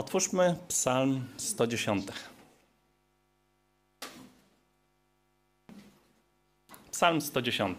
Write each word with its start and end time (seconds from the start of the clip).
Otwórzmy 0.00 0.56
Psalm 0.68 1.24
110. 1.36 2.06
Psalm 6.90 7.20
110. 7.20 7.78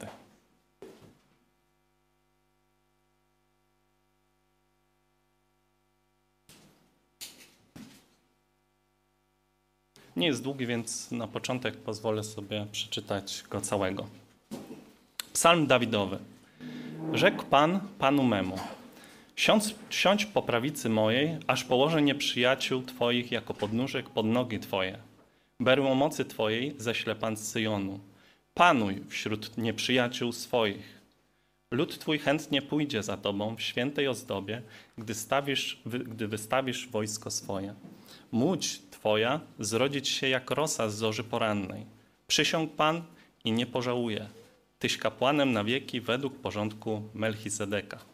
Nie 10.16 10.28
jest 10.28 10.44
długi, 10.44 10.66
więc 10.66 11.12
na 11.12 11.28
początek 11.28 11.78
pozwolę 11.78 12.24
sobie 12.24 12.68
przeczytać 12.72 13.44
go 13.50 13.62
całego. 13.62 14.08
Psalm 15.34 15.67
Dawidowy. 15.67 16.20
Rzekł 17.14 17.44
Pan 17.45 17.80
Panu 18.00 18.23
memu: 18.23 18.59
Siądź, 19.35 19.76
siądź 19.90 20.26
po 20.26 20.41
prawicy 20.41 20.90
mojej, 20.90 21.38
aż 21.48 21.63
położę 21.63 22.02
nieprzyjaciół 22.02 22.81
Twoich 22.81 23.31
jako 23.31 23.53
podnóżek 23.53 24.09
pod 24.09 24.26
nogi 24.26 24.59
Twoje. 24.59 24.98
Berło 25.59 25.95
mocy 25.95 26.26
Twojej 26.26 26.76
ześle 26.77 27.16
Pan 27.16 27.38
z 27.38 27.52
Syjonu. 27.52 27.99
Panuj 28.53 29.03
wśród 29.09 29.58
nieprzyjaciół 29.58 30.31
swoich. 30.31 31.02
Lud 31.72 31.99
Twój 31.99 32.20
chętnie 32.20 32.62
pójdzie 32.62 33.03
za 33.03 33.17
Tobą 33.17 33.55
w 33.55 33.62
świętej 33.62 34.08
ozdobie, 34.08 34.62
gdy, 34.98 35.13
stawisz, 35.13 35.81
gdy 35.86 36.27
wystawisz 36.27 36.88
wojsko 36.88 37.31
swoje. 37.31 37.73
Łódź 38.34 38.81
Twoja 38.91 39.41
zrodzić 39.59 40.09
się 40.09 40.30
jak 40.30 40.52
rosa 40.52 40.89
z 40.89 40.95
zorzy 40.95 41.23
porannej. 41.23 41.86
Przysiąg 42.27 42.75
Pan 42.75 43.03
i 43.44 43.52
nie 43.52 43.66
pożałuje. 43.66 44.27
Tyś 44.80 44.98
kapłanem 44.98 45.52
na 45.52 45.63
wieki 45.63 46.02
według 46.02 46.36
porządku 46.36 47.02
Melchizedeka. 47.13 48.11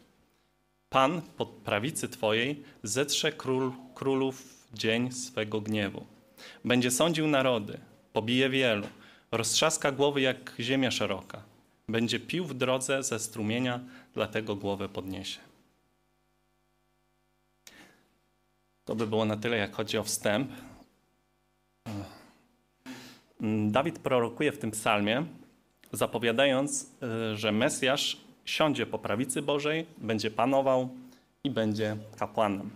Pan 0.89 1.21
pod 1.21 1.49
prawicy 1.49 2.09
Twojej 2.09 2.63
zetrze 2.83 3.31
król, 3.31 3.71
królów 3.95 4.67
dzień 4.73 5.11
swego 5.11 5.61
gniewu. 5.61 6.05
Będzie 6.65 6.91
sądził 6.91 7.27
narody, 7.27 7.79
pobije 8.13 8.49
wielu, 8.49 8.87
roztrzaska 9.31 9.91
głowy 9.91 10.21
jak 10.21 10.55
ziemia 10.59 10.91
szeroka. 10.91 11.43
Będzie 11.87 12.19
pił 12.19 12.45
w 12.45 12.53
drodze 12.53 13.03
ze 13.03 13.19
strumienia, 13.19 13.79
dlatego 14.13 14.55
głowę 14.55 14.89
podniesie. 14.89 15.39
To 18.85 18.95
by 18.95 19.07
było 19.07 19.25
na 19.25 19.37
tyle, 19.37 19.57
jak 19.57 19.75
chodzi 19.75 19.97
o 19.97 20.03
wstęp. 20.03 20.51
Dawid 23.67 23.99
prorokuje 23.99 24.51
w 24.51 24.57
tym 24.57 24.71
psalmie, 24.71 25.25
zapowiadając, 25.91 26.89
że 27.33 27.51
Mesjasz 27.51 28.26
siądzie 28.49 28.85
po 28.85 28.99
prawicy 28.99 29.41
Bożej, 29.41 29.85
będzie 29.97 30.31
panował 30.31 30.89
i 31.43 31.49
będzie 31.51 31.97
kapłanem. 32.17 32.69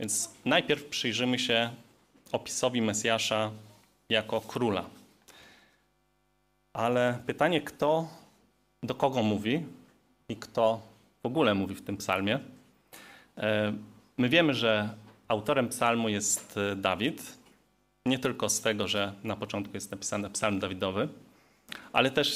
Więc 0.00 0.34
najpierw 0.44 0.84
przyjrzymy 0.84 1.38
się 1.38 1.70
opisowi 2.32 2.82
Mesjasza 2.82 3.50
jako 4.08 4.40
króla. 4.40 4.84
Ale 6.72 7.18
pytanie, 7.26 7.60
kto 7.60 8.08
do 8.82 8.94
kogo 8.94 9.22
mówi 9.22 9.66
i 10.28 10.36
kto 10.36 10.80
w 11.22 11.26
ogóle 11.26 11.54
mówi 11.54 11.74
w 11.74 11.82
tym 11.82 11.96
psalmie. 11.96 12.38
My 14.18 14.28
wiemy, 14.28 14.54
że 14.54 14.94
autorem 15.28 15.68
psalmu 15.68 16.08
jest 16.08 16.58
Dawid, 16.76 17.38
nie 18.06 18.18
tylko 18.18 18.48
z 18.48 18.60
tego, 18.60 18.88
że 18.88 19.12
na 19.24 19.36
początku 19.36 19.74
jest 19.74 19.90
napisany 19.90 20.30
psalm 20.30 20.58
Dawidowy, 20.58 21.08
ale 21.92 22.10
też 22.10 22.34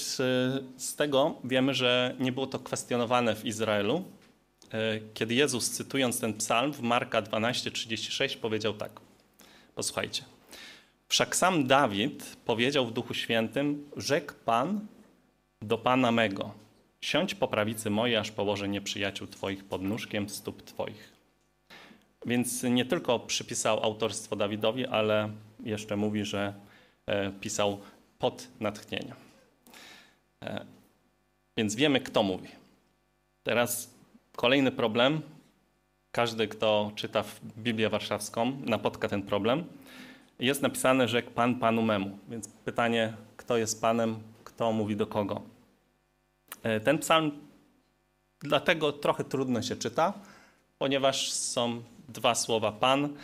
z 0.76 0.96
tego 0.96 1.34
wiemy, 1.44 1.74
że 1.74 2.14
nie 2.18 2.32
było 2.32 2.46
to 2.46 2.58
kwestionowane 2.58 3.36
w 3.36 3.44
Izraelu, 3.44 4.04
kiedy 5.14 5.34
Jezus, 5.34 5.70
cytując 5.70 6.20
ten 6.20 6.34
psalm 6.34 6.72
w 6.72 6.80
Marka 6.80 7.22
12:36, 7.22 8.36
powiedział 8.36 8.74
tak. 8.74 9.00
Posłuchajcie. 9.74 10.22
Wszak 11.08 11.36
sam 11.36 11.66
Dawid 11.66 12.36
powiedział 12.44 12.86
w 12.86 12.92
Duchu 12.92 13.14
Świętym: 13.14 13.90
Rzekł 13.96 14.34
Pan 14.44 14.86
do 15.62 15.78
Pana 15.78 16.12
mego: 16.12 16.54
Siądź 17.00 17.34
po 17.34 17.48
prawicy 17.48 17.90
mojej, 17.90 18.16
aż 18.16 18.30
położę 18.30 18.68
nieprzyjaciół 18.68 19.26
Twoich 19.26 19.64
pod 19.64 19.82
nóżkiem 19.82 20.28
stóp 20.28 20.62
Twoich. 20.62 21.12
Więc 22.26 22.62
nie 22.62 22.84
tylko 22.84 23.18
przypisał 23.18 23.84
autorstwo 23.84 24.36
Dawidowi, 24.36 24.86
ale 24.86 25.30
jeszcze 25.64 25.96
mówi, 25.96 26.24
że 26.24 26.54
pisał 27.40 27.80
pod 28.18 28.48
natchnieniem. 28.60 29.25
Więc 31.56 31.74
wiemy, 31.74 32.00
kto 32.00 32.22
mówi. 32.22 32.48
Teraz 33.42 33.94
kolejny 34.36 34.72
problem. 34.72 35.20
Każdy, 36.12 36.48
kto 36.48 36.92
czyta 36.94 37.24
Biblię 37.58 37.88
Warszawską, 37.88 38.52
napotka 38.64 39.08
ten 39.08 39.22
problem. 39.22 39.64
Jest 40.38 40.62
napisane, 40.62 41.08
że 41.08 41.22
Pan 41.22 41.54
Panu 41.54 41.82
memu. 41.82 42.18
Więc 42.28 42.48
pytanie, 42.48 43.12
kto 43.36 43.56
jest 43.56 43.80
Panem, 43.80 44.18
kto 44.44 44.72
mówi 44.72 44.96
do 44.96 45.06
kogo. 45.06 45.42
Ten 46.84 46.98
psalm 46.98 47.32
dlatego 48.40 48.92
trochę 48.92 49.24
trudno 49.24 49.62
się 49.62 49.76
czyta, 49.76 50.12
ponieważ 50.78 51.32
są 51.32 51.82
dwa 52.08 52.34
słowa 52.34 52.72
Pan, 52.72 53.16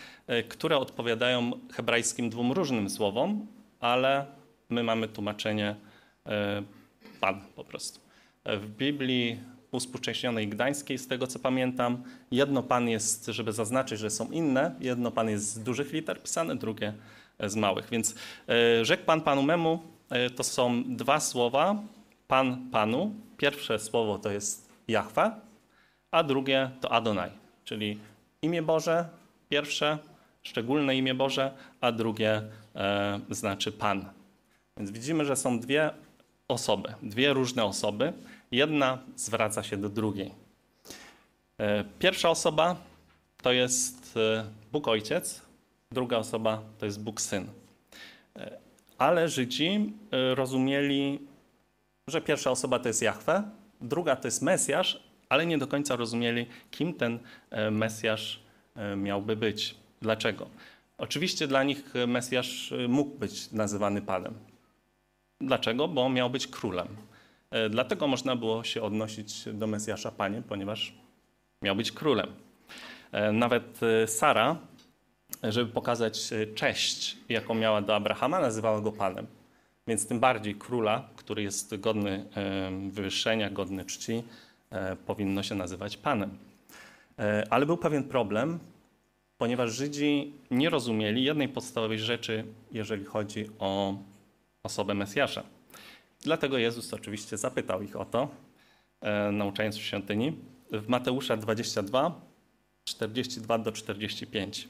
które 0.48 0.78
odpowiadają 0.78 1.52
hebrajskim 1.72 2.30
dwóm 2.30 2.52
różnym 2.52 2.90
słowom, 2.90 3.46
ale 3.80 4.26
my 4.68 4.82
mamy 4.82 5.08
tłumaczenie 5.08 5.76
Pan 7.20 7.40
po 7.56 7.64
prostu. 7.64 8.00
W 8.44 8.66
Biblii 8.66 9.40
uspółcześnionej 9.70 10.48
gdańskiej, 10.48 10.98
z 10.98 11.08
tego 11.08 11.26
co 11.26 11.38
pamiętam, 11.38 12.02
jedno 12.30 12.62
Pan 12.62 12.88
jest, 12.88 13.26
żeby 13.26 13.52
zaznaczyć, 13.52 13.98
że 13.98 14.10
są 14.10 14.30
inne, 14.30 14.74
jedno 14.80 15.10
Pan 15.10 15.30
jest 15.30 15.44
z 15.44 15.58
dużych 15.58 15.92
liter 15.92 16.22
pisane, 16.22 16.56
drugie 16.56 16.92
z 17.40 17.56
małych. 17.56 17.90
Więc 17.90 18.14
rzekł 18.82 19.04
Pan 19.04 19.20
Panu 19.20 19.42
memu, 19.42 19.82
to 20.36 20.44
są 20.44 20.84
dwa 20.86 21.20
słowa, 21.20 21.82
Pan 22.28 22.70
Panu. 22.70 23.14
Pierwsze 23.36 23.78
słowo 23.78 24.18
to 24.18 24.30
jest 24.30 24.68
Jahwe, 24.88 25.32
a 26.10 26.22
drugie 26.22 26.70
to 26.80 26.92
Adonai, 26.92 27.30
czyli 27.64 27.98
imię 28.42 28.62
Boże, 28.62 29.08
pierwsze, 29.48 29.98
szczególne 30.42 30.96
imię 30.96 31.14
Boże, 31.14 31.52
a 31.80 31.92
drugie 31.92 32.42
e, 32.74 33.20
znaczy 33.30 33.72
Pan. 33.72 34.04
Więc 34.76 34.90
widzimy, 34.90 35.24
że 35.24 35.36
są 35.36 35.60
dwie 35.60 35.90
osoby, 36.52 36.94
dwie 37.02 37.32
różne 37.32 37.64
osoby. 37.64 38.12
Jedna 38.50 38.98
zwraca 39.16 39.62
się 39.62 39.76
do 39.76 39.88
drugiej. 39.88 40.30
E, 41.58 41.84
pierwsza 41.98 42.30
osoba 42.30 42.76
to 43.42 43.52
jest 43.52 44.18
Bóg 44.72 44.88
Ojciec, 44.88 45.42
druga 45.92 46.18
osoba 46.18 46.62
to 46.78 46.86
jest 46.86 47.02
Bóg 47.02 47.20
Syn. 47.20 47.46
E, 48.36 48.58
ale 48.98 49.28
Żydzi 49.28 49.92
rozumieli, 50.34 51.18
że 52.08 52.20
pierwsza 52.20 52.50
osoba 52.50 52.78
to 52.78 52.88
jest 52.88 53.02
Jahwe, 53.02 53.42
druga 53.80 54.16
to 54.16 54.28
jest 54.28 54.42
Mesjasz, 54.42 55.02
ale 55.28 55.46
nie 55.46 55.58
do 55.58 55.66
końca 55.66 55.96
rozumieli, 55.96 56.46
kim 56.70 56.94
ten 56.94 57.18
Mesjasz 57.70 58.42
miałby 58.96 59.36
być. 59.36 59.74
Dlaczego? 60.02 60.46
Oczywiście 60.98 61.46
dla 61.46 61.64
nich 61.64 61.94
Mesjasz 62.06 62.74
mógł 62.88 63.18
być 63.18 63.52
nazywany 63.52 64.02
Panem. 64.02 64.34
Dlaczego? 65.42 65.88
Bo 65.88 66.08
miał 66.08 66.30
być 66.30 66.46
królem. 66.46 66.88
Dlatego 67.70 68.06
można 68.06 68.36
było 68.36 68.64
się 68.64 68.82
odnosić 68.82 69.44
do 69.52 69.66
Mesjasza 69.66 70.10
Panie, 70.10 70.42
ponieważ 70.48 70.94
miał 71.62 71.76
być 71.76 71.92
królem. 71.92 72.28
Nawet 73.32 73.80
Sara, 74.06 74.56
żeby 75.42 75.72
pokazać 75.72 76.30
cześć, 76.54 77.16
jaką 77.28 77.54
miała 77.54 77.82
do 77.82 77.96
Abrahama, 77.96 78.40
nazywała 78.40 78.80
go 78.80 78.92
Panem. 78.92 79.26
Więc 79.86 80.06
tym 80.06 80.20
bardziej 80.20 80.54
króla, 80.54 81.08
który 81.16 81.42
jest 81.42 81.76
godny 81.76 82.24
wywyższenia, 82.90 83.50
godny 83.50 83.84
czci, 83.84 84.22
powinno 85.06 85.42
się 85.42 85.54
nazywać 85.54 85.96
Panem. 85.96 86.38
Ale 87.50 87.66
był 87.66 87.76
pewien 87.76 88.04
problem, 88.04 88.58
ponieważ 89.38 89.72
Żydzi 89.72 90.32
nie 90.50 90.70
rozumieli 90.70 91.24
jednej 91.24 91.48
podstawowej 91.48 91.98
rzeczy, 91.98 92.44
jeżeli 92.72 93.04
chodzi 93.04 93.46
o 93.58 93.94
osobę 94.62 94.94
Mesjasza. 94.94 95.42
Dlatego 96.20 96.58
Jezus 96.58 96.94
oczywiście 96.94 97.38
zapytał 97.38 97.82
ich 97.82 97.96
o 97.96 98.04
to, 98.04 98.28
nauczając 99.32 99.76
w 99.76 99.82
świątyni, 99.82 100.36
w 100.72 100.88
Mateusza 100.88 101.36
22, 101.36 102.20
42 102.84 103.58
do 103.58 103.72
45. 103.72 104.68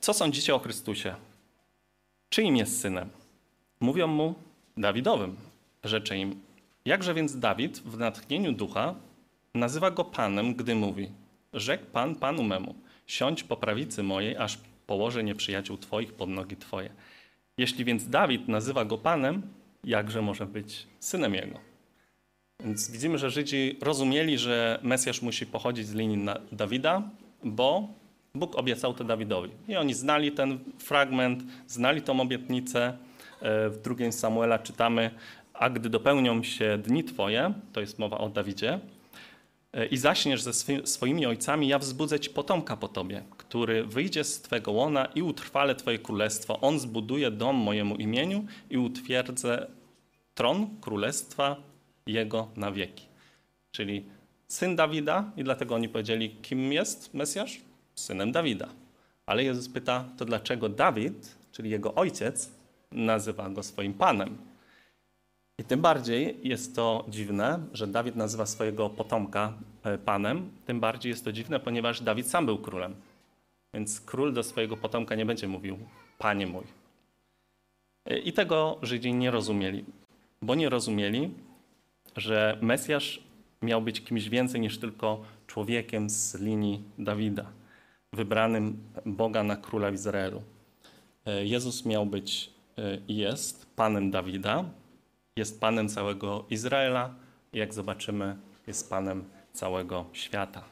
Co 0.00 0.14
sądzicie 0.14 0.54
o 0.54 0.58
Chrystusie? 0.58 1.14
Czyim 2.28 2.56
jest 2.56 2.80
synem? 2.80 3.08
Mówią 3.80 4.06
mu 4.06 4.34
Dawidowym. 4.76 5.36
Rzecze 5.84 6.18
im, 6.18 6.40
jakże 6.84 7.14
więc 7.14 7.38
Dawid 7.38 7.78
w 7.78 7.98
natchnieniu 7.98 8.52
ducha 8.52 8.94
nazywa 9.54 9.90
go 9.90 10.04
Panem, 10.04 10.54
gdy 10.54 10.74
mówi: 10.74 11.10
Rzekł 11.52 11.84
Pan 11.84 12.14
Panu 12.14 12.42
memu, 12.42 12.74
siądź 13.06 13.44
po 13.44 13.56
prawicy 13.56 14.02
mojej, 14.02 14.36
aż 14.36 14.58
położę 14.86 15.24
nieprzyjaciół 15.24 15.78
Twoich 15.78 16.12
pod 16.12 16.28
nogi 16.28 16.56
Twoje. 16.56 16.90
Jeśli 17.58 17.84
więc 17.84 18.08
Dawid 18.08 18.48
nazywa 18.48 18.84
go 18.84 18.98
Panem, 18.98 19.42
jakże 19.84 20.22
może 20.22 20.46
być 20.46 20.86
synem 21.00 21.34
jego? 21.34 21.58
Więc 22.64 22.90
widzimy, 22.90 23.18
że 23.18 23.30
Żydzi 23.30 23.76
rozumieli, 23.80 24.38
że 24.38 24.78
Mesjasz 24.82 25.22
musi 25.22 25.46
pochodzić 25.46 25.86
z 25.86 25.94
linii 25.94 26.26
Dawida, 26.52 27.02
bo 27.44 27.88
Bóg 28.34 28.56
obiecał 28.56 28.94
to 28.94 29.04
Dawidowi. 29.04 29.50
I 29.68 29.76
oni 29.76 29.94
znali 29.94 30.32
ten 30.32 30.58
fragment, 30.78 31.42
znali 31.66 32.02
tą 32.02 32.20
obietnicę. 32.20 32.96
E, 33.42 33.70
w 33.70 33.82
drugim 33.82 34.12
Samuela 34.12 34.58
czytamy, 34.58 35.10
a 35.54 35.70
gdy 35.70 35.90
dopełnią 35.90 36.42
się 36.42 36.78
dni 36.78 37.04
Twoje, 37.04 37.52
to 37.72 37.80
jest 37.80 37.98
mowa 37.98 38.18
o 38.18 38.28
Dawidzie, 38.28 38.80
i 39.90 39.96
zaśniesz 39.96 40.42
ze 40.42 40.52
swoimi 40.86 41.26
ojcami, 41.26 41.68
ja 41.68 41.78
wzbudzę 41.78 42.20
Ci 42.20 42.30
potomka 42.30 42.76
po 42.76 42.88
Tobie, 42.88 43.22
który 43.36 43.84
wyjdzie 43.84 44.24
z 44.24 44.40
Twego 44.40 44.72
łona 44.72 45.04
i 45.04 45.22
utrwale 45.22 45.74
Twoje 45.74 45.98
królestwo. 45.98 46.60
On 46.60 46.78
zbuduje 46.78 47.30
dom 47.30 47.56
mojemu 47.56 47.96
imieniu 47.96 48.44
i 48.70 48.78
utwierdzę 48.78 49.66
tron 50.34 50.68
królestwa 50.80 51.56
Jego 52.06 52.48
na 52.56 52.72
wieki. 52.72 53.06
Czyli 53.70 54.04
syn 54.48 54.76
Dawida 54.76 55.32
i 55.36 55.44
dlatego 55.44 55.74
oni 55.74 55.88
powiedzieli, 55.88 56.30
kim 56.30 56.72
jest 56.72 57.14
Mesjasz? 57.14 57.60
Synem 57.94 58.32
Dawida. 58.32 58.68
Ale 59.26 59.44
Jezus 59.44 59.68
pyta, 59.68 60.04
to 60.16 60.24
dlaczego 60.24 60.68
Dawid, 60.68 61.36
czyli 61.52 61.70
jego 61.70 61.94
ojciec, 61.94 62.50
nazywa 62.92 63.50
go 63.50 63.62
swoim 63.62 63.94
panem? 63.94 64.38
I 65.58 65.64
tym 65.64 65.80
bardziej 65.80 66.38
jest 66.42 66.76
to 66.76 67.04
dziwne, 67.08 67.66
że 67.72 67.86
Dawid 67.86 68.16
nazywa 68.16 68.46
swojego 68.46 68.90
potomka 68.90 69.52
e, 69.82 69.98
panem. 69.98 70.50
Tym 70.66 70.80
bardziej 70.80 71.10
jest 71.10 71.24
to 71.24 71.32
dziwne, 71.32 71.60
ponieważ 71.60 72.00
Dawid 72.00 72.30
sam 72.30 72.46
był 72.46 72.58
królem. 72.58 72.94
Więc 73.74 74.00
król 74.00 74.32
do 74.32 74.42
swojego 74.42 74.76
potomka 74.76 75.14
nie 75.14 75.26
będzie 75.26 75.48
mówił, 75.48 75.78
panie 76.18 76.46
mój. 76.46 76.64
E, 78.06 78.18
I 78.18 78.32
tego 78.32 78.78
Żydzi 78.82 79.14
nie 79.14 79.30
rozumieli, 79.30 79.84
bo 80.42 80.54
nie 80.54 80.68
rozumieli, 80.68 81.30
że 82.16 82.58
Mesjasz 82.62 83.22
miał 83.62 83.82
być 83.82 84.00
kimś 84.04 84.28
więcej 84.28 84.60
niż 84.60 84.78
tylko 84.78 85.22
człowiekiem 85.46 86.10
z 86.10 86.34
linii 86.40 86.82
Dawida, 86.98 87.46
wybranym 88.12 88.78
Boga 89.06 89.42
na 89.42 89.56
króla 89.56 89.90
w 89.90 89.94
Izraelu. 89.94 90.42
E, 91.26 91.46
Jezus 91.46 91.86
miał 91.86 92.06
być 92.06 92.50
i 93.08 93.16
jest 93.16 93.66
panem 93.76 94.10
Dawida, 94.10 94.64
jest 95.36 95.60
panem 95.60 95.88
całego 95.88 96.44
Izraela 96.50 97.14
i 97.52 97.58
jak 97.58 97.74
zobaczymy, 97.74 98.36
jest 98.66 98.90
panem 98.90 99.24
całego 99.52 100.06
świata. 100.12 100.64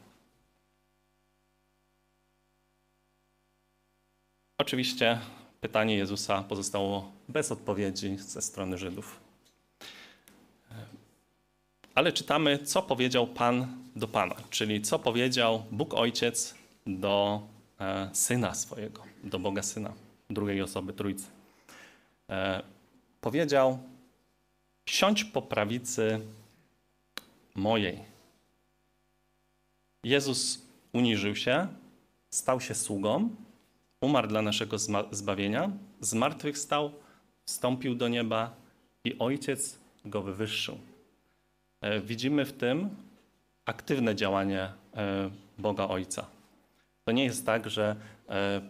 Oczywiście 4.58 5.18
pytanie 5.60 5.96
Jezusa 5.96 6.42
pozostało 6.42 7.12
bez 7.28 7.52
odpowiedzi 7.52 8.16
ze 8.16 8.42
strony 8.42 8.78
Żydów. 8.78 9.20
Ale 11.94 12.12
czytamy, 12.12 12.58
co 12.58 12.82
powiedział 12.82 13.26
Pan 13.26 13.84
do 13.96 14.08
Pana, 14.08 14.34
czyli 14.50 14.82
co 14.82 14.98
powiedział 14.98 15.64
Bóg 15.70 15.94
Ojciec 15.94 16.54
do 16.86 17.42
e, 17.80 18.10
Syna 18.12 18.54
swojego, 18.54 19.02
do 19.24 19.38
Boga 19.38 19.62
Syna, 19.62 19.92
drugiej 20.30 20.62
osoby 20.62 20.92
Trójcy. 20.92 21.26
E, 22.30 22.62
powiedział, 23.20 23.78
siądź 24.86 25.24
po 25.24 25.42
prawicy 25.42 26.20
mojej. 27.54 27.98
Jezus 30.04 30.66
uniżył 30.92 31.36
się, 31.36 31.68
stał 32.30 32.60
się 32.60 32.74
sługą, 32.74 33.30
umarł 34.00 34.28
dla 34.28 34.42
naszego 34.42 34.76
zbawienia, 35.10 35.70
zmartwychwstał, 36.00 36.92
wstąpił 37.44 37.94
do 37.94 38.08
nieba 38.08 38.56
i 39.04 39.18
Ojciec 39.18 39.78
go 40.04 40.22
wywyższył. 40.22 40.78
E, 41.80 42.00
widzimy 42.00 42.44
w 42.44 42.52
tym 42.52 42.90
aktywne 43.64 44.14
działanie 44.14 44.72
e, 44.94 45.30
Boga 45.58 45.88
Ojca. 45.88 46.26
To 47.04 47.12
nie 47.12 47.24
jest 47.24 47.46
tak, 47.46 47.70
że 47.70 47.96
e, 48.28 48.60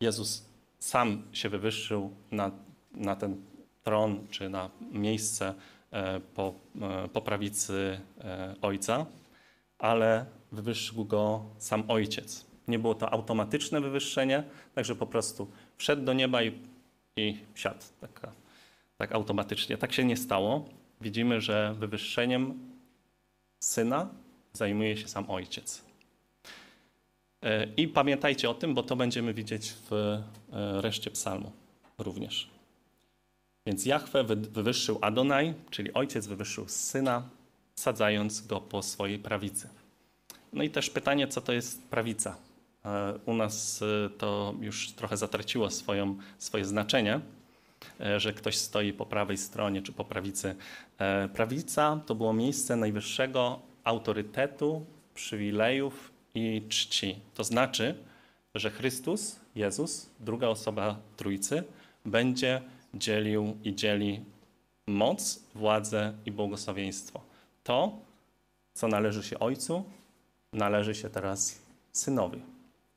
Jezus 0.00 0.44
sam 0.78 1.22
się 1.32 1.48
wywyższył 1.48 2.10
na, 2.30 2.50
na 2.94 3.16
ten 3.16 3.42
tron 3.86 4.26
czy 4.30 4.48
na 4.48 4.70
miejsce 4.92 5.54
po, 6.34 6.54
po 7.12 7.20
prawicy 7.20 8.00
Ojca, 8.62 9.06
ale 9.78 10.26
wywyższył 10.52 11.04
go 11.04 11.44
sam 11.58 11.84
Ojciec. 11.88 12.46
Nie 12.68 12.78
było 12.78 12.94
to 12.94 13.12
automatyczne 13.12 13.80
wywyższenie, 13.80 14.42
także 14.74 14.94
po 14.94 15.06
prostu 15.06 15.50
wszedł 15.76 16.04
do 16.04 16.12
nieba 16.12 16.42
i, 16.42 16.52
i 17.16 17.36
siadł 17.54 17.84
tak, 18.00 18.20
tak 18.98 19.12
automatycznie. 19.12 19.78
Tak 19.78 19.92
się 19.92 20.04
nie 20.04 20.16
stało 20.16 20.68
widzimy, 21.00 21.40
że 21.40 21.74
wywyższeniem 21.78 22.70
syna 23.60 24.08
zajmuje 24.52 24.96
się 24.96 25.08
sam 25.08 25.30
ojciec. 25.30 25.84
E, 27.42 27.66
I 27.76 27.88
pamiętajcie 27.88 28.50
o 28.50 28.54
tym, 28.54 28.74
bo 28.74 28.82
to 28.82 28.96
będziemy 28.96 29.34
widzieć 29.34 29.72
w 29.72 29.92
e, 29.92 30.22
reszcie 30.80 31.10
psalmu 31.10 31.52
również. 31.98 32.55
Więc 33.66 33.86
Jahwe 33.86 34.24
wywyższył 34.24 34.98
Adonai, 35.00 35.54
czyli 35.70 35.94
ojciec 35.94 36.26
wywyższył 36.26 36.68
syna, 36.68 37.22
sadzając 37.74 38.46
go 38.46 38.60
po 38.60 38.82
swojej 38.82 39.18
prawicy. 39.18 39.68
No 40.52 40.62
i 40.62 40.70
też 40.70 40.90
pytanie, 40.90 41.28
co 41.28 41.40
to 41.40 41.52
jest 41.52 41.82
prawica? 41.82 42.36
E, 42.84 43.14
u 43.26 43.34
nas 43.34 43.84
to 44.18 44.54
już 44.60 44.90
trochę 44.92 45.16
zatraciło 45.16 45.70
swoją, 45.70 46.16
swoje 46.38 46.64
znaczenie. 46.64 47.20
E, 48.00 48.20
że 48.20 48.32
ktoś 48.32 48.56
stoi 48.56 48.92
po 48.92 49.06
prawej 49.06 49.38
stronie 49.38 49.82
czy 49.82 49.92
po 49.92 50.04
prawicy. 50.04 50.54
E, 50.98 51.28
prawica 51.28 52.00
to 52.06 52.14
było 52.14 52.32
miejsce 52.32 52.76
najwyższego 52.76 53.60
autorytetu, 53.84 54.86
przywilejów 55.14 56.10
i 56.34 56.62
czci. 56.68 57.18
To 57.34 57.44
znaczy, 57.44 57.94
że 58.54 58.70
Chrystus, 58.70 59.40
Jezus, 59.54 60.10
druga 60.20 60.48
osoba 60.48 60.96
Trójcy, 61.16 61.64
będzie 62.04 62.62
dzielił 62.98 63.56
i 63.64 63.74
dzieli 63.74 64.20
moc, 64.86 65.42
władzę 65.54 66.12
i 66.26 66.32
błogosławieństwo. 66.32 67.20
To, 67.64 67.98
co 68.74 68.88
należy 68.88 69.22
się 69.22 69.38
Ojcu, 69.38 69.84
należy 70.52 70.94
się 70.94 71.10
teraz 71.10 71.62
Synowi. 71.92 72.42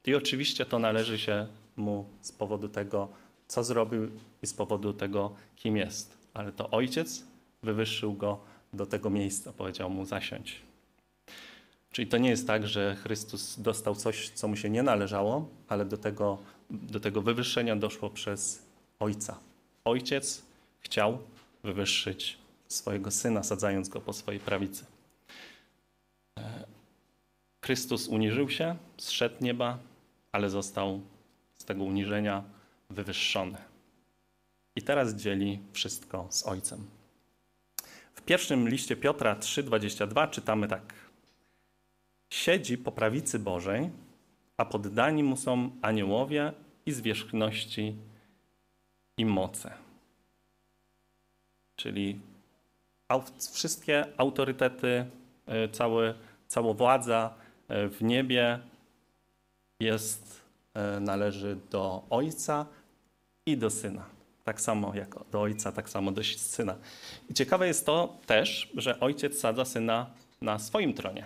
I 0.06 0.16
oczywiście 0.16 0.66
to 0.66 0.80
należy 0.80 1.20
się 1.20 1.48
Mu 1.78 2.06
z 2.22 2.32
powodu 2.32 2.70
tego, 2.70 3.08
co 3.48 3.64
zrobił 3.64 4.10
i 4.44 4.48
z 4.48 4.54
powodu 4.54 4.94
tego, 4.94 5.36
kim 5.56 5.78
jest. 5.78 6.18
Ale 6.34 6.52
to 6.52 6.70
ojciec 6.70 7.24
wywyższył 7.64 8.14
go 8.14 8.40
do 8.74 8.86
tego 8.86 9.10
miejsca, 9.10 9.54
powiedział 9.54 9.90
mu 9.90 10.06
zasiąść. 10.06 10.62
Czyli 11.92 12.08
to 12.08 12.18
nie 12.18 12.30
jest 12.30 12.48
tak, 12.48 12.68
że 12.68 12.96
Chrystus 12.96 13.60
dostał 13.60 13.96
coś, 13.96 14.30
co 14.30 14.48
mu 14.48 14.56
się 14.56 14.70
nie 14.70 14.84
należało, 14.84 15.50
ale 15.68 15.86
do 15.86 15.98
tego, 15.98 16.38
do 16.70 17.00
tego 17.00 17.22
wywyższenia 17.22 17.76
doszło 17.76 18.10
przez 18.10 18.62
Ojca. 19.00 19.40
Ojciec 19.90 20.42
chciał 20.80 21.18
wywyższyć 21.64 22.38
swojego 22.68 23.12
syna, 23.12 23.44
sadzając 23.44 23.90
go 23.90 24.02
po 24.02 24.14
swojej 24.14 24.40
prawicy. 24.40 24.86
E, 26.40 26.66
Chrystus 27.66 28.08
uniżył 28.08 28.50
się, 28.50 28.76
zszedł 28.98 29.36
nieba, 29.42 29.78
ale 30.32 30.50
został 30.50 31.02
z 31.58 31.66
tego 31.66 31.84
uniżenia 31.84 32.44
wywyższony. 32.90 33.58
I 34.76 34.82
teraz 34.82 35.16
dzieli 35.16 35.60
wszystko 35.74 36.28
z 36.30 36.48
Ojcem. 36.48 36.88
W 38.16 38.22
pierwszym 38.22 38.70
liście 38.70 38.96
Piotra 38.96 39.36
3,22 39.36 40.30
czytamy 40.30 40.68
tak. 40.68 40.94
Siedzi 42.30 42.78
po 42.78 42.92
prawicy 42.92 43.40
Bożej, 43.40 43.90
a 44.58 44.66
poddani 44.66 45.24
mu 45.24 45.38
są 45.38 45.72
aniołowie 45.82 46.54
i 46.86 46.92
zwierzchności 46.92 47.96
i 49.20 49.26
moce. 49.26 49.72
Czyli 51.76 52.20
wszystkie 53.54 54.06
autorytety, 54.18 55.06
e, 55.46 55.70
cały, 55.70 56.14
cała 56.48 56.74
władza 56.74 57.34
e, 57.68 57.88
w 57.88 58.04
niebie 58.04 58.60
jest, 59.80 60.42
e, 60.74 61.00
należy 61.00 61.58
do 61.72 62.04
Ojca, 62.10 62.66
i 63.46 63.58
do 63.58 63.70
syna. 63.70 64.06
Tak 64.44 64.62
samo 64.62 64.96
jak 64.96 65.16
do 65.32 65.42
ojca, 65.42 65.72
tak 65.72 65.90
samo 65.90 66.12
do 66.12 66.24
syna. 66.24 66.76
I 67.30 67.34
ciekawe 67.34 67.68
jest 67.68 67.86
to 67.86 68.18
też, 68.26 68.70
że 68.76 69.00
ojciec 69.00 69.40
sadza 69.40 69.66
syna 69.66 70.10
na 70.42 70.60
swoim 70.60 70.94
tronie. 70.94 71.26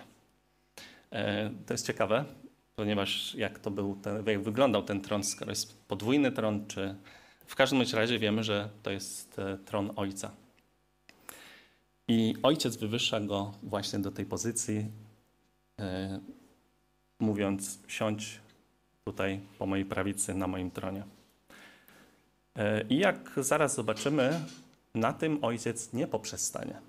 E, 1.10 1.50
to 1.66 1.74
jest 1.74 1.86
ciekawe, 1.86 2.24
ponieważ 2.76 3.34
jak 3.34 3.58
to 3.58 3.70
był, 3.70 3.96
ten, 4.02 4.26
jak 4.26 4.42
wyglądał 4.42 4.82
ten 4.82 5.00
tron, 5.00 5.24
skoro 5.24 5.50
jest 5.50 5.88
podwójny 5.88 6.32
tron, 6.32 6.66
czy 6.66 6.94
w 7.46 7.54
każdym 7.54 7.82
razie 7.94 8.18
wiemy, 8.18 8.44
że 8.44 8.68
to 8.82 8.90
jest 8.90 9.38
e, 9.38 9.58
tron 9.58 9.90
ojca. 9.96 10.30
I 12.08 12.34
ojciec 12.42 12.76
wywyższa 12.76 13.20
go 13.20 13.52
właśnie 13.62 13.98
do 13.98 14.10
tej 14.10 14.26
pozycji, 14.26 14.86
e, 15.78 16.20
mówiąc: 17.20 17.78
siądź 17.88 18.40
tutaj 19.04 19.40
po 19.58 19.66
mojej 19.66 19.84
prawicy 19.84 20.34
na 20.34 20.46
moim 20.46 20.70
tronie. 20.70 21.02
E, 22.56 22.82
I 22.82 22.98
jak 22.98 23.30
zaraz 23.36 23.74
zobaczymy, 23.74 24.40
na 24.94 25.12
tym 25.12 25.44
ojciec 25.44 25.92
nie 25.92 26.06
poprzestanie. 26.06 26.80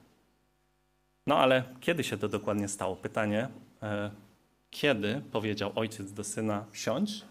No 1.27 1.37
ale 1.37 1.63
kiedy 1.81 2.03
się 2.03 2.17
to 2.17 2.29
dokładnie 2.29 2.67
stało? 2.67 2.95
Pytanie, 2.95 3.49
Kiedy 4.75 5.21
powiedział 5.31 5.71
ojciec 5.75 6.13
do 6.13 6.23
syna 6.23 6.65
siądź 6.73 7.21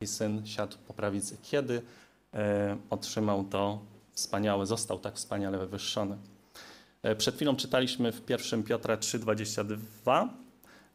i 0.00 0.06
syn 0.06 0.46
siadł 0.46 0.76
po 0.86 0.94
prawicy? 0.94 1.36
Kiedy 1.42 1.82
otrzymał 2.90 3.44
to 3.44 3.80
wspaniałe, 4.12 4.66
został 4.66 4.98
tak 4.98 5.14
wspaniale 5.14 5.58
wywyższony? 5.58 6.16
E, 7.02 7.16
przed 7.16 7.36
chwilą 7.36 7.56
czytaliśmy 7.56 8.12
w 8.12 8.30
1 8.30 8.62
Piotra 8.62 8.96
3,22, 8.96 10.28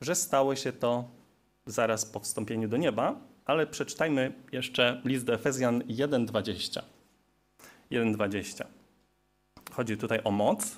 że 0.01 0.15
stało 0.15 0.55
się 0.55 0.73
to 0.73 1.05
zaraz 1.65 2.05
po 2.05 2.19
wstąpieniu 2.19 2.67
do 2.67 2.77
nieba, 2.77 3.15
ale 3.45 3.67
przeczytajmy 3.67 4.33
jeszcze 4.51 5.01
list 5.05 5.25
do 5.25 5.33
Efezjan 5.33 5.79
1,20. 5.79 6.81
1,20. 7.91 8.63
Chodzi 9.71 9.97
tutaj 9.97 10.19
o 10.23 10.31
moc. 10.31 10.77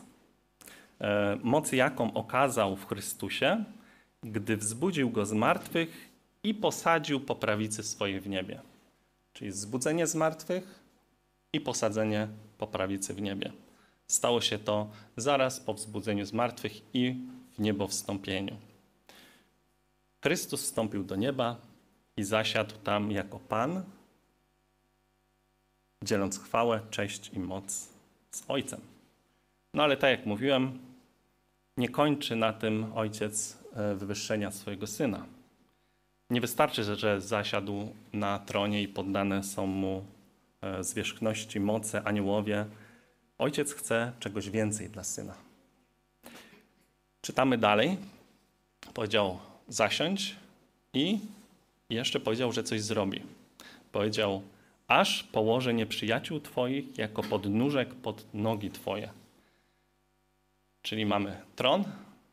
E, 1.01 1.37
moc, 1.43 1.71
jaką 1.71 2.13
okazał 2.13 2.75
w 2.75 2.87
Chrystusie, 2.87 3.63
gdy 4.23 4.57
wzbudził 4.57 5.09
go 5.09 5.25
z 5.25 5.33
martwych 5.33 6.09
i 6.43 6.53
posadził 6.53 7.19
po 7.19 7.35
prawicy 7.35 7.83
swojej 7.83 8.19
w 8.19 8.27
niebie. 8.27 8.72
Czyli 9.33 9.51
zbudzenie 9.51 10.07
z 10.07 10.15
martwych 10.15 10.83
i 11.53 11.61
posadzenie 11.61 12.27
po 12.57 12.67
prawicy 12.67 13.13
w 13.13 13.21
niebie. 13.21 13.51
Stało 14.07 14.41
się 14.41 14.59
to 14.59 14.89
zaraz 15.17 15.59
po 15.59 15.73
wzbudzeniu 15.73 16.25
z 16.25 16.33
martwych 16.33 16.95
i 16.95 17.15
w 17.57 17.59
niebo 17.59 17.87
wstąpieniu. 17.87 18.57
Chrystus 20.23 20.63
wstąpił 20.63 21.03
do 21.03 21.15
nieba 21.15 21.57
i 22.17 22.23
zasiadł 22.23 22.75
tam 22.83 23.11
jako 23.11 23.39
Pan, 23.39 23.83
dzieląc 26.03 26.39
chwałę, 26.39 26.79
cześć 26.89 27.31
i 27.33 27.39
moc 27.39 27.89
z 28.31 28.43
Ojcem. 28.47 28.81
No 29.73 29.83
ale 29.83 29.97
tak 29.97 30.09
jak 30.09 30.25
mówiłem, 30.25 30.79
nie 31.77 31.89
kończy 31.89 32.35
na 32.35 32.53
tym 32.53 32.91
Ojciec 32.95 33.57
e, 33.75 33.95
wywyższenia 33.95 34.51
swojego 34.51 34.87
Syna. 34.87 35.25
Nie 36.33 36.41
wystarczy, 36.41 36.83
że 36.83 37.21
zasiadł 37.21 37.93
na 38.13 38.39
tronie 38.39 38.81
i 38.81 38.87
poddane 38.87 39.43
są 39.43 39.67
mu 39.67 40.05
e, 40.61 40.83
zwierzchności, 40.83 41.59
moce, 41.59 42.03
aniołowie. 42.03 42.65
Ojciec 43.37 43.73
chce 43.73 44.11
czegoś 44.19 44.49
więcej 44.49 44.89
dla 44.89 45.03
Syna. 45.03 45.33
Czytamy 47.21 47.57
dalej. 47.57 47.97
Powiedział 48.93 49.39
zasiąść 49.67 50.35
i 50.93 51.19
jeszcze 51.89 52.19
powiedział, 52.19 52.51
że 52.51 52.63
coś 52.63 52.81
zrobi. 52.81 53.21
Powiedział, 53.91 54.41
aż 54.87 55.23
położę 55.23 55.73
nieprzyjaciół 55.73 56.39
Twoich 56.39 56.97
jako 56.97 57.23
podnóżek 57.23 57.95
pod 57.95 58.33
nogi 58.33 58.71
Twoje. 58.71 59.09
Czyli 60.81 61.05
mamy 61.05 61.41
tron, 61.55 61.83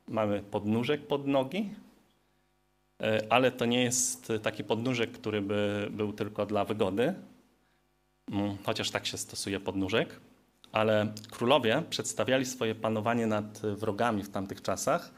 mamy 0.09 0.43
podnóżek 0.43 1.07
pod 1.07 1.27
nogi, 1.27 1.71
ale 3.31 3.53
to 3.53 3.65
nie 3.65 3.83
jest 3.83 4.33
taki 4.43 4.65
podnóżek, 4.65 5.13
który 5.13 5.43
by 5.43 5.89
był 5.91 6.13
tylko 6.13 6.47
dla 6.47 6.65
wygody, 6.65 7.15
mm, 8.33 8.57
chociaż 8.65 8.91
tak 8.91 9.07
się 9.07 9.19
stosuje 9.19 9.61
podnóżek, 9.61 10.21
ale 10.73 11.13
królowie 11.31 11.83
przedstawiali 11.91 12.47
swoje 12.47 12.75
panowanie 12.75 13.27
nad 13.27 13.59
wrogami 13.59 14.23
w 14.23 14.31
tamtych 14.31 14.63
czasach 14.63 15.13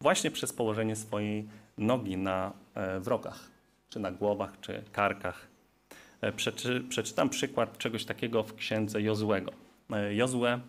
właśnie 0.00 0.30
przez 0.30 0.52
położenie 0.52 0.96
swojej 0.96 1.48
nogi 1.78 2.16
na 2.16 2.52
e, 2.74 3.00
wrogach, 3.00 3.50
czy 3.88 4.00
na 4.00 4.12
głowach, 4.12 4.60
czy 4.60 4.82
karkach. 4.92 5.48
E, 6.20 6.32
przeczy, 6.32 6.84
przeczytam 6.88 7.28
przykład 7.28 7.78
czegoś 7.78 8.04
takiego 8.04 8.42
w 8.42 8.54
księdze 8.54 9.02
Jozłego. 9.02 9.52
Jozue 10.10 10.60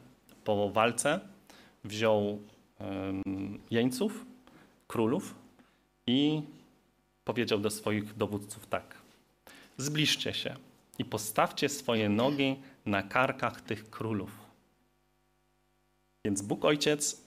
po 0.43 0.69
walce 0.69 1.19
wziął 1.83 2.39
jeńców, 3.71 4.25
królów 4.87 5.35
i 6.09 6.41
powiedział 7.23 7.59
do 7.59 7.69
swoich 7.69 8.17
dowódców 8.17 8.67
tak: 8.67 8.95
Zbliżcie 9.77 10.33
się 10.33 10.55
i 10.99 11.05
postawcie 11.05 11.69
swoje 11.69 12.09
nogi 12.09 12.59
na 12.85 13.03
karkach 13.03 13.61
tych 13.61 13.89
królów. 13.89 14.31
Więc 16.25 16.41
Bóg 16.41 16.65
Ojciec 16.65 17.21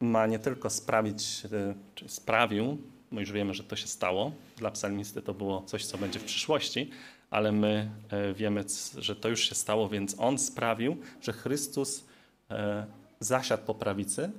ma 0.00 0.26
nie 0.26 0.38
tylko 0.38 0.70
sprawić, 0.70 1.42
e, 1.52 1.74
czy 1.94 2.08
sprawił, 2.08 2.78
my 3.10 3.20
już 3.20 3.32
wiemy, 3.32 3.54
że 3.54 3.64
to 3.64 3.76
się 3.76 3.86
stało, 3.86 4.32
dla 4.56 4.70
psalmisty 4.70 5.22
to 5.22 5.34
było 5.34 5.62
coś, 5.66 5.86
co 5.86 5.98
będzie 5.98 6.18
w 6.18 6.24
przyszłości, 6.24 6.90
ale 7.30 7.52
my 7.52 7.90
e, 8.10 8.34
wiemy, 8.34 8.64
że 8.98 9.16
to 9.16 9.28
już 9.28 9.48
się 9.48 9.54
stało, 9.54 9.88
więc 9.88 10.14
On 10.18 10.38
sprawił, 10.38 10.96
że 11.20 11.32
Chrystus 11.32 12.04
e, 12.50 12.86
zasiadł 13.20 13.64
po 13.64 13.74
prawicy, 13.74 14.30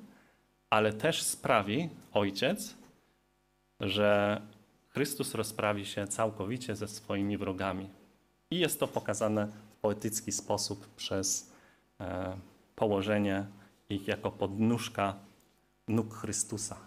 ale 0.69 0.93
też 0.93 1.23
sprawi 1.23 1.89
Ojciec, 2.13 2.75
że 3.89 4.41
Chrystus 4.89 5.35
rozprawi 5.35 5.85
się 5.85 6.07
całkowicie 6.07 6.75
ze 6.75 6.87
swoimi 6.87 7.37
wrogami. 7.37 7.89
I 8.51 8.59
jest 8.59 8.79
to 8.79 8.87
pokazane 8.87 9.47
w 9.47 9.75
poetycki 9.81 10.31
sposób 10.31 10.87
przez 10.95 11.51
e, 11.99 12.37
położenie 12.75 13.45
ich 13.89 14.07
jako 14.07 14.31
podnóżka 14.31 15.15
nóg 15.87 16.13
Chrystusa. 16.13 16.77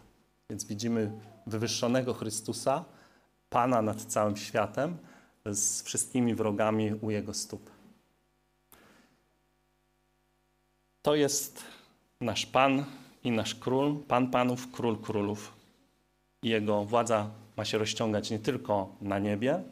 Więc 0.50 0.64
widzimy 0.64 1.12
wywyższonego 1.46 2.14
Chrystusa, 2.14 2.84
Pana 3.50 3.82
nad 3.82 4.02
całym 4.02 4.36
światem, 4.36 4.96
z 5.44 5.82
wszystkimi 5.82 6.34
wrogami 6.34 6.94
u 6.94 7.10
Jego 7.10 7.34
stóp. 7.34 7.70
To 11.02 11.14
jest 11.14 11.64
nasz 12.20 12.46
Pan 12.46 12.84
i 13.24 13.30
nasz 13.30 13.54
Król, 13.54 13.98
Pan 14.08 14.30
Panów, 14.30 14.72
Król 14.72 14.98
Królów. 14.98 15.55
Jego 16.46 16.84
władza 16.84 17.30
ma 17.56 17.64
się 17.64 17.78
rozciągać 17.78 18.30
nie 18.30 18.38
tylko 18.38 18.96
na 19.00 19.18
niebie, 19.18 19.62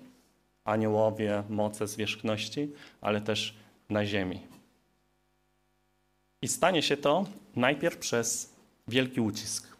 aniołowie, 0.64 1.42
moce 1.48 1.86
zwierzchności, 1.86 2.72
ale 3.00 3.20
też 3.20 3.54
na 3.90 4.06
ziemi. 4.06 4.40
I 6.42 6.48
stanie 6.48 6.82
się 6.82 6.96
to 6.96 7.26
najpierw 7.56 7.98
przez 7.98 8.52
wielki 8.88 9.20
ucisk. 9.20 9.76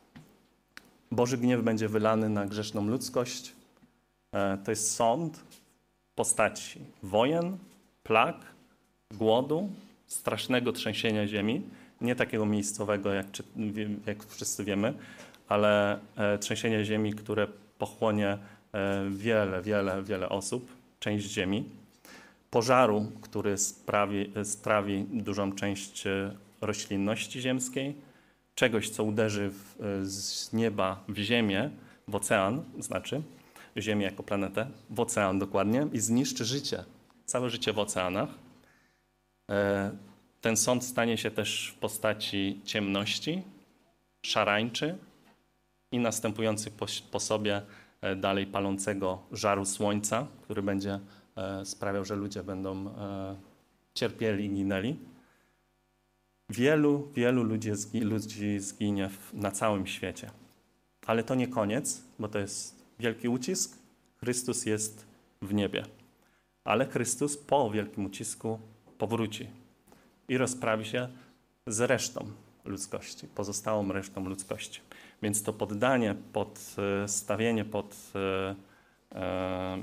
Boży 1.10 1.38
gniew 1.38 1.62
będzie 1.62 1.88
wylany 1.88 2.28
na 2.28 2.46
grzeszną 2.46 2.86
ludzkość. 2.86 3.52
E, 4.32 4.58
to 4.64 4.70
jest 4.70 4.94
sąd 4.94 5.36
w 5.36 6.14
postaci 6.14 6.80
wojen, 7.02 7.58
plag, 8.02 8.36
głodu, 9.10 9.68
strasznego 10.06 10.72
trzęsienia 10.72 11.26
ziemi 11.26 11.62
nie 12.00 12.14
takiego 12.14 12.46
miejscowego, 12.46 13.12
jak, 13.12 13.26
jak 14.06 14.24
wszyscy 14.24 14.64
wiemy, 14.64 14.94
ale 15.48 15.98
e, 16.16 16.38
trzęsienie 16.38 16.84
ziemi, 16.84 17.12
które 17.12 17.46
pochłonie 17.78 18.28
e, 18.28 18.38
wiele, 19.10 19.62
wiele, 19.62 20.02
wiele 20.02 20.28
osób, 20.28 20.72
część 21.00 21.30
ziemi. 21.30 21.64
Pożaru, 22.50 23.12
który 23.20 23.58
sprawi, 23.58 24.32
strawi 24.44 25.06
dużą 25.12 25.52
część 25.52 26.06
e, 26.06 26.30
roślinności 26.60 27.40
ziemskiej, 27.40 27.94
czegoś, 28.54 28.90
co 28.90 29.04
uderzy 29.04 29.50
w, 29.50 29.76
z 30.02 30.52
nieba 30.52 31.04
w 31.08 31.18
ziemię, 31.18 31.70
w 32.08 32.14
ocean, 32.14 32.62
znaczy 32.78 33.22
Ziemię 33.76 34.04
jako 34.04 34.22
planetę, 34.22 34.66
w 34.90 35.00
ocean 35.00 35.38
dokładnie 35.38 35.86
i 35.92 36.00
zniszczy 36.00 36.44
życie, 36.44 36.84
całe 37.24 37.50
życie 37.50 37.72
w 37.72 37.78
oceanach. 37.78 38.28
Ten 40.40 40.56
sąd 40.56 40.84
stanie 40.84 41.18
się 41.18 41.30
też 41.30 41.74
w 41.76 41.78
postaci 41.78 42.60
ciemności, 42.64 43.42
szarańczy 44.22 44.98
i 45.94 45.98
następujących 45.98 46.72
po, 46.72 46.86
po 47.10 47.20
sobie 47.20 47.62
e, 48.00 48.16
dalej 48.16 48.46
palącego 48.46 49.22
żaru 49.32 49.64
słońca, 49.64 50.26
który 50.42 50.62
będzie 50.62 51.00
e, 51.36 51.64
sprawiał, 51.64 52.04
że 52.04 52.16
ludzie 52.16 52.42
będą 52.42 52.88
e, 52.88 53.36
cierpieli 53.94 54.44
i 54.44 54.50
ginęli. 54.50 54.96
Wielu, 56.50 57.08
wielu 57.14 57.42
ludzi, 57.42 57.70
ludzi 58.00 58.58
zginie 58.58 59.10
na 59.32 59.50
całym 59.50 59.86
świecie. 59.86 60.30
Ale 61.06 61.24
to 61.24 61.34
nie 61.34 61.48
koniec, 61.48 62.02
bo 62.18 62.28
to 62.28 62.38
jest 62.38 62.84
wielki 62.98 63.28
ucisk. 63.28 63.78
Chrystus 64.16 64.66
jest 64.66 65.06
w 65.42 65.54
niebie. 65.54 65.84
Ale 66.64 66.86
Chrystus 66.86 67.36
po 67.36 67.70
wielkim 67.70 68.06
ucisku 68.06 68.58
powróci 68.98 69.48
i 70.28 70.38
rozprawi 70.38 70.84
się 70.84 71.08
z 71.66 71.80
resztą 71.80 72.26
ludzkości, 72.64 73.26
pozostałą 73.28 73.92
resztą 73.92 74.28
ludzkości. 74.28 74.80
Więc 75.22 75.42
to 75.42 75.52
poddanie, 75.52 76.14
podstawienie 76.32 77.64
pod, 77.64 77.96
e, 78.14 78.54
e, 79.14 79.78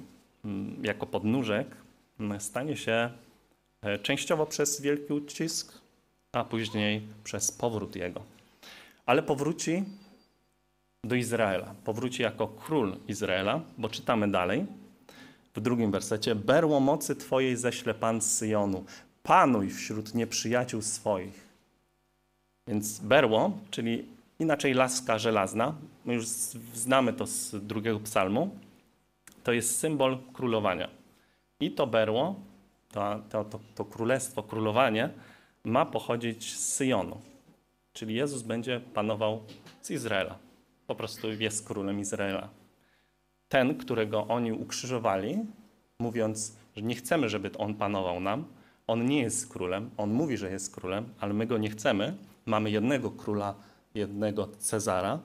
jako 0.81 1.05
podnóżek 1.05 1.67
stanie 2.39 2.77
się 2.77 3.09
e, 3.81 3.99
częściowo 3.99 4.45
przez 4.45 4.81
wielki 4.81 5.13
ucisk, 5.13 5.81
a 6.31 6.43
później 6.43 7.01
przez 7.23 7.51
powrót 7.51 7.95
Jego. 7.95 8.21
Ale 9.05 9.23
powróci 9.23 9.83
do 11.03 11.15
Izraela. 11.15 11.75
Powróci 11.85 12.23
jako 12.23 12.47
król 12.47 12.97
Izraela, 13.07 13.61
bo 13.77 13.89
czytamy 13.89 14.31
dalej 14.31 14.65
w 15.55 15.61
drugim 15.61 15.91
wersecie. 15.91 16.35
Berło 16.35 16.79
mocy 16.79 17.15
Twojej 17.15 17.57
ześle 17.57 17.93
Pan 17.93 18.21
z 18.21 18.37
Syjonu 18.37 18.85
panuj 19.23 19.69
wśród 19.69 20.15
nieprzyjaciół 20.15 20.81
swoich. 20.81 21.47
Więc 22.67 22.99
berło, 22.99 23.51
czyli 23.71 24.05
inaczej 24.41 24.73
laska 24.73 25.19
żelazna. 25.19 25.75
My 26.05 26.13
już 26.13 26.25
znamy 26.73 27.13
to 27.13 27.27
z 27.27 27.55
drugiego 27.67 27.99
psalmu. 27.99 28.49
To 29.43 29.51
jest 29.51 29.79
symbol 29.79 30.17
królowania. 30.33 30.89
I 31.59 31.71
to 31.71 31.87
berło, 31.87 32.35
to, 32.91 33.19
to, 33.29 33.43
to, 33.43 33.59
to 33.75 33.85
królestwo, 33.85 34.43
królowanie 34.43 35.09
ma 35.63 35.85
pochodzić 35.85 36.53
z 36.53 36.73
Syjonu. 36.73 37.17
Czyli 37.93 38.15
Jezus 38.15 38.41
będzie 38.41 38.81
panował 38.93 39.43
z 39.81 39.91
Izraela. 39.91 40.37
Po 40.87 40.95
prostu 40.95 41.31
jest 41.31 41.67
królem 41.67 41.99
Izraela. 41.99 42.49
Ten, 43.49 43.77
którego 43.77 44.27
oni 44.27 44.51
ukrzyżowali, 44.51 45.39
mówiąc, 45.99 46.57
że 46.75 46.81
nie 46.81 46.95
chcemy, 46.95 47.29
żeby 47.29 47.51
on 47.57 47.73
panował 47.73 48.19
nam, 48.19 48.45
on 48.87 49.05
nie 49.05 49.21
jest 49.21 49.49
królem, 49.49 49.89
on 49.97 50.13
mówi, 50.13 50.37
że 50.37 50.51
jest 50.51 50.75
królem, 50.75 51.09
ale 51.19 51.33
my 51.33 51.47
go 51.47 51.57
nie 51.57 51.69
chcemy. 51.69 52.17
Mamy 52.45 52.71
jednego 52.71 53.11
króla, 53.11 53.55
jednego 53.93 54.47
Cezara. 54.47 55.19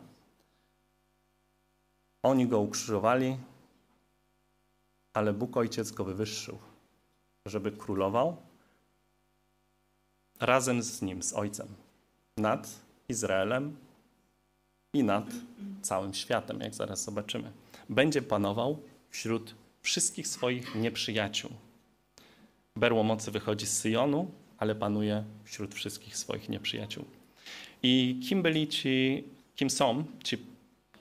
Oni 2.22 2.46
go 2.46 2.60
ukrzyżowali, 2.60 3.38
ale 5.14 5.32
Bóg 5.32 5.56
Ojciec 5.56 5.90
go 5.90 6.04
wywyższył, 6.04 6.58
żeby 7.46 7.72
królował 7.72 8.36
razem 10.40 10.82
z 10.82 11.02
nim, 11.02 11.22
z 11.22 11.32
Ojcem, 11.32 11.68
nad 12.36 12.80
Izraelem 13.08 13.76
i 14.92 15.04
nad 15.04 15.24
całym 15.82 16.14
światem, 16.14 16.60
jak 16.60 16.74
zaraz 16.74 17.04
zobaczymy. 17.04 17.52
Będzie 17.88 18.22
panował 18.22 18.82
wśród 19.10 19.54
wszystkich 19.80 20.28
swoich 20.28 20.74
nieprzyjaciół. 20.74 21.50
Berło 22.76 23.02
mocy 23.02 23.30
wychodzi 23.30 23.66
z 23.66 23.78
Syjonu, 23.78 24.30
ale 24.58 24.74
panuje 24.74 25.24
wśród 25.44 25.74
wszystkich 25.74 26.16
swoich 26.16 26.48
nieprzyjaciół. 26.48 27.04
I 27.88 28.20
kim 28.28 28.42
byli 28.42 28.68
ci, 28.68 29.24
kim 29.56 29.70
są, 29.70 30.04
ci, 30.24 30.38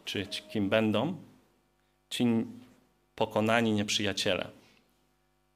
czy 0.05 0.27
ci, 0.27 0.41
kim 0.43 0.69
będą 0.69 1.15
ci 2.09 2.25
pokonani 3.15 3.71
nieprzyjaciele, 3.71 4.47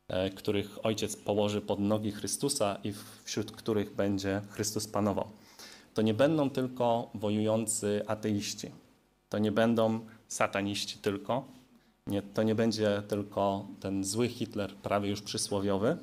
e, 0.07 0.29
których 0.29 0.85
Ojciec 0.85 1.15
położy 1.15 1.61
pod 1.61 1.79
nogi 1.79 2.11
Chrystusa 2.11 2.77
i 2.83 2.93
wśród 3.23 3.51
których 3.51 3.95
będzie 3.95 4.41
Chrystus 4.49 4.87
panował. 4.87 5.27
To 5.93 6.01
nie 6.01 6.13
będą 6.13 6.49
tylko 6.49 7.09
wojujący 7.13 8.03
ateiści, 8.07 8.71
to 9.29 9.37
nie 9.37 9.51
będą 9.51 9.99
sataniści 10.27 10.97
tylko, 10.97 11.47
nie, 12.07 12.21
to 12.21 12.43
nie 12.43 12.55
będzie 12.55 13.03
tylko 13.07 13.67
ten 13.79 14.03
zły 14.03 14.27
Hitler, 14.27 14.75
prawie 14.75 15.09
już 15.09 15.21
przysłowiowy, 15.21 15.97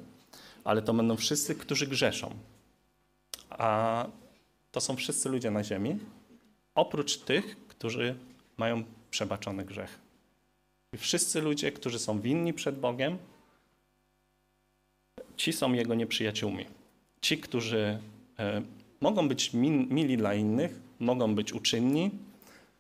ale 0.64 0.83
to 0.83 0.95
będą 0.95 1.16
wszyscy, 1.16 1.54
którzy 1.54 1.87
grzeszą. 1.87 2.30
A 3.50 4.06
to 4.76 4.80
są 4.80 4.97
wszyscy 4.97 5.28
ludzie 5.28 5.50
na 5.50 5.64
ziemi, 5.64 5.99
oprócz 6.75 7.18
tych, 7.18 7.66
którzy 7.68 8.14
mają 8.56 8.85
przebaczony 9.11 9.64
grzech. 9.64 9.99
I 10.92 10.97
wszyscy 10.97 11.40
ludzie, 11.40 11.73
którzy 11.73 11.99
są 11.99 12.21
winni 12.21 12.52
przed 12.54 12.78
Bogiem, 12.78 13.18
ci 15.37 15.52
są 15.52 15.73
Jego 15.73 15.95
nieprzyjaciółmi. 15.95 16.66
Ci, 17.21 17.38
którzy 17.38 17.99
e, 18.38 18.62
mogą 19.00 19.28
być 19.28 19.54
mili 19.90 20.16
dla 20.16 20.35
innych, 20.35 20.80
mogą 20.99 21.35
być 21.35 21.52
uczynni, 21.52 22.11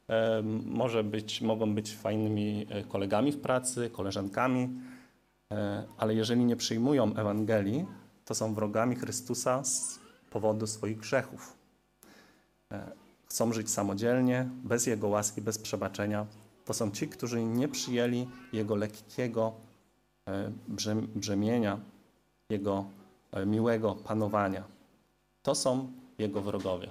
e, 0.08 0.42
może 0.66 1.04
być, 1.04 1.40
mogą 1.40 1.74
być 1.74 1.92
fajnymi 1.92 2.66
e, 2.70 2.84
kolegami 2.84 3.32
w 3.32 3.40
pracy, 3.40 3.90
koleżankami, 3.90 4.68
ale 5.98 6.14
jeżeli 6.14 6.44
nie 6.44 6.56
przyjmują 6.56 7.16
Ewangelii, 7.16 7.86
to 8.24 8.34
są 8.34 8.54
wrogami 8.54 8.96
Chrystusa 8.96 9.64
z 9.64 9.98
powodu 10.30 10.66
swoich 10.66 10.98
grzechów. 10.98 11.65
Chcą 13.28 13.52
żyć 13.52 13.70
samodzielnie, 13.70 14.48
bez 14.64 14.86
Jego 14.86 15.08
łaski, 15.08 15.42
bez 15.42 15.58
przebaczenia, 15.58 16.26
to 16.64 16.74
są 16.74 16.90
ci, 16.90 17.08
którzy 17.08 17.44
nie 17.44 17.68
przyjęli 17.68 18.26
Jego 18.52 18.76
lekkiego 18.76 19.52
e, 20.28 20.52
brzemienia, 21.14 21.80
Jego 22.50 22.84
e, 23.32 23.46
miłego 23.46 23.94
panowania. 23.94 24.64
To 25.42 25.54
są 25.54 25.92
Jego 26.18 26.42
wrogowie. 26.42 26.90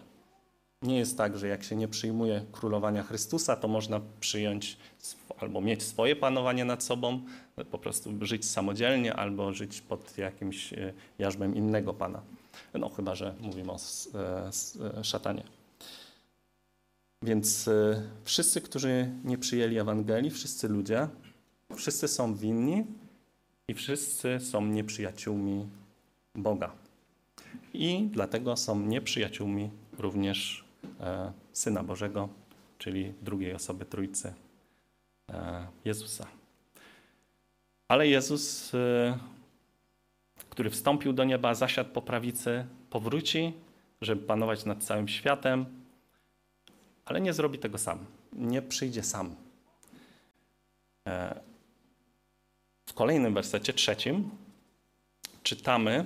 Nie 0.82 0.98
jest 0.98 1.18
tak, 1.18 1.38
że 1.38 1.48
jak 1.48 1.64
się 1.64 1.76
nie 1.76 1.88
przyjmuje 1.88 2.46
królowania 2.52 3.04
Chrystusa, 3.04 3.56
to 3.56 3.68
można 3.68 4.02
przyjąć 4.20 4.78
albo 5.38 5.62
mieć 5.62 5.84
swoje 5.84 6.16
panowanie 6.16 6.66
nad 6.66 6.84
sobą, 6.84 7.22
po 7.72 7.78
prostu 7.78 8.12
żyć 8.22 8.46
samodzielnie, 8.50 9.14
albo 9.14 9.54
żyć 9.54 9.82
pod 9.82 10.18
jakimś 10.18 10.74
e, 10.74 10.94
jarzmem 11.20 11.56
innego 11.56 11.94
Pana. 11.94 12.22
No 12.74 12.90
chyba, 12.90 13.16
że 13.16 13.36
mówimy 13.42 13.72
o 13.72 13.78
szatanie. 15.04 15.44
Więc 17.26 17.68
y, 17.68 18.02
wszyscy, 18.24 18.62
którzy 18.62 19.12
nie 19.24 19.38
przyjęli 19.38 19.78
Ewangelii, 19.78 20.32
wszyscy 20.32 20.68
ludzie, 20.68 21.08
wszyscy 21.76 22.08
są 22.08 22.36
winni 22.36 22.86
i 23.68 23.74
wszyscy 23.74 24.40
są 24.40 24.66
nieprzyjaciółmi 24.66 25.66
Boga. 26.36 26.72
I 27.74 28.10
dlatego 28.12 28.58
są 28.58 28.80
nieprzyjaciółmi 28.80 29.70
również 29.98 30.66
e, 31.00 31.32
Syna 31.54 31.84
Bożego, 31.84 32.30
czyli 32.78 33.14
drugiej 33.22 33.54
osoby 33.54 33.86
Trójcy, 33.86 34.34
e, 35.30 35.68
Jezusa. 35.86 36.28
Ale 37.88 38.08
Jezus, 38.08 38.76
e, 38.76 39.20
który 40.50 40.70
wstąpił 40.70 41.14
do 41.14 41.24
nieba, 41.24 41.54
zasiadł 41.56 41.90
po 41.90 42.02
prawicy, 42.02 42.66
powróci, 42.90 43.54
żeby 44.02 44.22
panować 44.22 44.66
nad 44.66 44.84
całym 44.84 45.08
światem, 45.08 45.66
ale 47.06 47.22
nie 47.22 47.34
zrobi 47.34 47.60
tego 47.60 47.78
sam. 47.78 48.06
Nie 48.34 48.62
przyjdzie 48.62 49.04
sam. 49.04 49.36
E, 51.08 51.40
w 52.86 52.94
kolejnym 52.94 53.34
wersecie, 53.34 53.74
trzecim, 53.74 54.30
czytamy, 55.44 56.06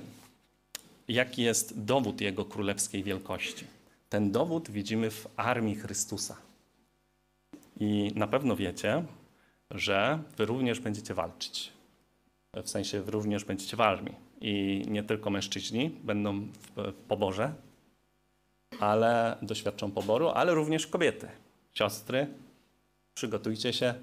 jaki 1.07 1.41
jest 1.41 1.83
dowód 1.83 2.21
Jego 2.21 2.45
królewskiej 2.45 3.03
wielkości. 3.03 3.65
Ten 4.09 4.31
dowód 4.31 4.71
widzimy 4.71 5.11
w 5.11 5.27
armii 5.35 5.75
Chrystusa. 5.75 6.37
I 7.79 8.11
na 8.15 8.27
pewno 8.27 8.55
wiecie, 8.55 9.05
że 9.71 10.19
wy 10.37 10.45
również 10.45 10.79
będziecie 10.79 11.13
walczyć. 11.13 11.71
W 12.63 12.69
sensie 12.69 13.01
wy 13.01 13.11
również 13.11 13.45
będziecie 13.45 13.77
w 13.77 13.81
armii. 13.81 14.15
I 14.41 14.83
nie 14.87 15.03
tylko 15.03 15.29
mężczyźni 15.29 15.89
będą 16.03 16.47
w 16.75 16.93
poborze, 17.07 17.53
ale 18.79 19.37
doświadczą 19.41 19.91
poboru, 19.91 20.29
ale 20.29 20.53
również 20.53 20.87
kobiety. 20.87 21.27
Siostry, 21.73 22.27
przygotujcie 23.13 23.73
się, 23.73 23.93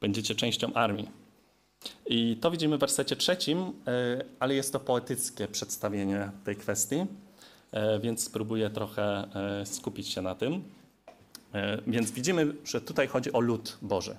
będziecie 0.00 0.34
częścią 0.34 0.72
armii. 0.72 1.08
I 2.06 2.36
to 2.40 2.50
widzimy 2.50 2.76
w 2.76 2.80
wersecie 2.80 3.16
trzecim, 3.16 3.58
e, 3.58 3.72
ale 4.40 4.54
jest 4.54 4.72
to 4.72 4.80
poetyckie 4.80 5.48
przedstawienie 5.48 6.30
tej 6.44 6.56
kwestii, 6.56 7.06
e, 7.72 8.00
więc 8.00 8.24
spróbuję 8.24 8.70
trochę 8.70 9.28
e, 9.60 9.66
skupić 9.66 10.08
się 10.08 10.22
na 10.22 10.34
tym. 10.34 10.62
Więc 11.86 12.10
widzimy, 12.10 12.54
że 12.64 12.80
tutaj 12.80 13.06
chodzi 13.06 13.32
o 13.32 13.40
lud 13.40 13.78
Boży. 13.82 14.16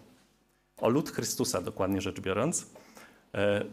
O 0.81 0.89
lud 0.89 1.09
Chrystusa, 1.09 1.61
dokładnie 1.61 2.01
rzecz 2.01 2.19
biorąc. 2.19 2.65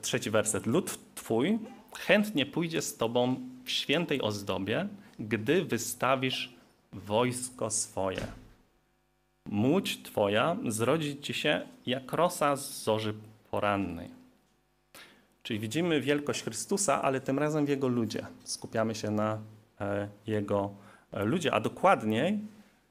Trzeci 0.02 0.30
werset. 0.30 0.66
Lud 0.66 0.98
Twój 1.14 1.58
chętnie 1.98 2.46
pójdzie 2.46 2.82
z 2.82 2.96
Tobą 2.96 3.36
w 3.64 3.70
świętej 3.70 4.22
ozdobie, 4.22 4.88
gdy 5.18 5.64
wystawisz 5.64 6.54
wojsko 6.92 7.70
swoje. 7.70 8.26
Młódź 9.48 10.02
Twoja 10.02 10.56
zrodzi 10.68 11.20
Ci 11.20 11.34
się 11.34 11.60
jak 11.86 12.12
rosa 12.12 12.56
z 12.56 12.84
zorzy 12.84 13.14
porannej. 13.50 14.10
Czyli 15.42 15.58
widzimy 15.58 16.00
wielkość 16.00 16.42
Chrystusa, 16.42 17.02
ale 17.02 17.20
tym 17.20 17.38
razem 17.38 17.66
w 17.66 17.68
Jego 17.68 17.88
ludzie. 17.88 18.26
Skupiamy 18.44 18.94
się 18.94 19.10
na 19.10 19.38
e, 19.80 20.08
Jego 20.26 20.70
e, 21.12 21.24
ludzie, 21.24 21.54
a 21.54 21.60
dokładniej 21.60 22.38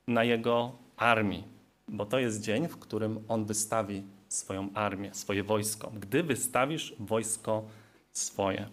na 0.08 0.24
Jego 0.24 0.72
armii, 0.98 1.44
bo 1.88 2.06
to 2.06 2.20
jest 2.20 2.42
dzień, 2.42 2.68
w 2.68 2.78
którym 2.78 3.20
On 3.28 3.46
wystawi 3.46 4.04
swoją 4.28 4.70
armię, 4.74 5.14
swoje 5.14 5.44
wojsko. 5.44 5.92
Gdy 6.00 6.24
wystawisz 6.24 6.96
wojsko 7.00 7.64
swoje. 8.12 8.70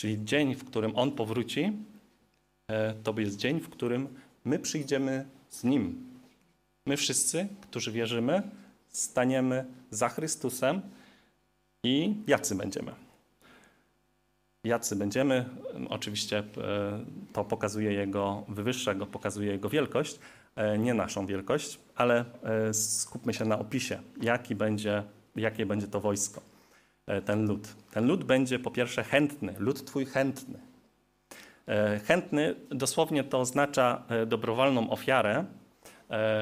Czyli 0.00 0.24
dzień, 0.24 0.54
w 0.54 0.64
którym 0.64 0.92
On 0.96 1.12
powróci, 1.12 1.72
e, 2.68 2.94
to 2.94 3.14
jest 3.20 3.36
dzień, 3.36 3.60
w 3.60 3.68
którym 3.68 4.08
my 4.44 4.58
przyjdziemy 4.58 5.26
z 5.50 5.64
Nim. 5.64 6.10
My 6.86 6.96
wszyscy, 6.96 7.48
którzy 7.60 7.92
wierzymy, 7.92 8.42
staniemy 8.88 9.64
za 9.90 10.08
Chrystusem 10.08 10.80
i 11.82 12.14
jacy 12.26 12.54
będziemy. 12.54 12.92
Jacy 14.64 14.96
będziemy, 14.96 15.44
oczywiście 15.88 16.38
e, 16.38 16.44
to 17.32 17.44
pokazuje 17.44 17.92
Jego, 17.92 18.44
wywyższa 18.48 18.94
go, 18.94 19.06
pokazuje 19.06 19.52
Jego 19.52 19.68
wielkość, 19.68 20.18
e, 20.56 20.78
nie 20.78 20.94
naszą 20.94 21.26
wielkość, 21.26 21.78
ale 21.94 22.24
skupmy 22.72 23.34
się 23.34 23.44
na 23.44 23.58
opisie, 23.58 24.02
jaki 24.22 24.54
będzie, 24.54 25.02
jakie 25.36 25.66
będzie 25.66 25.86
to 25.86 26.00
wojsko. 26.00 26.49
E, 27.10 27.22
ten 27.22 27.46
lud. 27.46 27.68
Ten 27.90 28.06
lud 28.06 28.24
będzie 28.24 28.58
po 28.58 28.70
pierwsze 28.70 29.04
chętny, 29.04 29.54
lud 29.58 29.84
Twój 29.84 30.06
chętny. 30.06 30.58
Chętny 32.06 32.54
dosłownie 32.70 33.24
to 33.24 33.40
oznacza 33.40 34.02
dobrowolną 34.26 34.90
ofiarę, 34.90 35.44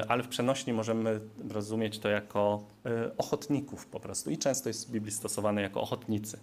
ale 0.07 0.23
w 0.23 0.27
przenośni 0.27 0.73
możemy 0.73 1.19
rozumieć 1.49 1.99
to 1.99 2.09
jako 2.09 2.63
ochotników 3.17 3.85
po 3.85 3.99
prostu 3.99 4.31
i 4.31 4.37
często 4.37 4.69
jest 4.69 4.87
w 4.87 4.91
Biblii 4.91 5.11
stosowane 5.11 5.61
jako 5.61 5.81
ochotnicy. 5.81 6.39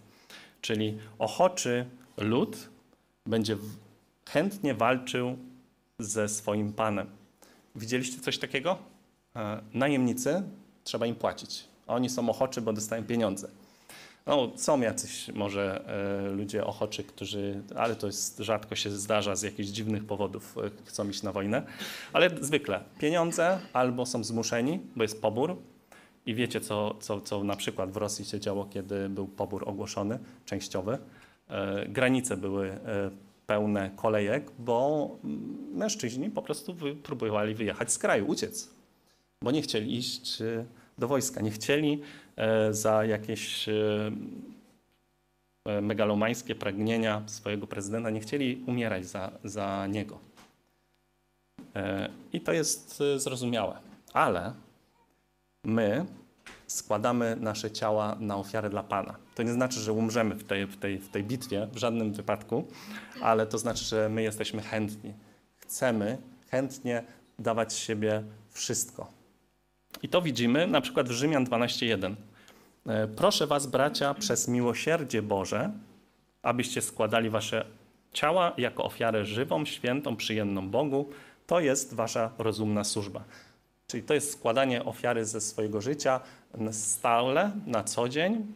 Czyli 0.60 0.98
ochoczy 1.18 1.86
lud 2.16 2.68
będzie 3.26 3.56
chętnie 4.28 4.74
walczył 4.74 5.36
ze 5.98 6.28
swoim 6.28 6.72
panem. 6.72 7.06
Widzieliście 7.76 8.20
coś 8.20 8.38
takiego? 8.38 8.78
E, 9.36 9.62
najemnicy, 9.74 10.42
trzeba 10.84 11.06
im 11.06 11.14
płacić. 11.14 11.64
Oni 11.86 12.10
są 12.10 12.30
ochoczy, 12.30 12.60
bo 12.60 12.72
dostają 12.72 13.04
pieniądze. 13.04 13.48
No, 14.26 14.52
są 14.56 14.80
jacyś 14.80 15.28
może 15.34 15.84
e, 15.86 16.30
ludzie 16.30 16.66
ochoczy, 16.66 17.04
którzy, 17.04 17.62
ale 17.76 17.96
to 17.96 18.06
jest 18.06 18.38
rzadko 18.38 18.76
się 18.76 18.90
zdarza 18.90 19.36
z 19.36 19.42
jakichś 19.42 19.68
dziwnych 19.68 20.04
powodów, 20.04 20.58
e, 20.58 20.70
chcą 20.84 21.08
iść 21.08 21.22
na 21.22 21.32
wojnę. 21.32 21.62
Ale 22.12 22.30
zwykle 22.40 22.80
pieniądze 22.98 23.58
albo 23.72 24.06
są 24.06 24.24
zmuszeni, 24.24 24.80
bo 24.96 25.02
jest 25.02 25.22
pobór. 25.22 25.56
I 26.26 26.34
wiecie, 26.34 26.60
co, 26.60 26.96
co, 27.00 27.20
co 27.20 27.44
na 27.44 27.56
przykład 27.56 27.90
w 27.90 27.96
Rosji 27.96 28.24
się 28.24 28.40
działo, 28.40 28.64
kiedy 28.64 29.08
był 29.08 29.26
pobór 29.26 29.68
ogłoszony, 29.68 30.18
częściowy. 30.44 30.98
E, 31.48 31.86
granice 31.88 32.36
były 32.36 32.78
pełne 33.46 33.90
kolejek, 33.96 34.50
bo 34.58 35.10
mężczyźni 35.74 36.30
po 36.30 36.42
prostu 36.42 36.76
próbowali 37.02 37.54
wyjechać 37.54 37.92
z 37.92 37.98
kraju, 37.98 38.26
uciec, 38.26 38.70
bo 39.42 39.50
nie 39.50 39.62
chcieli 39.62 39.96
iść 39.96 40.42
do 40.98 41.08
wojska, 41.08 41.40
nie 41.40 41.50
chcieli 41.50 42.02
za 42.70 43.04
jakieś 43.04 43.66
megalomańskie 45.82 46.54
pragnienia 46.54 47.22
swojego 47.26 47.66
prezydenta, 47.66 48.10
nie 48.10 48.20
chcieli 48.20 48.64
umierać 48.66 49.06
za, 49.06 49.32
za 49.44 49.86
niego. 49.86 50.18
I 52.32 52.40
to 52.40 52.52
jest 52.52 53.02
zrozumiałe. 53.16 53.78
Ale 54.12 54.54
my 55.64 56.06
składamy 56.66 57.36
nasze 57.40 57.70
ciała 57.70 58.16
na 58.20 58.36
ofiarę 58.36 58.70
dla 58.70 58.82
Pana. 58.82 59.14
To 59.34 59.42
nie 59.42 59.52
znaczy, 59.52 59.80
że 59.80 59.92
umrzemy 59.92 60.34
w 60.34 60.44
tej, 60.44 60.66
w, 60.66 60.76
tej, 60.76 60.98
w 60.98 61.08
tej 61.08 61.24
bitwie, 61.24 61.68
w 61.72 61.76
żadnym 61.76 62.12
wypadku, 62.12 62.66
ale 63.20 63.46
to 63.46 63.58
znaczy, 63.58 63.84
że 63.84 64.08
my 64.08 64.22
jesteśmy 64.22 64.62
chętni. 64.62 65.12
Chcemy 65.56 66.18
chętnie 66.50 67.02
dawać 67.38 67.74
siebie 67.74 68.22
wszystko. 68.50 69.15
I 70.06 70.08
to 70.08 70.22
widzimy 70.22 70.66
na 70.66 70.80
przykład 70.80 71.08
w 71.08 71.12
Rzymian 71.12 71.44
12:1. 71.44 72.14
E, 72.86 73.08
Proszę 73.08 73.46
was, 73.46 73.66
bracia, 73.66 74.14
przez 74.14 74.48
miłosierdzie 74.48 75.22
Boże, 75.22 75.70
abyście 76.42 76.82
składali 76.82 77.30
wasze 77.30 77.64
ciała 78.12 78.52
jako 78.58 78.84
ofiarę 78.84 79.24
żywą, 79.24 79.64
świętą, 79.64 80.16
przyjemną 80.16 80.68
Bogu. 80.68 81.08
To 81.46 81.60
jest 81.60 81.94
wasza 81.94 82.30
rozumna 82.38 82.84
służba. 82.84 83.24
Czyli 83.86 84.02
to 84.02 84.14
jest 84.14 84.32
składanie 84.32 84.84
ofiary 84.84 85.24
ze 85.24 85.40
swojego 85.40 85.80
życia 85.80 86.20
stale, 86.70 87.50
na 87.66 87.84
co 87.84 88.08
dzień 88.08 88.46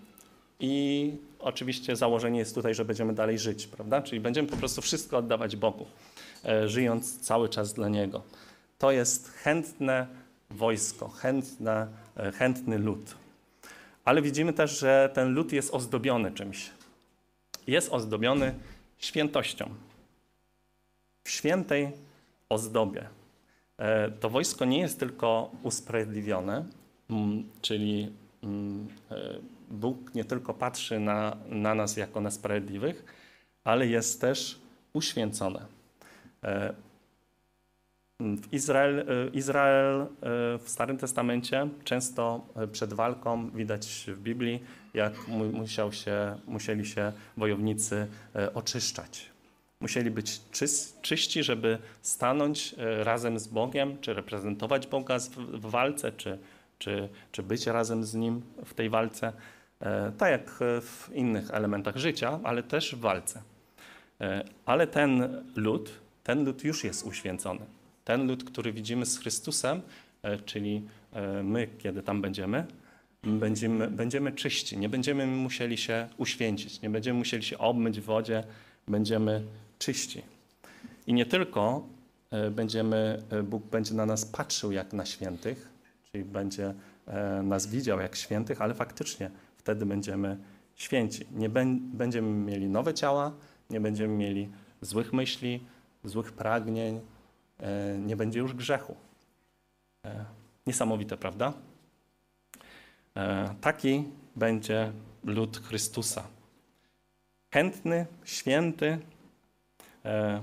i 0.60 1.12
oczywiście 1.38 1.96
założenie 1.96 2.38
jest 2.38 2.54
tutaj, 2.54 2.74
że 2.74 2.84
będziemy 2.84 3.14
dalej 3.14 3.38
żyć, 3.38 3.66
prawda? 3.66 4.02
Czyli 4.02 4.20
będziemy 4.20 4.48
po 4.48 4.56
prostu 4.56 4.82
wszystko 4.82 5.18
oddawać 5.18 5.56
Bogu, 5.56 5.86
e, 6.44 6.68
żyjąc 6.68 7.20
cały 7.20 7.48
czas 7.48 7.72
dla 7.72 7.88
Niego. 7.88 8.22
To 8.78 8.90
jest 8.90 9.30
chętne 9.30 10.19
wojsko, 10.50 11.12
e, 12.16 12.32
chętny 12.32 12.78
lud. 12.78 13.14
Ale 14.04 14.22
widzimy 14.22 14.52
też, 14.52 14.78
że 14.78 15.10
ten 15.14 15.34
lud 15.34 15.52
jest 15.52 15.74
ozdobiony 15.74 16.32
czymś. 16.32 16.70
Jest 17.66 17.92
ozdobiony 17.92 18.54
świętością. 18.98 19.74
W 21.24 21.30
świętej 21.30 21.92
ozdobie. 22.48 23.08
E, 23.78 24.10
to 24.10 24.30
wojsko 24.30 24.64
nie 24.64 24.78
jest 24.78 24.98
tylko 24.98 25.50
usprawiedliwione, 25.62 26.64
mm, 27.10 27.44
czyli 27.62 28.12
mm, 28.42 28.88
e, 29.10 29.16
Bóg 29.70 30.14
nie 30.14 30.24
tylko 30.24 30.54
patrzy 30.54 31.00
na, 31.00 31.36
na 31.48 31.74
nas 31.74 31.96
jako 31.96 32.20
na 32.20 32.30
sprawiedliwych, 32.30 33.04
ale 33.64 33.86
jest 33.86 34.20
też 34.20 34.60
uświęcone. 34.92 35.66
E, 38.20 38.36
w 38.36 38.52
Izrael, 38.52 39.06
Izrael 39.32 40.06
w 40.58 40.64
Starym 40.66 40.98
Testamencie 40.98 41.68
często 41.84 42.46
przed 42.72 42.92
walką 42.92 43.50
widać 43.50 44.04
w 44.08 44.20
Biblii, 44.20 44.62
jak 44.94 45.28
musiał 45.52 45.92
się, 45.92 46.36
musieli 46.46 46.86
się 46.86 47.12
wojownicy 47.36 48.06
oczyszczać. 48.54 49.30
Musieli 49.80 50.10
być 50.10 50.40
czyści, 51.02 51.42
żeby 51.42 51.78
stanąć 52.02 52.74
e, 52.78 53.04
razem 53.04 53.38
z 53.38 53.46
Bogiem, 53.46 53.98
czy 54.00 54.14
reprezentować 54.14 54.86
Boga 54.86 55.18
w 55.36 55.70
walce, 55.70 56.12
czy, 56.12 56.38
czy, 56.78 57.08
czy 57.32 57.42
być 57.42 57.66
razem 57.66 58.04
z 58.04 58.14
Nim 58.14 58.42
w 58.64 58.74
tej 58.74 58.90
walce, 58.90 59.32
e, 59.80 60.12
tak 60.18 60.30
jak 60.30 60.50
w 60.80 61.10
innych 61.14 61.50
elementach 61.50 61.96
życia, 61.96 62.40
ale 62.44 62.62
też 62.62 62.94
w 62.94 63.00
walce. 63.00 63.42
E, 64.20 64.44
ale 64.66 64.86
ten 64.86 65.44
lud, 65.56 65.90
ten 66.24 66.44
lud 66.44 66.64
już 66.64 66.84
jest 66.84 67.06
uświęcony. 67.06 67.79
Ten 68.04 68.26
lud, 68.26 68.44
który 68.44 68.72
widzimy 68.72 69.06
z 69.06 69.18
Chrystusem, 69.18 69.82
czyli 70.44 70.82
my, 71.42 71.68
kiedy 71.78 72.02
tam 72.02 72.22
będziemy, 72.22 72.66
będziemy, 73.22 73.88
będziemy 73.88 74.32
czyści, 74.32 74.78
nie 74.78 74.88
będziemy 74.88 75.26
musieli 75.26 75.78
się 75.78 76.08
uświęcić, 76.16 76.82
nie 76.82 76.90
będziemy 76.90 77.18
musieli 77.18 77.42
się 77.42 77.58
obmyć 77.58 78.00
w 78.00 78.04
wodzie, 78.04 78.44
będziemy 78.88 79.42
czyści. 79.78 80.22
I 81.06 81.12
nie 81.12 81.26
tylko 81.26 81.86
e, 82.30 82.50
będziemy, 82.50 83.22
e, 83.30 83.42
Bóg 83.42 83.64
będzie 83.64 83.94
na 83.94 84.06
nas 84.06 84.24
patrzył 84.24 84.72
jak 84.72 84.92
na 84.92 85.06
świętych, 85.06 85.68
czyli 86.12 86.24
będzie 86.24 86.74
e, 87.06 87.42
nas 87.42 87.66
widział 87.66 88.00
jak 88.00 88.16
świętych, 88.16 88.62
ale 88.62 88.74
faktycznie 88.74 89.30
wtedy 89.56 89.86
będziemy 89.86 90.36
święci. 90.74 91.26
Nie 91.32 91.48
będziemy 91.78 92.30
mieli 92.30 92.68
nowe 92.68 92.94
ciała, 92.94 93.32
nie 93.70 93.80
będziemy 93.80 94.14
mieli 94.14 94.48
złych 94.80 95.12
myśli, 95.12 95.60
złych 96.04 96.32
pragnień, 96.32 97.00
nie 97.98 98.16
będzie 98.16 98.38
już 98.38 98.54
grzechu. 98.54 98.96
Niesamowite, 100.66 101.16
prawda? 101.16 101.52
Taki 103.60 104.04
będzie 104.36 104.92
lud 105.24 105.56
Chrystusa. 105.56 106.22
Chętny, 107.50 108.06
święty, 108.24 108.98
E, 110.04 110.42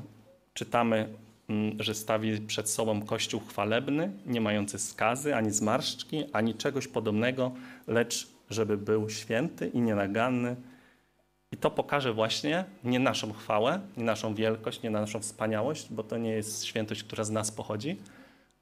czytamy, 0.53 1.09
mm, 1.49 1.83
że 1.83 1.95
stawi 1.95 2.41
przed 2.41 2.69
sobą 2.69 3.01
kościół 3.01 3.41
chwalebny, 3.49 4.11
nie 4.25 4.41
mający 4.41 4.79
skazy, 4.79 5.35
ani 5.35 5.51
zmarszczki, 5.51 6.23
ani 6.33 6.53
czegoś 6.53 6.87
podobnego, 6.87 7.51
lecz 7.87 8.27
żeby 8.49 8.77
był 8.77 9.09
święty 9.09 9.67
i 9.67 9.81
nienaganny. 9.81 10.55
I 11.51 11.57
to 11.57 11.71
pokaże 11.71 12.13
właśnie 12.13 12.65
nie 12.83 12.99
naszą 12.99 13.33
chwałę, 13.33 13.79
nie 13.97 14.03
naszą 14.03 14.35
wielkość, 14.35 14.81
nie 14.81 14.89
naszą 14.89 15.19
wspaniałość, 15.19 15.87
bo 15.89 16.03
to 16.03 16.17
nie 16.17 16.29
jest 16.29 16.65
świętość, 16.65 17.03
która 17.03 17.23
z 17.23 17.29
nas 17.29 17.51
pochodzi, 17.51 17.97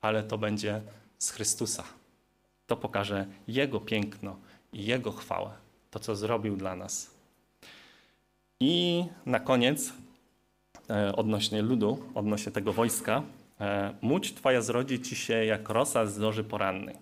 ale 0.02 0.24
to 0.24 0.38
będzie 0.38 0.82
z 1.18 1.32
Chrystusa. 1.32 1.84
To 2.68 2.78
pokaże 2.78 3.26
Jego 3.48 3.80
piękno 3.80 4.36
i 4.74 4.86
Jego 4.86 5.12
chwałę, 5.12 5.50
to 5.92 6.00
co 6.00 6.16
zrobił 6.16 6.58
dla 6.58 6.76
nas. 6.76 7.12
I 8.60 9.06
na 9.26 9.40
koniec 9.40 9.94
E, 10.90 11.16
odnośnie 11.16 11.62
ludu, 11.62 12.04
odnośnie 12.16 12.52
tego 12.52 12.74
wojska. 12.74 13.24
E, 13.62 13.94
Muć 14.02 14.34
Twoja 14.34 14.62
zrodzi 14.62 15.02
Ci 15.02 15.16
się 15.16 15.46
jak 15.46 15.70
rosa 15.70 16.06
z 16.06 16.14
zorzy 16.14 16.44
porannej. 16.44 16.96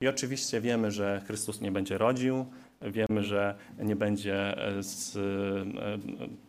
I 0.00 0.08
oczywiście 0.08 0.60
wiemy, 0.60 0.90
że 0.90 1.22
Chrystus 1.26 1.60
nie 1.60 1.72
będzie 1.72 1.98
rodził, 1.98 2.46
wiemy, 2.82 3.22
że 3.22 3.54
nie 3.78 3.96
będzie, 3.96 4.66
e, 4.68 4.82
z, 4.82 5.18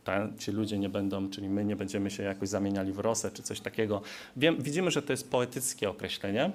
ta, 0.04 0.28
ci 0.38 0.52
ludzie 0.52 0.80
nie 0.80 0.90
będą, 0.90 1.30
czyli 1.30 1.50
my 1.50 1.66
nie 1.66 1.76
będziemy 1.76 2.12
się 2.12 2.24
jakoś 2.24 2.50
zamieniali 2.50 2.94
w 2.94 3.00
rosę 3.00 3.32
czy 3.32 3.44
coś 3.44 3.60
takiego. 3.60 4.02
Wiem, 4.38 4.62
widzimy, 4.62 4.92
że 4.92 5.02
to 5.02 5.14
jest 5.14 5.32
poetyckie 5.32 5.90
określenie. 5.90 6.52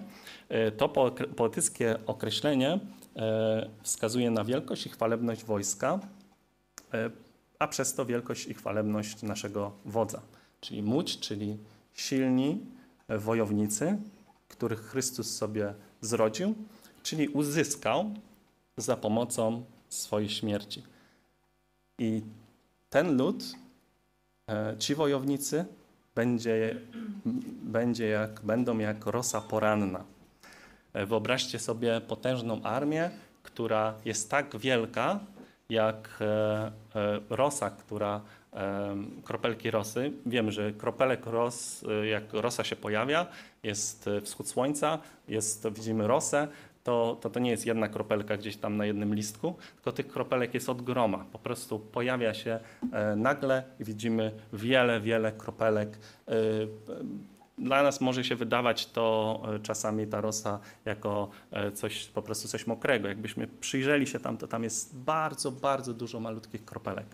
To 0.77 0.89
po, 0.89 1.11
poetyckie 1.11 1.99
określenie 2.07 2.79
wskazuje 3.83 4.31
na 4.31 4.45
wielkość 4.45 4.87
i 4.87 4.89
chwalebność 4.89 5.45
wojska, 5.45 6.01
a 7.59 7.69
przez 7.69 7.95
to 7.95 8.07
wielkość 8.07 8.47
i 8.47 8.55
chwalebność 8.55 9.23
naszego 9.23 9.73
wodza. 9.85 10.23
Czyli 10.61 10.83
Muć, 10.83 11.21
czyli 11.21 11.59
silni 11.95 12.61
wojownicy, 13.09 13.99
których 14.49 14.81
Chrystus 14.81 15.37
sobie 15.37 15.75
zrodził, 16.01 16.55
czyli 17.05 17.29
uzyskał 17.29 18.11
za 18.77 18.97
pomocą 18.97 19.65
swojej 19.89 20.29
śmierci. 20.29 20.83
I 21.99 22.23
ten 22.91 23.17
lud, 23.17 23.45
e, 24.51 24.77
ci 24.79 24.95
wojownicy, 24.95 25.65
będzie, 26.15 26.81
będzie 27.63 28.07
jak, 28.07 28.41
będą 28.41 28.79
jak 28.79 29.07
rosa 29.07 29.41
poranna. 29.41 30.05
E, 30.93 31.07
wyobraźcie 31.07 31.59
sobie 31.59 32.01
potężną 32.01 32.63
armię, 32.63 33.11
która 33.43 33.95
jest 34.05 34.31
tak 34.31 34.57
wielka, 34.57 35.21
jak 35.69 36.19
e, 36.21 36.71
rosa, 37.31 37.71
która 37.71 38.21
kropelki 39.25 39.71
rosy. 39.71 40.13
Wiem, 40.27 40.51
że 40.51 40.73
kropelek 40.73 41.27
ros, 41.27 41.85
jak 42.11 42.33
rosa 42.33 42.65
się 42.65 42.77
pojawia, 42.77 43.27
jest 43.63 44.11
wschód 44.23 44.49
słońca, 44.49 44.99
jest, 45.29 45.69
widzimy 45.69 46.07
rosę, 46.07 46.49
to, 46.85 47.19
to 47.21 47.31
to 47.31 47.41
nie 47.41 47.51
jest 47.51 47.67
jedna 47.67 47.89
kropelka 47.89 48.37
gdzieś 48.37 48.57
tam 48.57 48.77
na 48.77 48.87
jednym 48.87 49.15
listku, 49.15 49.55
tylko 49.75 49.93
tych 49.93 50.09
kropelek 50.09 50.55
jest 50.55 50.69
od 50.69 50.83
groma. 50.83 51.25
Po 51.33 51.39
prostu 51.39 51.79
pojawia 51.79 52.35
się 52.35 52.61
e, 52.93 53.17
nagle 53.17 53.63
i 53.81 53.85
widzimy 53.85 54.33
wiele, 54.53 55.01
wiele 55.01 55.33
kropelek. 55.33 55.99
E, 56.29 56.33
dla 57.59 57.83
nas 57.83 58.01
może 58.01 58.25
się 58.25 58.37
wydawać 58.37 58.87
to 58.87 59.43
e, 59.55 59.59
czasami 59.61 60.07
ta 60.07 60.21
rosa 60.21 60.61
jako 60.85 61.31
coś, 61.75 62.07
po 62.07 62.23
prostu 62.23 62.49
coś 62.49 62.67
mokrego. 62.67 63.09
Jakbyśmy 63.09 63.47
przyjrzeli 63.47 64.07
się 64.07 64.21
tam, 64.21 64.37
to 64.37 64.47
tam 64.47 64.65
jest 64.65 64.97
bardzo, 64.97 65.53
bardzo 65.53 65.95
dużo 65.95 66.21
malutkich 66.21 66.65
kropelek. 66.65 67.07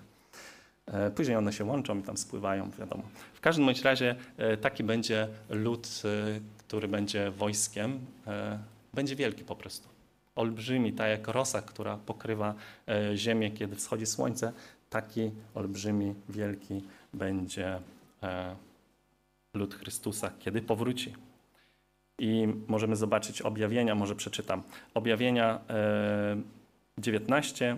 Później 1.16 1.36
one 1.36 1.52
się 1.52 1.64
łączą 1.64 1.98
i 1.98 2.02
tam 2.02 2.16
spływają, 2.16 2.70
wiadomo. 2.70 3.02
W 3.34 3.40
każdym 3.40 3.66
bądź 3.66 3.82
razie 3.82 4.16
taki 4.60 4.84
będzie 4.84 5.28
lud, 5.50 5.88
który 6.58 6.88
będzie 6.88 7.30
wojskiem, 7.30 8.00
będzie 8.94 9.16
wielki 9.16 9.44
po 9.44 9.56
prostu. 9.56 9.88
Olbrzymi, 10.36 10.92
tak 10.92 11.08
jak 11.08 11.28
rosa, 11.28 11.62
która 11.62 11.96
pokrywa 11.96 12.54
e, 12.88 13.16
ziemię, 13.16 13.50
kiedy 13.50 13.76
wschodzi 13.76 14.06
słońce, 14.06 14.52
taki 14.90 15.30
olbrzymi, 15.54 16.14
wielki 16.28 16.84
będzie 17.14 17.80
e, 18.22 18.56
lud 19.54 19.74
Chrystusa, 19.74 20.30
kiedy 20.38 20.62
powróci. 20.62 21.14
I 22.18 22.48
możemy 22.68 22.96
zobaczyć 22.96 23.42
objawienia, 23.42 23.94
może 23.94 24.14
przeczytam. 24.14 24.62
Objawienia 24.94 25.60
e, 25.70 26.42
19, 26.98 27.76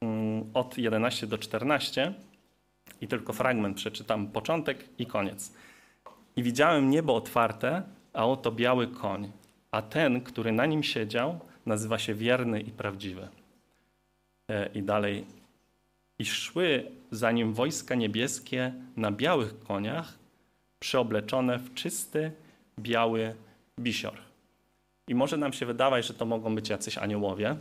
mm, 0.00 0.44
od 0.54 0.78
11 0.78 1.26
do 1.26 1.38
14 1.38 2.14
i 3.00 3.08
tylko 3.08 3.32
fragment 3.32 3.76
przeczytam, 3.76 4.28
początek 4.28 4.84
i 4.98 5.06
koniec. 5.06 5.52
I 6.36 6.42
widziałem 6.42 6.90
niebo 6.90 7.16
otwarte, 7.16 7.82
a 8.12 8.26
oto 8.26 8.52
biały 8.52 8.86
koń, 8.86 9.32
a 9.70 9.82
ten, 9.82 10.20
który 10.20 10.52
na 10.52 10.66
nim 10.66 10.82
siedział, 10.82 11.40
nazywa 11.66 11.98
się 11.98 12.14
wierny 12.14 12.60
i 12.60 12.70
prawdziwy. 12.70 13.28
E, 14.48 14.68
I 14.74 14.82
dalej. 14.82 15.26
I 16.18 16.24
szły 16.26 16.90
za 17.10 17.32
nim 17.32 17.54
wojska 17.54 17.94
niebieskie 17.94 18.72
na 18.96 19.10
białych 19.10 19.60
koniach, 19.60 20.14
przeobleczone 20.78 21.58
w 21.58 21.74
czysty, 21.74 22.32
biały 22.78 23.34
bisior. 23.80 24.14
I 25.08 25.14
może 25.14 25.36
nam 25.36 25.52
się 25.52 25.66
wydawać, 25.66 26.06
że 26.06 26.14
to 26.14 26.26
mogą 26.26 26.54
być 26.54 26.68
jacyś 26.68 26.98
aniołowie, 26.98 27.56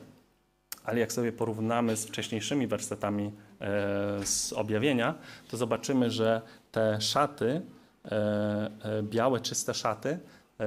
ale 0.84 1.00
jak 1.00 1.12
sobie 1.12 1.32
porównamy 1.32 1.98
z 1.98 2.06
wcześniejszymi 2.06 2.68
wersetami 2.68 3.32
e, 3.62 4.26
z 4.26 4.54
objawienia, 4.54 5.16
to 5.48 5.58
zobaczymy, 5.58 6.12
że 6.12 6.42
te 6.72 7.02
szaty, 7.02 7.62
e, 8.06 8.70
białe, 9.04 9.40
czyste 9.40 9.74
szaty, 9.74 10.20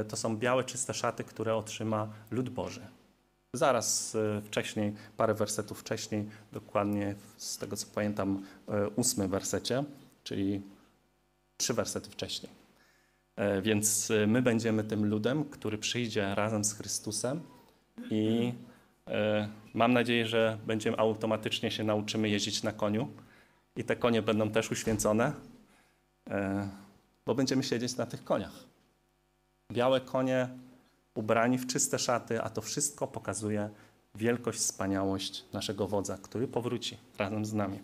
to 0.09 0.16
są 0.16 0.37
białe, 0.37 0.64
czyste 0.64 0.94
szaty, 0.94 1.24
które 1.24 1.57
otrzyma 1.57 2.09
lud 2.31 2.48
Boży. 2.48 2.81
Zaraz 3.53 4.14
e, 4.14 4.42
wcześniej, 4.42 4.94
parę 5.16 5.35
wersetów 5.35 5.81
wcześniej, 5.81 6.29
dokładnie 6.53 7.14
z 7.37 7.59
tego 7.59 7.76
co 7.76 7.87
pamiętam, 7.94 8.42
e, 8.68 8.88
ósmym 8.88 9.31
wersecie, 9.31 9.85
czyli 10.24 10.62
trzy 11.57 11.74
wersety 11.74 12.11
wcześniej. 12.11 12.53
E, 13.37 13.62
Więc 13.62 14.11
e, 14.11 14.26
my 14.26 14.42
będziemy 14.42 14.85
tym 14.85 15.07
ludem, 15.07 15.44
który 15.44 15.79
przyjdzie 15.79 16.35
razem 16.35 16.64
z 16.64 16.72
Chrystusem 16.72 17.40
i 18.11 18.53
e, 19.07 19.48
mam 19.74 19.92
nadzieję, 19.92 20.26
że 20.26 20.59
będziemy 20.66 20.96
automatycznie 20.98 21.70
się 21.70 21.85
nauczymy 21.85 22.29
jeździć 22.29 22.62
na 22.62 22.72
koniu 22.72 23.09
i 23.76 23.85
te 23.85 23.96
konie 23.96 24.22
będą 24.22 24.50
też 24.50 24.70
uświęcone, 24.70 25.33
e, 26.31 26.68
bo 27.26 27.35
będziemy 27.35 27.62
siedzieć 27.62 27.96
na 27.96 28.07
tych 28.07 28.24
koniach. 28.24 28.69
Białe 29.72 30.00
konie 30.00 30.48
ubrani 31.14 31.59
w 31.59 31.66
czyste 31.66 31.98
szaty, 31.98 32.42
a 32.42 32.50
to 32.50 32.62
wszystko 32.62 33.06
pokazuje 33.06 33.70
wielkość, 34.14 34.59
wspaniałość 34.59 35.44
naszego 35.52 35.87
wodza, 35.87 36.18
który 36.22 36.48
powróci 36.48 36.96
razem 37.18 37.44
z 37.44 37.52
nami. 37.52 37.80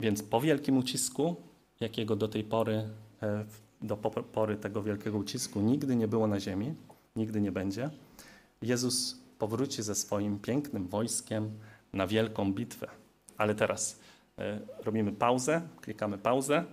Więc 0.00 0.22
po 0.22 0.40
wielkim 0.40 0.78
ucisku, 0.78 1.36
jakiego 1.80 2.16
do 2.16 2.28
tej 2.28 2.44
pory, 2.44 2.88
e, 3.22 3.44
do 3.82 3.96
po- 3.96 4.10
pory 4.10 4.56
tego 4.56 4.82
wielkiego 4.82 5.18
ucisku 5.18 5.60
nigdy 5.60 5.96
nie 5.96 6.08
było 6.08 6.26
na 6.26 6.40
ziemi, 6.40 6.74
nigdy 7.16 7.40
nie 7.40 7.52
będzie, 7.52 7.90
Jezus 8.62 9.18
powróci 9.38 9.82
ze 9.82 9.94
swoim 9.94 10.38
pięknym 10.38 10.88
wojskiem 10.88 11.58
na 11.92 12.06
wielką 12.06 12.52
bitwę. 12.52 12.88
Ale 13.36 13.54
teraz 13.54 14.00
e, 14.38 14.60
robimy 14.84 15.12
pauzę, 15.12 15.62
klikamy 15.80 16.18
pauzę, 16.18 16.64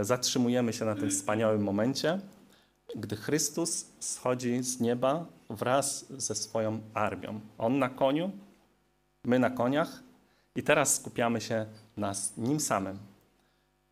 zatrzymujemy 0.00 0.72
się 0.72 0.84
na 0.84 0.94
tym 0.94 1.10
wspaniałym 1.10 1.62
momencie, 1.62 2.20
gdy 2.96 3.16
Chrystus 3.16 3.86
schodzi 4.00 4.62
z 4.62 4.80
nieba 4.80 5.26
wraz 5.50 6.06
ze 6.10 6.34
swoją 6.34 6.80
armią. 6.94 7.40
On 7.58 7.78
na 7.78 7.88
koniu, 7.88 8.30
my 9.24 9.38
na 9.38 9.50
koniach, 9.50 10.02
i 10.56 10.62
teraz 10.62 10.94
skupiamy 10.94 11.40
się 11.40 11.66
na 11.96 12.12
nim 12.36 12.60
samym. 12.60 12.98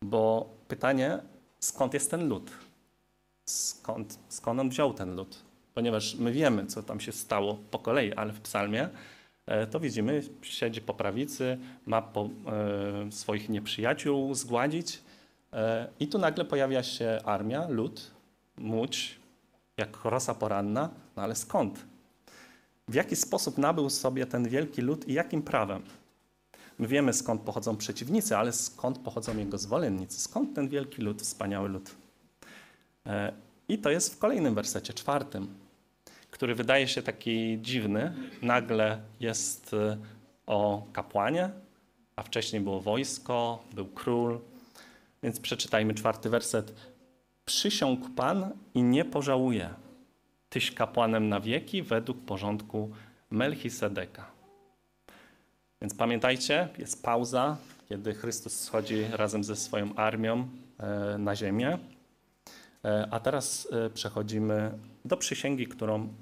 Bo 0.03 0.49
pytanie, 0.67 1.19
skąd 1.59 1.93
jest 1.93 2.11
ten 2.11 2.27
lud? 2.27 2.51
Skąd, 3.49 4.19
skąd 4.29 4.59
on 4.59 4.69
wziął 4.69 4.93
ten 4.93 5.15
lud? 5.15 5.37
Ponieważ 5.73 6.15
my 6.15 6.31
wiemy, 6.31 6.65
co 6.65 6.83
tam 6.83 6.99
się 6.99 7.11
stało 7.11 7.57
po 7.71 7.79
kolei, 7.79 8.13
ale 8.13 8.33
w 8.33 8.41
psalmie 8.41 8.89
e, 9.45 9.67
to 9.67 9.79
widzimy, 9.79 10.21
siedzi 10.41 10.81
po 10.81 10.93
prawicy, 10.93 11.57
ma 11.85 12.01
po, 12.01 12.29
e, 13.07 13.11
swoich 13.11 13.49
nieprzyjaciół 13.49 14.33
zgładzić 14.35 14.95
e, 14.95 14.99
i 15.99 16.07
tu 16.07 16.17
nagle 16.17 16.45
pojawia 16.45 16.83
się 16.83 17.19
armia, 17.25 17.67
lud, 17.67 18.11
łódź, 18.61 19.19
jak 19.77 20.05
rosa 20.05 20.33
poranna, 20.33 20.89
no 21.15 21.23
ale 21.23 21.35
skąd? 21.35 21.85
W 22.87 22.93
jaki 22.93 23.15
sposób 23.15 23.57
nabył 23.57 23.89
sobie 23.89 24.25
ten 24.25 24.49
wielki 24.49 24.81
lud 24.81 25.07
i 25.07 25.13
jakim 25.13 25.41
prawem? 25.41 25.81
My 26.79 26.87
wiemy, 26.87 27.13
skąd 27.13 27.41
pochodzą 27.41 27.77
przeciwnicy, 27.77 28.37
ale 28.37 28.53
skąd 28.53 28.97
pochodzą 28.99 29.37
jego 29.37 29.57
zwolennicy? 29.57 30.21
Skąd 30.21 30.55
ten 30.55 30.69
wielki 30.69 31.01
lud, 31.01 31.21
wspaniały 31.21 31.69
lud? 31.69 31.95
E, 33.05 33.33
I 33.67 33.77
to 33.77 33.89
jest 33.89 34.13
w 34.15 34.17
kolejnym 34.17 34.55
wersecie, 34.55 34.93
czwartym, 34.93 35.47
który 36.31 36.55
wydaje 36.55 36.87
się 36.87 37.01
taki 37.01 37.59
dziwny. 37.61 38.13
Nagle 38.41 39.01
jest 39.19 39.73
e, 39.73 39.97
o 40.47 40.87
kapłanie, 40.93 41.49
a 42.15 42.23
wcześniej 42.23 42.61
było 42.61 42.81
wojsko, 42.81 43.63
był 43.73 43.85
król. 43.85 44.39
Więc 45.23 45.39
przeczytajmy 45.39 45.93
czwarty 45.93 46.29
werset. 46.29 46.73
Przysiągł 47.45 48.09
Pan 48.09 48.51
i 48.73 48.83
nie 48.83 49.05
pożałuje. 49.05 49.69
Tyś 50.49 50.71
kapłanem 50.71 51.29
na 51.29 51.39
wieki 51.39 51.83
według 51.83 52.25
porządku 52.25 52.91
Melchisedeka. 53.29 54.31
Więc 55.81 55.93
pamiętajcie, 55.95 56.69
jest 56.77 57.03
pauza, 57.03 57.57
kiedy 57.89 58.13
Chrystus 58.13 58.59
schodzi 58.59 59.07
razem 59.11 59.43
ze 59.43 59.55
swoją 59.55 59.95
armią 59.95 60.47
e, 60.79 61.17
na 61.17 61.35
ziemię. 61.35 61.77
E, 62.85 63.07
A 63.11 63.19
teraz 63.19 63.67
e, 63.71 63.89
przechodzimy 63.89 64.71
do 65.05 65.17
przysięgi, 65.17 65.67
którą 65.67 66.13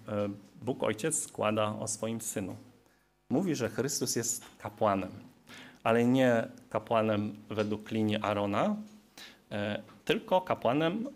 Bóg 0.61 0.83
Ojciec 0.83 1.23
składa 1.23 1.75
o 1.79 1.87
swoim 1.87 2.21
Synu. 2.21 2.55
Mówi, 3.29 3.55
że 3.55 3.69
Chrystus 3.69 4.15
jest 4.15 4.45
kapłanem, 4.59 5.11
ale 5.83 6.05
nie 6.05 6.47
kapłanem 6.69 7.35
według 7.49 7.91
linii 7.91 8.17
Arona, 8.17 8.75
e, 9.51 9.81
tylko 10.05 10.41
kapłanem 10.41 11.07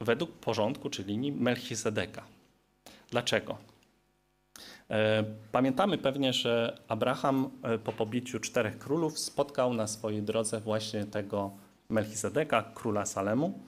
według 0.00 0.32
porządku 0.32 0.90
czy 0.90 1.02
linii 1.02 1.32
Melchisedeka. 1.32 2.22
Dlaczego? 3.10 3.58
E, 4.90 5.24
Pamiętamy 5.52 5.98
pewnie, 5.98 6.32
że 6.32 6.78
Abraham 6.88 7.50
e, 7.62 7.78
po 7.78 7.92
pobiciu 7.92 8.40
czterech 8.40 8.78
królów 8.78 9.18
spotkał 9.18 9.74
na 9.74 9.86
swojej 9.86 10.22
drodze 10.22 10.60
właśnie 10.60 11.04
tego 11.04 11.50
Melchizedeka, 11.88 12.62
króla 12.74 13.06
Salemu 13.06 13.58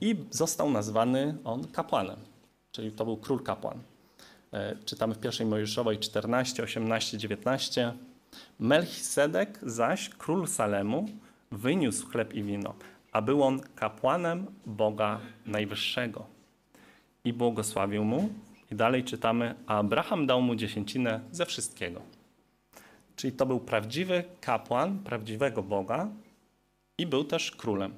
i 0.00 0.16
został 0.30 0.70
nazwany 0.70 1.36
on 1.44 1.68
kapłanem, 1.68 2.16
czyli 2.72 2.92
to 2.92 3.04
był 3.04 3.16
król 3.16 3.42
kapłan. 3.42 3.78
Czytamy 4.84 5.14
w 5.14 5.18
pierwszej 5.18 5.46
Mojżeszowej 5.46 5.98
14, 5.98 6.62
18, 6.62 7.18
19. 7.18 7.92
Melchizedek 8.58 9.58
zaś, 9.62 10.08
król 10.08 10.46
Salemu, 10.46 11.06
wyniósł 11.50 12.08
chleb 12.08 12.34
i 12.34 12.42
wino, 12.42 12.74
a 13.12 13.22
był 13.22 13.42
on 13.42 13.60
kapłanem 13.74 14.46
Boga 14.66 15.20
Najwyższego 15.46 16.26
i 17.24 17.32
błogosławił 17.32 18.04
mu. 18.04 18.28
I 18.72 18.74
dalej 18.74 19.04
czytamy, 19.04 19.54
a 19.66 19.78
Abraham 19.78 20.26
dał 20.26 20.42
mu 20.42 20.54
dziesięcinę 20.54 21.20
ze 21.32 21.46
wszystkiego. 21.46 22.00
Czyli 23.16 23.32
to 23.32 23.46
był 23.46 23.60
prawdziwy 23.60 24.24
kapłan 24.40 24.98
prawdziwego 24.98 25.62
Boga 25.62 26.08
i 26.98 27.06
był 27.06 27.24
też 27.24 27.50
królem. 27.50 27.92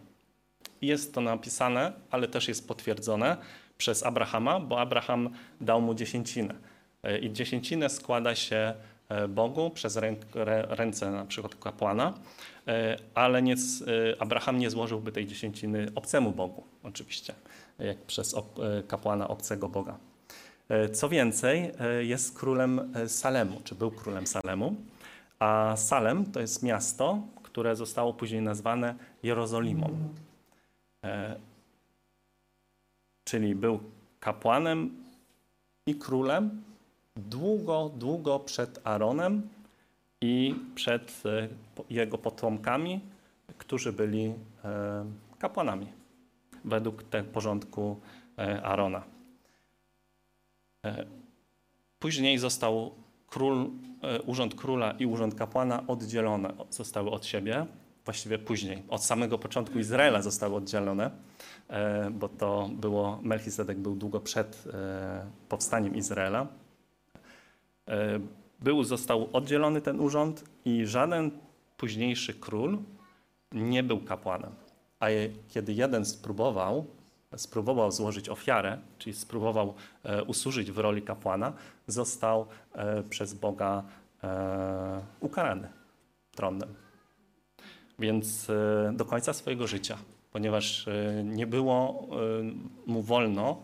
Jest 0.82 1.14
to 1.14 1.20
napisane, 1.20 1.92
ale 2.10 2.28
też 2.28 2.48
jest 2.48 2.68
potwierdzone 2.68 3.36
przez 3.78 4.02
Abrahama, 4.02 4.60
bo 4.60 4.80
Abraham 4.80 5.30
dał 5.60 5.80
mu 5.80 5.94
dziesięcinę. 5.94 6.54
I 7.22 7.32
dziesięcinę 7.32 7.88
składa 7.88 8.34
się 8.34 8.74
Bogu 9.28 9.70
przez 9.70 9.98
ręce 10.68 11.10
na 11.10 11.24
przykład 11.24 11.54
kapłana, 11.54 12.14
e, 12.66 12.96
ale 13.14 13.42
nie, 13.42 13.54
Abraham 14.18 14.58
nie 14.58 14.70
złożyłby 14.70 15.12
tej 15.12 15.26
dziesięciny 15.26 15.86
obcemu 15.94 16.32
Bogu, 16.32 16.64
oczywiście, 16.82 17.34
jak 17.78 17.98
przez 17.98 18.34
kapłana 18.88 19.28
obcego 19.28 19.68
Boga. 19.68 19.96
Co 20.92 21.08
więcej, 21.08 21.72
jest 22.00 22.38
królem 22.38 22.92
Salemu, 23.06 23.60
czy 23.64 23.74
był 23.74 23.90
królem 23.90 24.26
Salemu, 24.26 24.76
a 25.38 25.74
Salem 25.76 26.32
to 26.32 26.40
jest 26.40 26.62
miasto, 26.62 27.22
które 27.42 27.76
zostało 27.76 28.14
później 28.14 28.42
nazwane 28.42 28.94
Jerozolimą. 29.22 29.98
Czyli 33.24 33.54
był 33.54 33.80
kapłanem 34.20 35.04
i 35.86 35.94
królem 35.94 36.62
długo, 37.16 37.90
długo 37.96 38.38
przed 38.38 38.80
Aaronem 38.84 39.48
i 40.20 40.54
przed 40.74 41.22
e, 41.26 41.48
jego 41.90 42.18
potomkami, 42.18 43.00
którzy 43.58 43.92
byli 43.92 44.34
e, 44.64 45.04
kapłanami 45.38 45.86
według 46.64 47.02
tego 47.02 47.28
porządku 47.28 48.00
e, 48.38 48.62
Aarona. 48.62 49.02
Później 51.98 52.38
został 52.38 52.90
król, 53.26 53.70
urząd 54.26 54.54
króla 54.54 54.92
i 54.92 55.06
urząd 55.06 55.34
kapłana 55.34 55.86
oddzielone, 55.86 56.52
zostały 56.70 57.10
od 57.10 57.26
siebie 57.26 57.66
właściwie 58.04 58.38
później. 58.38 58.82
Od 58.88 59.04
samego 59.04 59.38
początku 59.38 59.78
Izraela 59.78 60.22
zostały 60.22 60.54
oddzielone, 60.54 61.10
bo 62.10 62.28
to 62.28 62.70
było, 62.72 63.18
Melchizedek 63.22 63.78
był 63.78 63.94
długo 63.94 64.20
przed 64.20 64.64
powstaniem 65.48 65.94
Izraela. 65.94 66.46
E, 67.90 68.20
był, 68.60 68.84
został 68.84 69.28
oddzielony 69.32 69.80
ten 69.80 70.00
urząd 70.00 70.44
i 70.64 70.86
żaden 70.86 71.30
późniejszy 71.76 72.34
król 72.34 72.78
nie 73.52 73.82
był 73.82 74.00
kapłanem. 74.00 74.52
A 75.00 75.06
kiedy 75.48 75.72
jeden 75.72 76.04
spróbował, 76.04 76.86
spróbował 77.36 77.90
złożyć 77.90 78.28
ofiarę, 78.28 78.78
czyli 78.98 79.16
spróbował 79.16 79.74
usłużyć 80.26 80.70
w 80.70 80.78
roli 80.78 81.02
kapłana, 81.02 81.52
został 81.86 82.46
przez 83.10 83.34
Boga 83.34 83.82
ukarany 85.20 85.68
tronnem 86.34 86.74
więc 88.00 88.50
e, 88.50 88.92
do 88.96 89.04
końca 89.04 89.32
swojego 89.32 89.66
życia, 89.66 89.96
ponieważ 90.32 90.88
e, 90.88 91.24
nie 91.24 91.46
było 91.46 92.06
e, 92.86 92.90
mu 92.90 93.02
wolno 93.02 93.62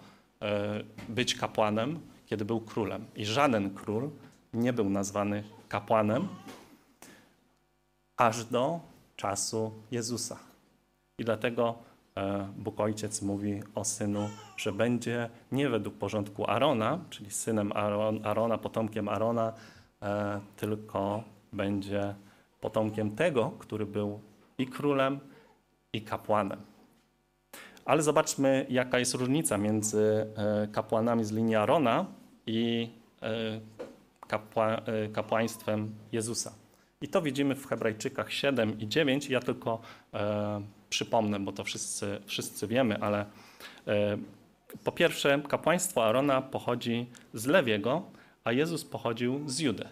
być 1.09 1.35
kapłanem, 1.35 2.01
kiedy 2.27 2.45
był 2.45 2.61
królem. 2.61 3.05
I 3.17 3.25
żaden 3.25 3.75
król 3.75 4.11
nie 4.55 4.73
był 4.73 4.91
nazwany 4.91 5.45
kapłanem 5.69 6.29
aż 8.17 8.45
do 8.45 8.81
czasu 9.17 9.73
Jezusa. 9.91 10.39
I 11.19 11.25
dlatego 11.25 11.75
Bóg 12.57 12.81
Ojciec 12.81 13.23
mówi 13.23 13.63
o 13.75 13.85
synu, 13.85 14.29
że 14.57 14.73
będzie 14.73 15.31
nie 15.53 15.69
według 15.69 15.95
porządku 15.95 16.51
Arona, 16.51 16.99
czyli 17.11 17.31
synem 17.31 17.73
Arona, 18.25 18.59
potomkiem 18.59 19.09
Arona, 19.09 19.53
tylko 20.57 21.23
będzie 21.53 22.15
potomkiem 22.61 23.11
tego, 23.11 23.51
który 23.59 23.87
był 23.87 24.21
i 24.59 24.67
królem, 24.67 25.21
i 25.93 26.03
kapłanem. 26.03 26.61
Ale 27.85 28.03
zobaczmy, 28.03 28.67
jaka 28.69 28.99
jest 28.99 29.15
różnica 29.15 29.59
między 29.59 30.27
e, 30.37 30.69
kapłanami 30.73 31.25
z 31.25 31.33
linii 31.33 31.57
Arona 31.57 32.07
i 32.47 32.89
e, 33.23 33.61
kapła, 34.29 34.77
e, 34.77 35.09
kapłaństwem 35.09 35.95
Jezusa. 36.13 36.53
I 37.01 37.09
to 37.09 37.23
widzimy 37.23 37.55
w 37.55 37.67
Hebrajczykach 37.67 38.33
7 38.33 38.81
i 38.81 38.89
9. 38.89 39.31
Ja 39.31 39.41
tylko 39.41 39.81
e, 40.15 40.63
przypomnę, 40.91 41.41
bo 41.41 41.53
to 41.53 41.65
wszyscy, 41.65 42.21
wszyscy 42.27 42.67
wiemy, 42.67 42.99
ale 43.01 43.27
e, 43.87 44.19
po 44.85 44.93
pierwsze, 44.93 45.43
kapłaństwo 45.49 46.05
Arona 46.05 46.43
pochodzi 46.43 47.07
z 47.35 47.47
Lewiego, 47.47 48.03
a 48.45 48.53
Jezus 48.53 48.85
pochodził 48.85 49.49
z 49.49 49.59
Judy. 49.59 49.89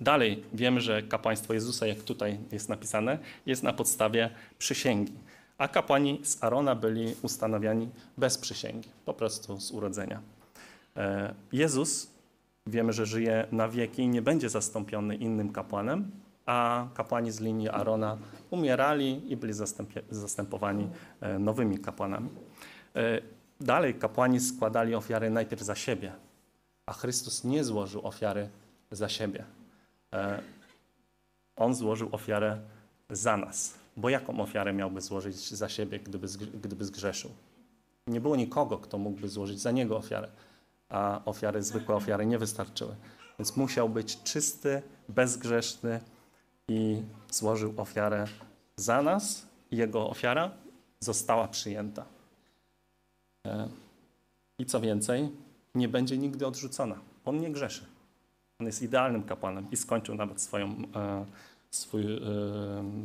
Dalej 0.00 0.44
wiemy, 0.52 0.80
że 0.80 1.02
kapłaństwo 1.02 1.54
Jezusa, 1.54 1.86
jak 1.86 2.02
tutaj 2.02 2.38
jest 2.52 2.68
napisane, 2.68 3.18
jest 3.46 3.62
na 3.62 3.72
podstawie 3.72 4.30
przysięgi. 4.58 5.12
A 5.58 5.68
kapłani 5.68 6.20
z 6.22 6.44
Arona 6.44 6.74
byli 6.74 7.14
ustanawiani 7.22 7.88
bez 8.18 8.38
przysięgi, 8.38 8.88
po 9.04 9.14
prostu 9.14 9.60
z 9.60 9.70
urodzenia. 9.70 10.20
E, 10.96 11.34
Jezus 11.52 12.10
wiemy, 12.66 12.92
że 12.92 13.06
żyje 13.06 13.46
na 13.52 13.68
wieki 13.68 14.02
i 14.02 14.08
nie 14.08 14.22
będzie 14.22 14.48
zastąpiony 14.48 15.16
innym 15.16 15.52
kapłanem, 15.52 16.10
a 16.46 16.86
kapłani 16.94 17.30
z 17.30 17.40
linii 17.40 17.68
Arona 17.68 18.18
umierali 18.50 19.32
i 19.32 19.36
byli 19.36 19.52
zastępowani 20.10 20.88
e, 21.20 21.38
nowymi 21.38 21.78
kapłanami. 21.78 22.28
E, 22.96 23.20
dalej 23.60 23.94
kapłani 23.94 24.40
składali 24.40 24.94
ofiary 24.94 25.30
najpierw 25.30 25.62
za 25.62 25.74
siebie, 25.74 26.12
a 26.86 26.92
Chrystus 26.92 27.44
nie 27.44 27.64
złożył 27.64 28.06
ofiary 28.06 28.48
za 28.90 29.08
siebie. 29.08 29.44
On 31.56 31.74
złożył 31.74 32.08
ofiarę 32.12 32.60
za 33.10 33.36
nas. 33.36 33.74
Bo 33.96 34.08
jaką 34.08 34.40
ofiarę 34.40 34.72
miałby 34.72 35.00
złożyć 35.00 35.54
za 35.54 35.68
siebie, 35.68 35.98
gdyby, 35.98 36.26
gdyby 36.62 36.84
zgrzeszył? 36.84 37.30
Nie 38.06 38.20
było 38.20 38.36
nikogo, 38.36 38.78
kto 38.78 38.98
mógłby 38.98 39.28
złożyć 39.28 39.60
za 39.60 39.70
niego 39.70 39.96
ofiarę, 39.96 40.28
a 40.88 41.20
ofiary, 41.24 41.62
zwykłe 41.62 41.94
ofiary 41.94 42.26
nie 42.26 42.38
wystarczyły. 42.38 42.96
Więc 43.38 43.56
musiał 43.56 43.88
być 43.88 44.22
czysty, 44.22 44.82
bezgrzeszny 45.08 46.00
i 46.68 47.02
złożył 47.30 47.74
ofiarę 47.76 48.24
za 48.76 49.02
nas 49.02 49.46
i 49.70 49.76
jego 49.76 50.10
ofiara 50.10 50.50
została 51.00 51.48
przyjęta. 51.48 52.04
E, 53.46 53.68
I 54.58 54.66
co 54.66 54.80
więcej, 54.80 55.30
nie 55.74 55.88
będzie 55.88 56.18
nigdy 56.18 56.46
odrzucona. 56.46 56.98
On 57.24 57.40
nie 57.40 57.52
grzeszy. 57.52 57.86
On 58.60 58.66
jest 58.66 58.82
idealnym 58.82 59.22
kapłanem 59.22 59.70
i 59.70 59.76
skończył 59.76 60.14
nawet 60.14 60.40
swoją, 60.40 60.68
e, 60.94 61.26
swój, 61.70 62.02
e, 62.02 62.20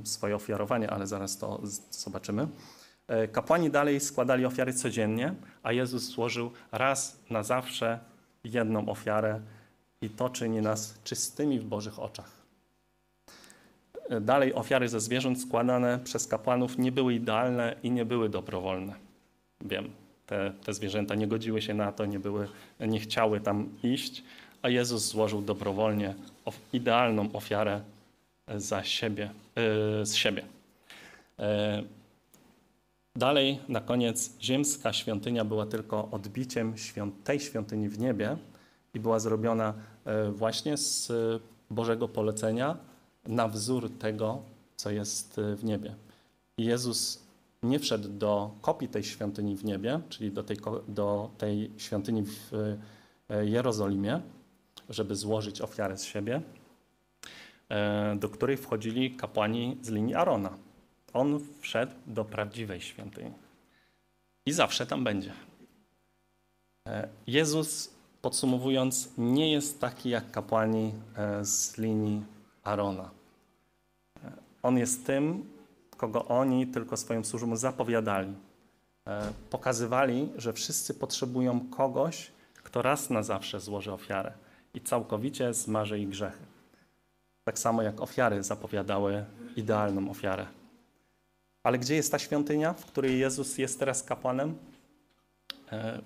swoje 0.03 0.35
ofiarowanie, 0.35 0.89
ale 0.89 1.07
zaraz 1.07 1.37
to 1.37 1.61
zobaczymy. 1.91 2.47
E, 3.11 3.27
kapłani 3.27 3.69
dalej 3.69 3.99
składali 3.99 4.45
ofiary 4.45 4.73
codziennie, 4.73 5.33
a 5.63 5.71
Jezus 5.71 6.03
złożył 6.03 6.51
raz 6.71 7.19
na 7.29 7.43
zawsze 7.43 7.99
jedną 8.43 8.89
ofiarę 8.89 9.39
i 10.01 10.09
to 10.09 10.29
czyni 10.29 10.61
nas 10.61 10.99
czystymi 11.03 11.59
w 11.59 11.65
Bożych 11.65 11.99
oczach. 11.99 12.31
Dalej 14.21 14.53
ofiary 14.53 14.89
ze 14.89 14.99
zwierząt 14.99 15.41
składane 15.41 15.99
przez 16.03 16.27
kapłanów 16.27 16.77
nie 16.77 16.91
były 16.91 17.13
idealne 17.13 17.75
i 17.83 17.91
nie 17.91 18.05
były 18.05 18.29
dobrowolne. 18.29 18.93
Wiem, 19.61 19.89
te, 20.27 20.53
te 20.63 20.73
zwierzęta 20.73 21.15
nie 21.15 21.27
godziły 21.27 21.61
się 21.61 21.73
na 21.73 21.91
to, 21.91 22.05
nie, 22.05 22.19
były, 22.19 22.47
nie 22.79 22.99
chciały 22.99 23.39
tam 23.39 23.69
iść, 23.83 24.23
a 24.61 24.69
Jezus 24.69 25.05
złożył 25.05 25.41
dobrowolnie 25.41 26.15
idealną 26.73 27.29
ofiarę 27.33 27.81
za 28.55 28.83
siebie, 28.83 29.29
yy, 29.55 30.05
z 30.05 30.15
siebie. 30.15 30.43
Dalej, 33.15 33.59
na 33.67 33.81
koniec, 33.81 34.31
ziemska 34.41 34.93
świątynia 34.93 35.45
była 35.45 35.65
tylko 35.65 36.09
odbiciem 36.11 36.77
świąt 36.77 37.23
tej 37.23 37.39
świątyni 37.39 37.89
w 37.89 37.99
niebie 37.99 38.37
i 38.93 38.99
była 38.99 39.19
zrobiona 39.19 39.73
yy, 40.05 40.31
właśnie 40.31 40.77
z 40.77 41.11
Bożego 41.69 42.07
polecenia 42.07 42.77
na 43.27 43.47
wzór 43.47 43.89
tego, 43.99 44.41
co 44.75 44.91
jest 44.91 45.41
w 45.55 45.63
niebie. 45.63 45.95
I 46.57 46.65
Jezus 46.65 47.23
nie 47.63 47.79
wszedł 47.79 48.09
do 48.09 48.51
kopii 48.61 48.87
tej 48.87 49.03
świątyni 49.03 49.55
w 49.55 49.65
niebie, 49.65 49.99
czyli 50.09 50.31
do 50.31 50.43
tej, 50.43 50.57
do 50.87 51.29
tej 51.37 51.71
świątyni 51.77 52.23
w 52.23 52.51
Jerozolimie, 53.41 54.21
żeby 54.89 55.15
złożyć 55.15 55.61
ofiarę 55.61 55.97
z 55.97 56.03
siebie, 56.03 56.41
e, 57.69 58.15
do 58.15 58.29
której 58.29 58.57
wchodzili 58.57 59.15
kapłani 59.15 59.77
z 59.81 59.89
linii 59.89 60.15
Arona. 60.15 60.57
On 61.13 61.39
wszedł 61.59 61.93
do 62.07 62.25
prawdziwej 62.25 62.81
świątyni 62.81 63.33
i 64.45 64.51
zawsze 64.51 64.85
tam 64.85 65.03
będzie. 65.03 65.33
E, 66.87 67.07
Jezus, 67.27 67.91
podsumowując, 68.21 69.09
nie 69.17 69.51
jest 69.51 69.81
taki 69.81 70.09
jak 70.09 70.31
kapłani 70.31 70.93
e, 71.17 71.45
z 71.45 71.77
linii 71.77 72.23
Arona. 72.63 73.09
On 74.63 74.77
jest 74.77 75.05
tym, 75.05 75.49
kogo 75.97 76.25
oni 76.25 76.67
tylko 76.67 76.97
swoim 76.97 77.25
służbom 77.25 77.57
zapowiadali. 77.57 78.33
Pokazywali, 79.49 80.29
że 80.35 80.53
wszyscy 80.53 80.93
potrzebują 80.93 81.69
kogoś, 81.69 82.31
kto 82.63 82.81
raz 82.81 83.09
na 83.09 83.23
zawsze 83.23 83.59
złoży 83.59 83.91
ofiarę 83.91 84.33
i 84.73 84.81
całkowicie 84.81 85.53
zmarzy 85.53 85.99
ich 85.99 86.09
grzechy. 86.09 86.45
Tak 87.43 87.59
samo 87.59 87.81
jak 87.81 88.01
ofiary 88.01 88.43
zapowiadały 88.43 89.25
idealną 89.55 90.09
ofiarę. 90.09 90.45
Ale 91.63 91.79
gdzie 91.79 91.95
jest 91.95 92.11
ta 92.11 92.19
świątynia, 92.19 92.73
w 92.73 92.85
której 92.85 93.19
Jezus 93.19 93.57
jest 93.57 93.79
teraz 93.79 94.03
kapłanem? 94.03 94.57
E, 95.71 96.01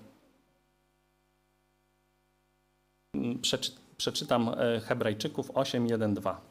przeczytam 3.97 4.49
e, 4.49 4.79
Hebrajczyków 4.79 5.51
8, 5.53 5.87
1, 5.87 6.13
2. 6.13 6.41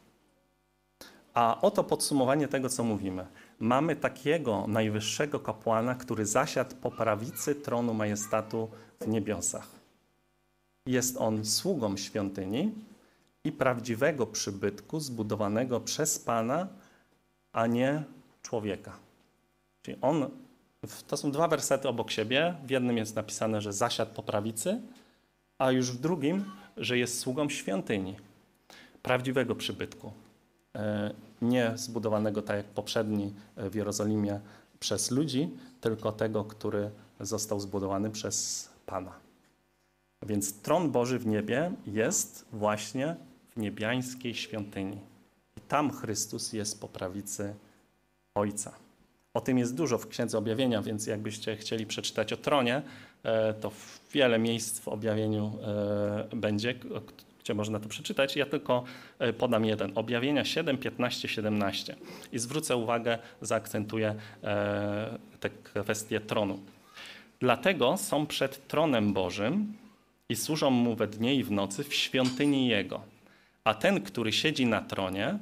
A 1.34 1.60
oto 1.60 1.84
podsumowanie 1.84 2.48
tego, 2.48 2.68
co 2.68 2.84
mówimy. 2.84 3.26
Mamy 3.58 3.96
takiego 3.96 4.66
najwyższego 4.68 5.40
kapłana, 5.40 5.94
który 5.94 6.26
zasiadł 6.26 6.76
po 6.76 6.90
prawicy 6.90 7.54
tronu 7.54 7.94
majestatu 7.94 8.68
w 9.00 9.08
niebiosach. 9.08 9.68
Jest 10.86 11.16
on 11.16 11.44
sługą 11.44 11.96
świątyni 11.96 12.74
i 13.44 13.52
prawdziwego 13.52 14.26
przybytku 14.26 15.00
zbudowanego 15.00 15.80
przez 15.80 16.18
Pana, 16.18 16.68
a 17.52 17.66
nie 17.66 18.04
człowieka. 18.44 18.92
Czyli 19.82 19.98
on, 20.00 20.30
to 21.08 21.16
są 21.16 21.30
dwa 21.30 21.48
wersety 21.48 21.88
obok 21.88 22.10
siebie. 22.10 22.54
W 22.64 22.70
jednym 22.70 22.96
jest 22.96 23.16
napisane, 23.16 23.60
że 23.60 23.72
zasiadł 23.72 24.14
po 24.14 24.22
prawicy, 24.22 24.80
a 25.58 25.70
już 25.70 25.90
w 25.90 26.00
drugim, 26.00 26.44
że 26.76 26.98
jest 26.98 27.18
sługą 27.18 27.48
świątyni, 27.48 28.16
prawdziwego 29.02 29.54
przybytku. 29.54 30.12
E, 30.74 31.14
nie 31.42 31.72
zbudowanego 31.74 32.42
tak 32.42 32.56
jak 32.56 32.66
poprzedni 32.66 33.34
w 33.56 33.74
Jerozolimie 33.74 34.40
przez 34.80 35.10
ludzi, 35.10 35.50
tylko 35.80 36.12
tego, 36.12 36.44
który 36.44 36.90
został 37.20 37.60
zbudowany 37.60 38.10
przez 38.10 38.68
Pana. 38.86 39.12
Więc 40.26 40.60
tron 40.60 40.90
Boży 40.90 41.18
w 41.18 41.26
niebie 41.26 41.72
jest 41.86 42.46
właśnie 42.52 43.16
w 43.50 43.56
niebiańskiej 43.56 44.34
świątyni. 44.34 44.98
I 45.56 45.60
tam 45.60 45.90
Chrystus 45.90 46.52
jest 46.52 46.80
po 46.80 46.88
prawicy 46.88 47.54
Ojca. 48.34 48.74
O 49.34 49.40
tym 49.40 49.58
jest 49.58 49.74
dużo 49.74 49.98
w 49.98 50.08
Księdze 50.08 50.38
Objawienia, 50.38 50.82
więc 50.82 51.06
jakbyście 51.06 51.56
chcieli 51.56 51.86
przeczytać 51.86 52.32
o 52.32 52.36
tronie, 52.36 52.82
e, 53.22 53.54
to 53.54 53.70
wiele 54.12 54.38
miejsc 54.38 54.80
w 54.80 54.88
objawieniu 54.88 55.58
e, 55.62 56.36
będzie, 56.36 56.74
gdzie 57.40 57.54
można 57.54 57.80
to 57.80 57.88
przeczytać. 57.88 58.36
Ja 58.36 58.46
tylko 58.46 58.84
e, 59.18 59.32
podam 59.32 59.64
jeden. 59.64 59.92
Objawienia 59.94 60.44
7, 60.44 60.78
15, 60.78 61.28
17. 61.28 61.96
I 62.32 62.38
zwrócę 62.38 62.76
uwagę, 62.76 63.18
zaakcentuję 63.40 64.14
tę 65.40 65.50
kwestię 65.50 66.20
tronu. 66.20 66.58
Dlatego 67.40 67.96
są 67.96 68.26
przed 68.26 68.66
tronem 68.68 69.12
Bożym 69.12 69.72
i 70.28 70.36
służą 70.36 70.70
mu 70.70 70.96
we 70.96 71.06
dnie 71.06 71.34
i 71.34 71.44
w 71.44 71.50
nocy 71.50 71.84
w 71.84 71.94
świątyni 71.94 72.68
Jego. 72.68 73.00
A 73.64 73.74
ten, 73.74 74.00
który 74.00 74.32
siedzi 74.32 74.66
na 74.66 74.80
tronie, 74.80 75.38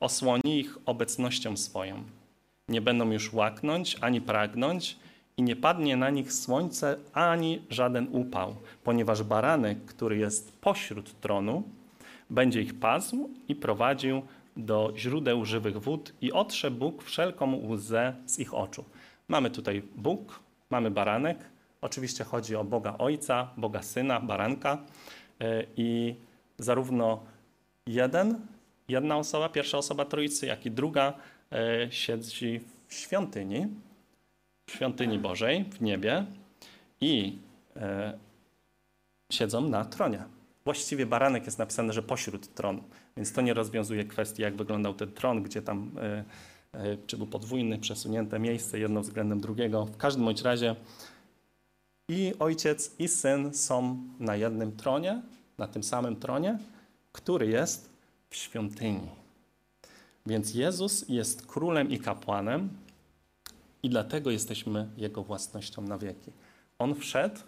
osłoni 0.00 0.60
ich 0.60 0.78
obecnością 0.86 1.56
swoją 1.56 2.04
nie 2.68 2.80
będą 2.80 3.10
już 3.10 3.32
łaknąć 3.32 3.96
ani 4.00 4.20
pragnąć, 4.20 4.96
i 5.36 5.42
nie 5.42 5.56
padnie 5.56 5.96
na 5.96 6.10
nich 6.10 6.32
słońce 6.32 6.96
ani 7.12 7.62
żaden 7.70 8.08
upał, 8.12 8.56
ponieważ 8.84 9.22
baranek, 9.22 9.84
który 9.84 10.16
jest 10.16 10.60
pośród 10.60 11.20
tronu, 11.20 11.62
będzie 12.30 12.62
ich 12.62 12.80
pasł 12.80 13.30
i 13.48 13.54
prowadził 13.54 14.22
do 14.56 14.92
źródeł 14.96 15.44
żywych 15.44 15.80
wód 15.80 16.12
i 16.20 16.32
otrze 16.32 16.70
Bóg 16.70 17.02
wszelką 17.02 17.68
łzę 17.68 18.14
z 18.26 18.38
ich 18.38 18.54
oczu. 18.54 18.84
Mamy 19.28 19.50
tutaj 19.50 19.82
Bóg, 19.96 20.40
mamy 20.70 20.90
baranek. 20.90 21.38
Oczywiście 21.80 22.24
chodzi 22.24 22.56
o 22.56 22.64
Boga 22.64 22.94
Ojca, 22.98 23.50
Boga 23.56 23.82
Syna, 23.82 24.20
baranka 24.20 24.78
e, 25.40 25.64
i 25.76 26.14
zarówno 26.58 27.20
jeden, 27.86 28.40
jedna 28.88 29.16
osoba, 29.16 29.48
pierwsza 29.48 29.78
osoba 29.78 30.04
Trójcy, 30.04 30.46
jak 30.46 30.66
i 30.66 30.70
druga 30.70 31.14
E, 31.52 31.92
siedzi 31.92 32.60
w 32.88 32.94
świątyni, 32.94 33.66
w 34.66 34.72
świątyni 34.72 35.18
Bożej, 35.18 35.64
w 35.64 35.80
niebie 35.80 36.24
i 37.00 37.38
e, 37.76 38.18
siedzą 39.32 39.68
na 39.68 39.84
tronie. 39.84 40.24
Właściwie 40.64 41.06
baranek 41.06 41.44
jest 41.46 41.58
napisane, 41.58 41.92
że 41.92 42.02
pośród 42.02 42.54
tronu, 42.54 42.82
więc 43.16 43.32
to 43.32 43.40
nie 43.40 43.54
rozwiązuje 43.54 44.04
kwestii, 44.04 44.42
jak 44.42 44.56
wyglądał 44.56 44.94
ten 44.94 45.12
tron, 45.12 45.42
gdzie 45.42 45.62
tam, 45.62 45.90
e, 46.72 46.96
czy 47.06 47.16
był 47.16 47.26
podwójny, 47.26 47.78
przesunięte 47.78 48.38
miejsce, 48.38 48.78
jedno 48.78 49.00
względem 49.00 49.40
drugiego. 49.40 49.84
W 49.84 49.96
każdym 49.96 50.24
bądź 50.24 50.42
razie 50.42 50.76
i 52.08 52.32
ojciec, 52.38 52.94
i 52.98 53.08
syn 53.08 53.54
są 53.54 54.02
na 54.20 54.36
jednym 54.36 54.76
tronie, 54.76 55.22
na 55.58 55.68
tym 55.68 55.82
samym 55.82 56.16
tronie, 56.16 56.58
który 57.12 57.46
jest 57.46 57.87
w 58.30 58.36
świątyni. 58.36 59.08
Więc 60.26 60.54
Jezus 60.54 61.08
jest 61.08 61.46
królem 61.46 61.90
i 61.90 61.98
kapłanem 61.98 62.68
i 63.82 63.90
dlatego 63.90 64.30
jesteśmy 64.30 64.88
Jego 64.96 65.22
własnością 65.22 65.82
na 65.82 65.98
wieki. 65.98 66.32
On 66.78 66.94
wszedł, 66.94 67.40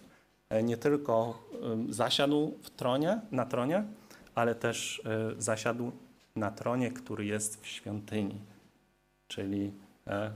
e, 0.49 0.63
nie 0.63 0.77
tylko 0.77 1.43
zasiadł 1.89 2.57
w 2.63 2.69
tronie, 2.69 3.21
na 3.31 3.45
tronie, 3.45 3.83
ale 4.35 4.55
też 4.55 5.01
e, 5.05 5.41
zasiadł 5.41 5.91
na 6.35 6.51
tronie, 6.51 6.91
który 6.91 7.25
jest 7.25 7.61
w 7.61 7.67
świątyni. 7.67 8.39
Czyli 9.27 9.71
e, 10.07 10.31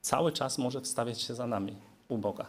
cały 0.00 0.32
czas 0.32 0.58
może 0.58 0.80
wstawiać 0.80 1.20
się 1.20 1.34
za 1.34 1.46
nami 1.46 1.76
u 2.08 2.18
Boga. 2.18 2.46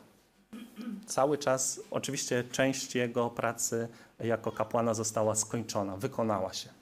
Cały 1.06 1.38
czas, 1.38 1.82
oczywiście 1.91 2.43
część 2.52 2.95
jego 2.95 3.30
pracy 3.30 3.88
jako 4.20 4.52
kapłana 4.52 4.93
została 4.93 5.36
skończona, 5.36 5.97
wykonała 5.97 6.54
się 6.54 6.79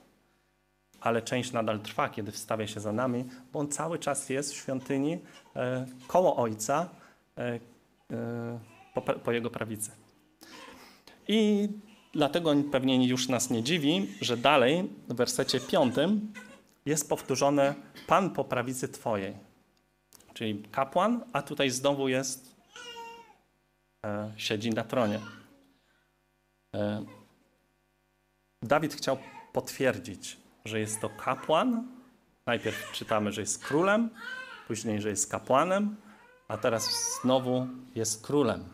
ale 1.00 1.22
część 1.22 1.52
nadal 1.52 1.80
trwa, 1.80 2.08
kiedy 2.08 2.32
wstawia 2.32 2.66
się 2.66 2.80
za 2.80 2.92
nami, 2.92 3.24
bo 3.52 3.58
on 3.58 3.68
cały 3.68 3.98
czas 3.98 4.28
jest 4.28 4.52
w 4.52 4.56
świątyni 4.56 5.18
e, 5.56 5.86
koło 6.06 6.36
Ojca 6.36 6.88
e, 7.38 7.60
e, 8.12 8.58
po, 8.94 9.02
po, 9.02 9.32
jego 9.32 9.50
prawicy. 9.50 9.90
I 11.28 11.68
dlatego 12.12 12.54
pewnie 12.72 13.06
już 13.06 13.28
nas 13.28 13.50
nie 13.50 13.62
dziwi, 13.62 14.08
że 14.20 14.36
dalej 14.36 14.88
w 15.08 15.14
wersecie 15.14 15.60
piątym 15.60 16.32
jest 16.86 17.08
powtórzone 17.08 17.74
Pan 18.06 18.30
po 18.30 18.44
prawicy 18.44 18.88
Twojej. 18.88 19.34
Czyli 20.34 20.62
kapłan, 20.62 21.24
a 21.32 21.42
tutaj 21.42 21.70
znowu 21.70 22.08
jest, 22.08 22.56
e, 24.06 24.32
siedzi 24.36 24.70
na 24.70 24.84
tronie. 24.84 25.20
E, 26.74 27.04
Dawid 28.62 28.94
chciał 28.94 29.18
potwierdzić, 29.52 30.36
że 30.68 30.80
jest 30.80 31.00
to 31.00 31.08
kapłan. 31.08 31.88
Najpierw 32.46 32.92
czytamy, 32.92 33.32
że 33.32 33.40
jest 33.40 33.64
królem, 33.64 34.10
później, 34.68 35.00
że 35.00 35.08
jest 35.08 35.30
kapłanem, 35.30 35.96
a 36.48 36.56
teraz 36.56 36.90
znowu 37.22 37.66
jest 37.94 38.26
królem. 38.26 38.64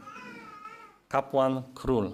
Kapłan, 1.09 1.62
król, 1.74 2.11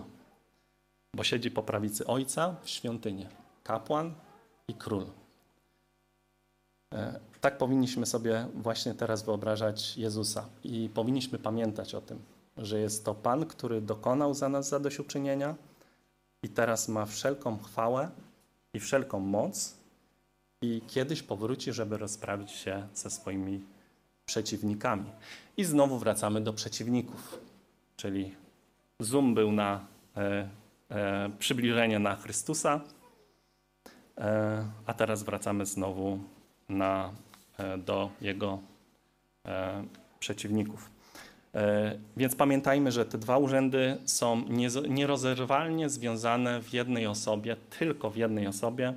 bo 1.16 1.24
siedzi 1.24 1.50
po 1.50 1.62
prawicy 1.62 2.06
ojca 2.06 2.56
w 2.62 2.68
świątyni. 2.68 3.26
Kapłan 3.64 4.14
i 4.68 4.74
król. 4.74 5.06
E, 6.94 7.20
tak 7.40 7.58
powinniśmy 7.58 8.06
sobie 8.06 8.46
właśnie 8.54 8.94
teraz 8.94 9.22
wyobrażać 9.22 9.96
Jezusa 9.96 10.48
i 10.64 10.90
powinniśmy 10.94 11.38
pamiętać 11.38 11.94
o 11.94 12.00
tym, 12.00 12.22
że 12.56 12.80
jest 12.80 13.04
to 13.04 13.14
Pan, 13.14 13.46
który 13.46 13.80
dokonał 13.80 14.34
za 14.34 14.48
nas 14.48 14.68
zadośćuczynienia 14.68 15.54
i 16.42 16.48
teraz 16.48 16.88
ma 16.88 17.06
wszelką 17.06 17.58
chwałę 17.58 18.10
i 18.74 18.80
wszelką 18.80 19.20
moc 19.20 19.76
i 20.62 20.82
kiedyś 20.88 21.22
powróci, 21.22 21.72
żeby 21.72 21.98
rozprawić 21.98 22.50
się 22.50 22.88
ze 22.94 23.10
swoimi 23.10 23.64
przeciwnikami. 24.26 25.10
I 25.56 25.64
znowu 25.64 25.98
wracamy 25.98 26.40
do 26.40 26.52
przeciwników, 26.52 27.38
czyli 27.96 28.34
zoom 29.00 29.34
był 29.34 29.52
na 29.52 29.86
e, 30.16 30.48
e, 30.90 31.30
przybliżenie 31.38 31.98
na 31.98 32.16
Chrystusa, 32.16 32.80
e, 34.18 34.64
a 34.86 34.94
teraz 34.94 35.22
wracamy 35.22 35.66
znowu 35.66 36.18
na, 36.68 37.12
e, 37.58 37.78
do 37.78 38.10
Jego 38.20 38.58
e, 39.46 39.84
przeciwników. 40.20 40.90
E, 41.54 41.98
więc 42.16 42.36
pamiętajmy, 42.36 42.92
że 42.92 43.06
te 43.06 43.18
dwa 43.18 43.38
urzędy 43.38 43.98
są 44.04 44.42
nierozerwalnie 44.88 45.88
związane 45.88 46.62
w 46.62 46.72
jednej 46.72 47.06
osobie, 47.06 47.56
tylko 47.78 48.10
w 48.10 48.16
jednej 48.16 48.46
osobie 48.46 48.94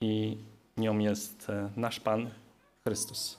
i 0.00 0.36
nią 0.76 0.98
jest 0.98 1.50
e, 1.50 1.70
nasz 1.76 2.00
Pan 2.00 2.30
Chrystus. 2.84 3.38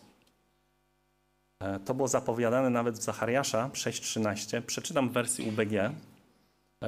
E, 1.60 1.80
to 1.80 1.94
było 1.94 2.08
zapowiadane 2.08 2.70
nawet 2.70 2.96
w 3.00 3.04
Zachariasza 3.04 3.70
6:13. 3.74 4.62
Przeczytam 4.62 5.10
w 5.10 5.14
wersji 5.14 5.50
UBG, 5.50 5.92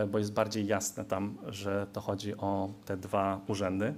bo 0.07 0.17
jest 0.17 0.33
bardziej 0.33 0.67
jasne 0.67 1.05
tam, 1.05 1.37
że 1.47 1.87
to 1.93 2.01
chodzi 2.01 2.37
o 2.37 2.69
te 2.85 2.97
dwa 2.97 3.41
urzędy. 3.47 3.93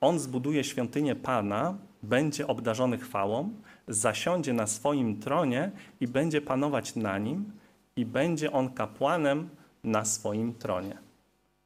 On 0.00 0.18
zbuduje 0.18 0.64
świątynię 0.64 1.14
Pana, 1.16 1.74
będzie 2.02 2.46
obdarzony 2.46 2.98
chwałą, 2.98 3.50
zasiądzie 3.90 4.52
na 4.52 4.66
swoim 4.66 5.20
tronie 5.20 5.70
i 6.00 6.08
będzie 6.08 6.40
panować 6.40 6.96
na 6.96 7.18
nim, 7.18 7.52
i 7.96 8.06
będzie 8.06 8.52
on 8.52 8.72
kapłanem 8.72 9.48
na 9.84 10.04
swoim 10.04 10.54
tronie. 10.54 10.98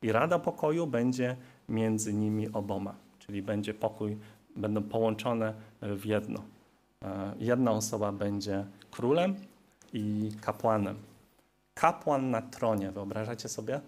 I 0.02 0.12
rada 0.12 0.38
pokoju 0.38 0.86
będzie 0.86 1.36
między 1.68 2.14
nimi 2.14 2.48
oboma, 2.52 2.94
czyli 3.18 3.42
będzie 3.42 3.74
pokój, 3.74 4.16
będą 4.56 4.82
połączone 4.82 5.54
w 5.82 6.04
jedno. 6.04 6.42
E, 7.02 7.34
jedna 7.38 7.70
osoba 7.70 8.12
będzie 8.12 8.64
królem 8.90 9.36
i 9.92 10.32
kapłanem. 10.40 10.96
Kapłan 11.74 12.30
na 12.30 12.42
tronie, 12.42 12.90
wyobrażacie 12.90 13.48
sobie? 13.48 13.80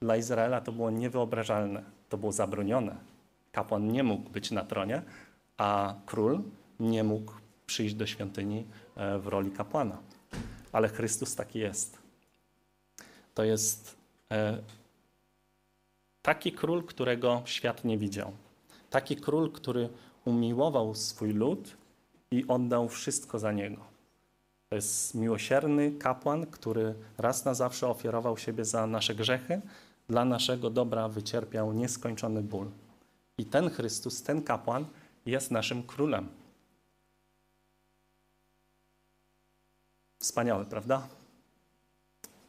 Dla 0.00 0.16
Izraela 0.16 0.60
to 0.60 0.72
było 0.72 0.90
niewyobrażalne, 0.90 1.82
to 2.08 2.18
było 2.18 2.32
zabronione. 2.32 2.96
Kapłan 3.52 3.88
nie 3.88 4.02
mógł 4.02 4.30
być 4.30 4.50
na 4.50 4.64
tronie, 4.64 5.02
a 5.58 5.94
król 6.06 6.42
nie 6.80 7.04
mógł 7.04 7.32
przyjść 7.72 7.94
do 7.94 8.06
świątyni 8.06 8.66
e, 8.96 9.18
w 9.18 9.26
roli 9.26 9.50
kapłana. 9.50 9.98
Ale 10.72 10.88
Chrystus 10.88 11.34
taki 11.34 11.58
jest. 11.58 11.98
To 13.34 13.44
jest 13.44 13.96
e, 14.30 14.58
taki 16.22 16.52
król, 16.52 16.84
którego 16.84 17.42
świat 17.44 17.84
nie 17.84 17.98
widział. 17.98 18.32
Taki 18.90 19.16
król, 19.16 19.52
który 19.52 19.88
umiłował 20.24 20.94
swój 20.94 21.32
lud 21.32 21.76
i 22.30 22.44
oddał 22.48 22.88
wszystko 22.88 23.38
za 23.38 23.52
niego. 23.52 23.84
To 24.68 24.76
jest 24.76 25.14
miłosierny 25.14 25.92
kapłan, 25.92 26.46
który 26.46 26.94
raz 27.18 27.44
na 27.44 27.54
zawsze 27.54 27.88
ofiarował 27.88 28.36
siebie 28.36 28.64
za 28.64 28.86
nasze 28.86 29.14
grzechy, 29.14 29.60
dla 30.08 30.24
naszego 30.24 30.70
dobra 30.70 31.08
wycierpiał 31.08 31.72
nieskończony 31.72 32.42
ból. 32.42 32.70
I 33.38 33.44
ten 33.44 33.70
Chrystus, 33.70 34.22
ten 34.22 34.42
kapłan 34.42 34.84
jest 35.26 35.50
naszym 35.50 35.82
królem. 35.82 36.41
Wspaniałe, 40.22 40.64
prawda? 40.64 41.08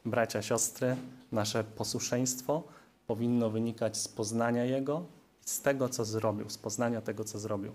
Bracia, 0.04 0.42
siostry, 0.42 0.96
nasze 1.32 1.64
posłuszeństwo 1.64 2.62
powinno 3.06 3.50
wynikać 3.50 3.96
z 3.96 4.08
poznania 4.08 4.64
Jego 4.64 5.04
i 5.46 5.48
z 5.48 5.60
tego, 5.60 5.88
co 5.88 6.04
zrobił, 6.04 6.50
z 6.50 6.58
poznania 6.58 7.00
tego, 7.00 7.24
co 7.24 7.38
zrobił. 7.38 7.74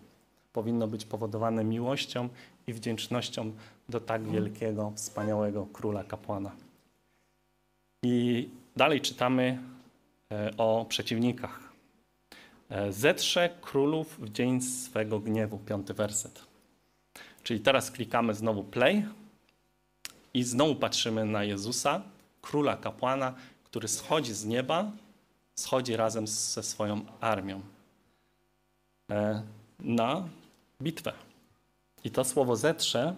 Powinno 0.53 0.87
być 0.87 1.05
powodowane 1.05 1.63
miłością 1.63 2.29
i 2.67 2.73
wdzięcznością 2.73 3.51
do 3.89 3.99
tak 3.99 4.23
wielkiego, 4.23 4.91
wspaniałego 4.95 5.65
króla 5.73 6.03
kapłana. 6.03 6.51
I 8.03 8.49
dalej 8.75 9.01
czytamy 9.01 9.59
e, 10.31 10.57
o 10.57 10.85
przeciwnikach. 10.89 11.59
E, 12.69 12.93
zetrze 12.93 13.49
królów 13.61 14.19
w 14.19 14.31
dzień 14.31 14.61
swego 14.61 15.19
gniewu, 15.19 15.57
piąty 15.57 15.93
werset. 15.93 16.41
Czyli 17.43 17.59
teraz 17.59 17.91
klikamy 17.91 18.33
znowu 18.33 18.63
play 18.63 19.05
i 20.33 20.43
znowu 20.43 20.75
patrzymy 20.75 21.25
na 21.25 21.43
Jezusa, 21.43 22.01
króla 22.41 22.77
kapłana, 22.77 23.33
który 23.63 23.87
schodzi 23.87 24.33
z 24.33 24.45
nieba, 24.45 24.91
schodzi 25.55 25.95
razem 25.95 26.27
ze 26.27 26.63
swoją 26.63 27.01
armią 27.21 27.61
e, 29.11 29.43
na 29.79 30.27
bitwę. 30.81 31.13
I 32.03 32.11
to 32.11 32.23
słowo 32.23 32.55
zetrze 32.55 33.15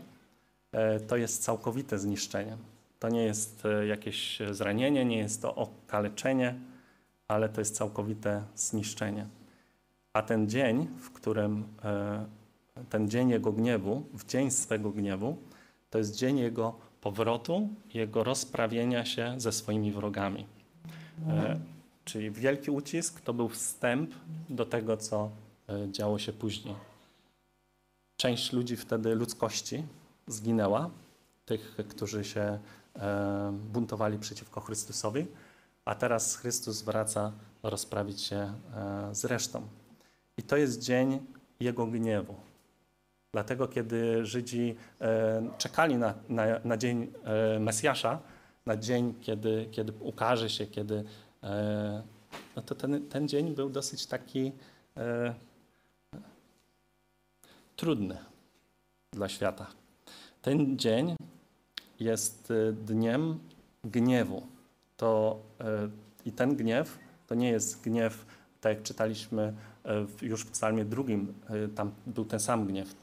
e, 0.71 0.99
to 0.99 1.17
jest 1.17 1.43
całkowite 1.43 1.99
zniszczenie. 1.99 2.57
To 2.99 3.09
nie 3.09 3.23
jest 3.23 3.63
jakieś 3.87 4.39
zranienie, 4.51 5.05
nie 5.05 5.17
jest 5.17 5.41
to 5.41 5.55
okaleczenie, 5.55 6.55
ale 7.27 7.49
to 7.49 7.61
jest 7.61 7.75
całkowite 7.75 8.43
zniszczenie. 8.55 9.27
A 10.13 10.21
ten 10.21 10.49
dzień, 10.49 10.87
w 10.97 11.11
którym 11.11 11.63
e, 11.83 12.25
ten 12.89 13.09
dzień 13.09 13.29
jego 13.29 13.51
gniewu, 13.51 14.03
w 14.13 14.25
dzień 14.25 14.51
swego 14.51 14.91
gniewu, 14.91 15.37
to 15.89 15.97
jest 15.97 16.15
dzień 16.15 16.37
jego 16.37 16.75
powrotu, 17.01 17.69
jego 17.93 18.23
rozprawienia 18.23 19.05
się 19.05 19.33
ze 19.37 19.51
swoimi 19.51 19.91
wrogami. 19.91 20.45
E, 21.27 21.59
czyli 22.05 22.31
wielki 22.31 22.71
ucisk 22.71 23.21
to 23.21 23.33
był 23.33 23.49
wstęp 23.49 24.11
do 24.49 24.65
tego, 24.65 24.97
co 24.97 25.29
e, 25.69 25.91
działo 25.91 26.19
się 26.19 26.33
później. 26.33 26.75
Część 28.17 28.53
ludzi 28.53 28.77
wtedy, 28.77 29.15
ludzkości, 29.15 29.83
zginęła, 30.27 30.89
tych, 31.45 31.75
którzy 31.89 32.23
się 32.23 32.59
buntowali 33.73 34.17
przeciwko 34.19 34.61
Chrystusowi, 34.61 35.25
a 35.85 35.95
teraz 35.95 36.35
Chrystus 36.35 36.81
wraca 36.81 37.31
rozprawić 37.63 38.21
się 38.21 38.53
z 39.11 39.25
resztą. 39.25 39.67
I 40.37 40.43
to 40.43 40.57
jest 40.57 40.81
dzień 40.81 41.19
Jego 41.59 41.87
gniewu. 41.87 42.35
Dlatego, 43.33 43.67
kiedy 43.67 44.25
Żydzi 44.25 44.75
e, 45.01 45.49
czekali 45.57 45.95
na, 45.95 46.13
na, 46.29 46.43
na 46.63 46.77
dzień 46.77 47.13
e, 47.23 47.59
Mesjasza, 47.59 48.19
na 48.65 48.77
dzień, 48.77 49.13
kiedy, 49.21 49.67
kiedy 49.71 49.93
ukaże 49.99 50.49
się, 50.49 50.67
kiedy. 50.67 51.03
E, 51.43 52.03
no 52.55 52.61
to 52.61 52.75
ten, 52.75 53.07
ten 53.07 53.27
dzień 53.27 53.55
był 53.55 53.69
dosyć 53.69 54.05
taki 54.05 54.51
trudny 57.75 58.17
dla 59.11 59.29
świata. 59.29 59.67
Ten 60.41 60.77
dzień 60.79 61.15
jest 61.99 62.53
dniem 62.73 63.39
gniewu. 63.83 64.47
To, 64.97 65.39
I 66.25 66.31
ten 66.31 66.55
gniew 66.55 66.99
to 67.27 67.35
nie 67.35 67.49
jest 67.49 67.81
gniew, 67.81 68.25
tak 68.61 68.75
jak 68.75 68.83
czytaliśmy 68.83 69.53
już 70.21 70.41
w 70.45 70.51
psalmie 70.51 70.85
drugim 70.85 71.33
tam 71.75 71.91
był 72.07 72.25
ten 72.25 72.39
sam 72.39 72.67
gniew, 72.67 72.95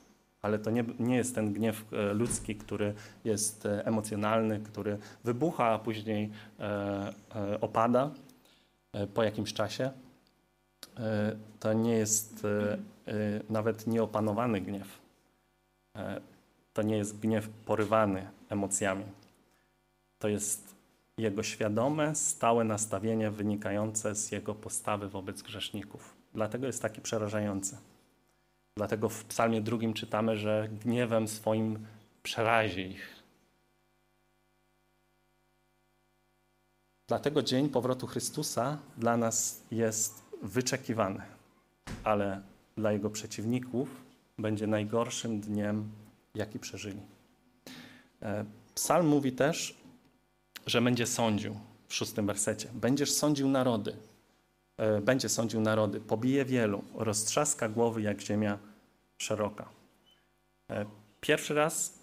ale 0.43 0.59
to 0.59 0.71
nie, 0.71 0.85
nie 0.99 1.17
jest 1.17 1.35
ten 1.35 1.53
gniew 1.53 1.85
e, 1.93 2.15
ludzki, 2.15 2.57
który 2.57 2.95
jest 3.25 3.69
emocjonalny, 3.85 4.61
który 4.61 4.99
wybucha, 5.25 5.67
a 5.67 5.79
później 5.79 6.31
opada 7.61 8.11
po 9.15 9.23
jakimś 9.23 9.53
czasie. 9.53 9.91
To 11.61 11.73
nie 11.73 11.93
jest 11.93 12.47
nawet 13.51 13.87
nieopanowany 13.87 14.61
gniew. 14.61 14.99
To 16.73 16.83
nie 16.83 16.97
jest 16.97 17.19
gniew 17.19 17.49
porywany 17.49 18.27
emocjami. 18.49 19.05
To 20.19 20.29
jest 20.29 20.75
jego 21.19 21.43
świadome, 21.43 22.15
stałe 22.15 22.65
nastawienie 22.65 23.31
wynikające 23.31 24.15
z 24.15 24.33
jego 24.33 24.55
postawy 24.55 25.09
wobec 25.09 25.43
grzeszników. 25.43 26.17
Dlatego 26.35 26.67
jest 26.67 26.83
taki 26.83 27.01
przerażający. 27.01 27.77
Dlatego 28.79 29.09
w 29.09 29.25
psalmie 29.25 29.61
drugim 29.61 29.95
czytamy, 29.95 30.37
że 30.37 30.69
gniewem 30.85 31.29
swoim 31.29 31.87
przerazi 32.23 32.81
ich. 32.81 33.23
Dlatego 37.07 37.43
dzień 37.43 37.69
powrotu 37.69 38.07
Chrystusa 38.07 38.79
dla 38.99 39.17
nas 39.17 39.63
jest 39.71 40.23
wyczekiwany, 40.43 41.23
ale 42.05 42.43
dla 42.77 42.93
jego 42.93 43.11
przeciwników 43.11 43.89
będzie 44.39 44.67
najgorszym 44.67 45.41
dniem, 45.41 45.89
jaki 46.35 46.59
przeżyli. 46.59 47.01
E, 48.23 48.45
psalm 48.75 49.07
mówi 49.07 49.33
też, 49.33 49.77
że 50.67 50.83
będzie 50.83 51.07
sądził 51.07 51.57
w 51.89 51.95
szóstym 51.95 52.27
wersecie. 52.27 52.69
Będziesz 52.75 53.13
sądził 53.13 53.49
narody. 53.49 53.97
E, 54.77 55.01
będzie 55.01 55.29
sądził 55.29 55.61
narody, 55.61 56.01
pobije 56.01 56.45
wielu, 56.45 56.85
roztrzaska 56.95 57.69
głowy 57.69 58.03
jak 58.03 58.21
ziemia 58.21 58.68
szeroka. 59.19 59.69
E, 60.71 60.87
pierwszy 61.21 61.55
raz 61.55 61.99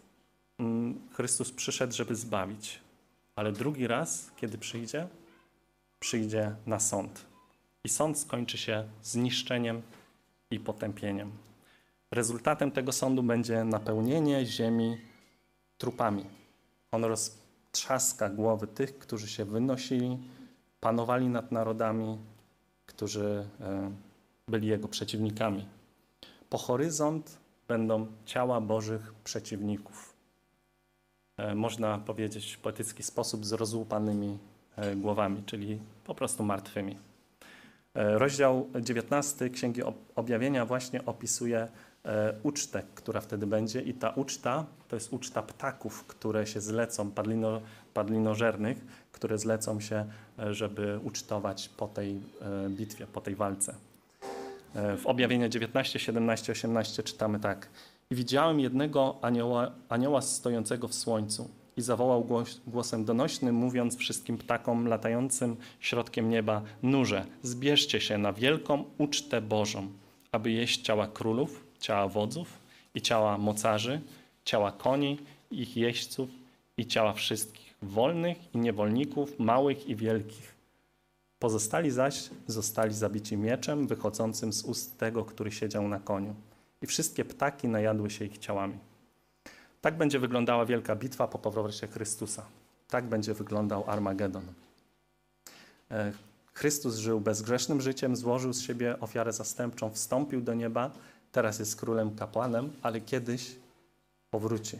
mm, 0.59 1.09
Chrystus 1.13 1.51
przyszedł, 1.51 1.93
żeby 1.93 2.16
zbawić, 2.16 2.80
ale 3.36 3.51
drugi 3.51 3.88
raz, 3.88 4.32
kiedy 4.36 4.57
przyjdzie, 4.57 5.07
przyjdzie 5.99 6.55
na 6.66 6.80
sąd. 6.80 7.26
I 7.84 7.89
sąd 7.89 8.20
skończy 8.20 8.57
się 8.57 8.84
zniszczeniem 9.03 9.82
i 10.51 10.59
potępieniem. 10.59 11.32
Rezultatem 12.11 12.72
tego 12.72 12.91
sądu 12.91 13.24
będzie 13.24 13.63
napełnienie 13.63 14.45
ziemi 14.45 14.97
trupami. 15.78 16.26
On 16.91 17.03
roztrzaska 17.05 18.30
głowy 18.30 18.68
tych, 18.68 18.99
którzy 18.99 19.28
się 19.28 19.45
wynosili, 19.45 20.18
panowali 20.80 21.28
nad 21.30 21.51
narodami, 21.51 22.18
którzy 22.86 23.47
e, 23.61 23.91
byli 24.47 24.68
jego 24.68 24.88
przeciwnikami. 24.88 25.66
Po 26.50 26.58
horyzont 26.58 27.38
będą 27.68 28.08
ciała 28.26 28.62
Bożych 28.62 29.14
przeciwników. 29.24 30.14
E, 31.38 31.56
można 31.56 31.98
powiedzieć 31.98 32.54
w 32.54 32.60
poetycki 32.60 33.04
sposób 33.04 33.46
z 33.46 33.54
rozłupanymi 33.54 34.38
e, 34.76 34.96
głowami, 34.96 35.43
czyli 35.46 35.80
po 36.06 36.16
prostu 36.16 36.43
martwymi. 36.43 36.98
Rozdział 37.98 38.68
19 38.82 39.50
Księgi 39.50 39.82
Objawienia 40.16 40.66
właśnie 40.66 41.06
opisuje 41.06 41.68
ucztę, 42.43 42.84
która 42.96 43.22
wtedy 43.22 43.48
będzie 43.48 43.82
i 43.82 43.93
ta 43.93 44.10
uczta 44.10 44.66
to 44.88 44.96
jest 44.96 45.14
uczta 45.14 45.41
ptaków, 45.41 46.04
które 46.04 46.48
się 46.48 46.62
zlecą, 46.62 47.12
padlino, 47.12 47.62
padlinożernych, 47.93 49.08
które 49.12 49.38
zlecą 49.38 49.80
się, 49.80 50.06
e, 50.39 50.54
żeby 50.54 51.00
ucztować 51.04 51.70
po 51.70 51.88
tej 51.88 52.22
e, 52.41 52.70
bitwie, 52.70 53.08
po 53.08 53.22
tej 53.22 53.36
walce. 53.36 53.76
E, 54.76 54.98
w 54.98 55.08
objawieniu 55.08 55.50
19, 55.50 56.00
17, 56.00 56.52
18 56.52 57.04
czytamy 57.04 57.40
tak. 57.40 57.70
I 58.12 58.16
widziałem 58.16 58.60
jednego 58.60 59.20
anioła, 59.22 59.72
anioła 59.90 60.22
stojącego 60.22 60.88
w 60.88 60.94
słońcu 60.94 61.50
i 61.78 61.82
zawołał 61.82 62.24
głos, 62.24 62.62
głosem 62.68 63.06
donośnym, 63.06 63.56
mówiąc 63.56 63.98
wszystkim 63.98 64.38
ptakom 64.38 64.88
latającym 64.88 65.56
środkiem 65.80 66.30
nieba, 66.30 66.62
nurze, 66.84 67.26
zbierzcie 67.44 68.02
się 68.02 68.18
na 68.18 68.34
wielką 68.34 68.84
ucztę 68.98 69.42
Bożą, 69.42 69.88
aby 70.32 70.52
jeść 70.52 70.82
ciała 70.82 71.08
królów, 71.08 71.66
ciała 71.80 72.08
wodzów 72.08 72.60
i 72.96 73.02
ciała 73.02 73.38
mocarzy, 73.38 74.02
ciała 74.46 74.72
koni, 74.72 75.20
ich 75.52 75.78
jeźdźców 75.78 76.30
i 76.78 76.86
ciała 76.86 77.14
wszystkich 77.14 77.76
wolnych 77.82 78.38
i 78.56 78.58
niewolników, 78.58 79.40
małych 79.40 79.90
i 79.90 79.96
wielkich. 79.96 80.55
Pozostali 81.40 81.92
zaś 81.92 82.30
zostali 82.48 82.94
zabici 82.94 83.38
mieczem 83.38 83.88
wychodzącym 83.88 84.54
z 84.54 84.64
ust 84.64 84.98
tego, 84.98 85.26
który 85.26 85.52
siedział 85.52 85.88
na 85.88 86.00
koniu. 86.00 86.36
I 86.82 86.88
wszystkie 86.88 87.26
ptaki 87.26 87.68
najadły 87.68 88.10
się 88.10 88.26
ich 88.26 88.38
ciałami. 88.38 88.78
Tak 89.82 89.98
będzie 89.98 90.20
wyglądała 90.20 90.66
wielka 90.66 90.96
bitwa 90.96 91.28
po 91.28 91.40
powrocie 91.40 91.88
Chrystusa. 91.88 92.46
Tak 92.88 93.06
będzie 93.06 93.34
wyglądał 93.34 93.84
Armagedon. 93.90 94.44
E, 95.92 96.12
Chrystus 96.54 96.96
żył 96.96 97.22
bezgrzesznym 97.22 97.82
życiem, 97.82 98.16
złożył 98.16 98.54
z 98.54 98.62
siebie 98.62 99.00
ofiarę 99.00 99.34
zastępczą, 99.34 99.90
wstąpił 99.90 100.42
do 100.42 100.54
nieba, 100.54 100.92
teraz 101.32 101.60
jest 101.60 101.76
królem 101.76 102.16
kapłanem, 102.16 102.74
ale 102.82 103.02
kiedyś 103.02 103.56
powróci. 104.32 104.80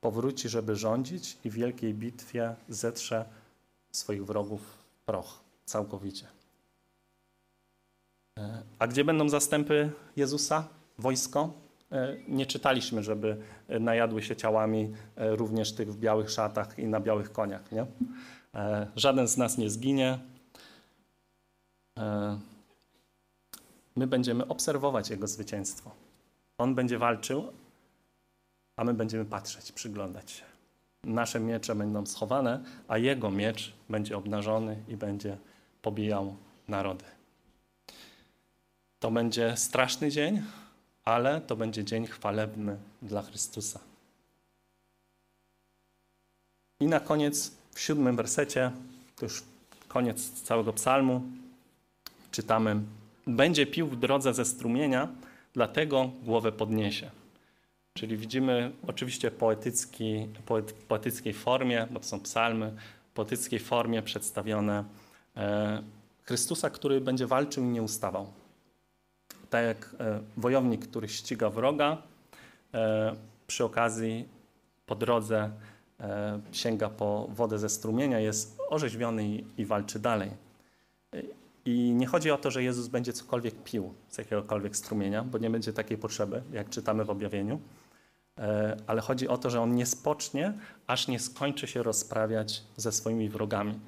Powróci, 0.00 0.48
żeby 0.48 0.76
rządzić 0.76 1.38
i 1.44 1.50
w 1.50 1.54
wielkiej 1.54 1.94
bitwie 1.94 2.54
zetrze 2.68 3.24
swoich 3.92 4.26
wrogów 4.26 4.81
proch 5.12 5.44
całkowicie. 5.64 6.26
E, 8.38 8.62
A 8.78 8.86
gdzie 8.86 9.04
będą 9.04 9.28
zastępy 9.28 9.90
Jezusa? 10.16 10.68
Wojsko? 10.98 11.52
E, 11.92 12.16
Nie 12.28 12.46
czytaliśmy, 12.46 13.02
żeby 13.02 13.42
e, 13.68 13.78
najadły 13.80 14.22
się 14.22 14.36
ciałami 14.36 14.94
również 15.16 15.72
tych 15.72 15.92
w 15.92 15.96
białych 15.96 16.30
szatach 16.30 16.78
i 16.78 16.86
na 16.86 17.00
białych 17.00 17.32
koniach. 17.32 17.72
Nie? 17.72 17.86
Żaden 18.96 19.28
z 19.28 19.36
nas 19.36 19.58
nie 19.58 19.70
zginie. 19.70 20.18
My 23.96 24.06
będziemy 24.06 24.48
obserwować 24.48 25.10
Jego 25.10 25.26
zwycięstwo. 25.26 25.90
On 26.58 26.74
będzie 26.74 26.98
walczył, 26.98 27.52
a 28.76 28.84
my 28.84 28.94
będziemy 28.94 29.24
patrzeć, 29.24 29.72
przyglądać 29.72 30.30
się. 30.30 30.51
Nasze 31.04 31.40
miecze 31.40 31.74
będą 31.74 32.06
schowane, 32.06 32.64
a 32.88 32.98
Jego 32.98 33.30
miecz 33.30 33.72
będzie 33.88 34.16
obnażony 34.16 34.76
i 34.88 34.96
będzie 34.96 35.36
pobijał 35.82 36.36
narody. 36.68 37.04
To 38.98 39.10
będzie 39.10 39.56
straszny 39.56 40.10
dzień, 40.10 40.42
ale 41.04 41.40
to 41.40 41.56
będzie 41.56 41.84
dzień 41.84 42.06
chwalebny 42.06 42.76
dla 43.02 43.22
Chrystusa. 43.22 43.80
I 46.80 46.86
na 46.86 47.00
koniec, 47.00 47.52
w 47.74 47.80
siódmym 47.80 48.16
wersecie, 48.16 48.70
to 49.16 49.26
już 49.26 49.42
koniec 49.88 50.42
całego 50.42 50.72
psalmu, 50.72 51.22
czytamy: 52.30 52.80
Będzie 53.26 53.66
pił 53.66 53.86
w 53.86 53.96
drodze 53.96 54.34
ze 54.34 54.44
strumienia, 54.44 55.08
dlatego 55.54 56.10
głowę 56.22 56.52
podniesie. 56.52 57.10
Czyli 57.94 58.16
widzimy 58.16 58.72
oczywiście 58.86 59.30
poetycki, 59.30 60.28
poet, 60.46 60.72
poetyckiej 60.72 61.32
formie, 61.32 61.86
bo 61.90 62.00
to 62.00 62.06
są 62.06 62.20
psalmy, 62.20 62.76
poetyckiej 63.14 63.58
formie 63.58 64.02
przedstawione 64.02 64.84
e, 65.36 65.82
Chrystusa, 66.22 66.70
który 66.70 67.00
będzie 67.00 67.26
walczył 67.26 67.64
i 67.64 67.66
nie 67.66 67.82
ustawał. 67.82 68.32
Tak 69.50 69.64
jak 69.64 69.96
e, 70.00 70.20
wojownik, 70.36 70.88
który 70.88 71.08
ściga 71.08 71.50
wroga, 71.50 72.02
e, 72.74 73.14
przy 73.46 73.64
okazji 73.64 74.28
po 74.86 74.94
drodze 74.94 75.50
e, 76.00 76.40
sięga 76.52 76.88
po 76.88 77.28
wodę 77.30 77.58
ze 77.58 77.68
strumienia, 77.68 78.20
jest 78.20 78.58
orzeźwiony 78.68 79.28
i, 79.28 79.44
i 79.58 79.66
walczy 79.66 79.98
dalej. 79.98 80.30
I 81.64 81.92
nie 81.96 82.06
chodzi 82.06 82.30
o 82.30 82.38
to, 82.38 82.50
że 82.50 82.62
Jezus 82.62 82.88
będzie 82.88 83.12
cokolwiek 83.12 83.54
pił 83.64 83.94
z 84.08 84.18
jakiegokolwiek 84.18 84.76
strumienia, 84.76 85.24
bo 85.24 85.38
nie 85.38 85.50
będzie 85.50 85.72
takiej 85.72 85.98
potrzeby, 85.98 86.42
jak 86.52 86.70
czytamy 86.70 87.04
w 87.04 87.10
objawieniu, 87.10 87.60
ale 88.86 89.00
chodzi 89.00 89.28
o 89.28 89.38
to, 89.38 89.50
że 89.50 89.60
on 89.60 89.74
nie 89.74 89.86
spocznie, 89.86 90.52
aż 90.86 91.08
nie 91.08 91.18
skończy 91.18 91.66
się 91.66 91.82
rozprawiać 91.82 92.62
ze 92.76 92.92
swoimi 92.92 93.28
wrogami. 93.28 93.80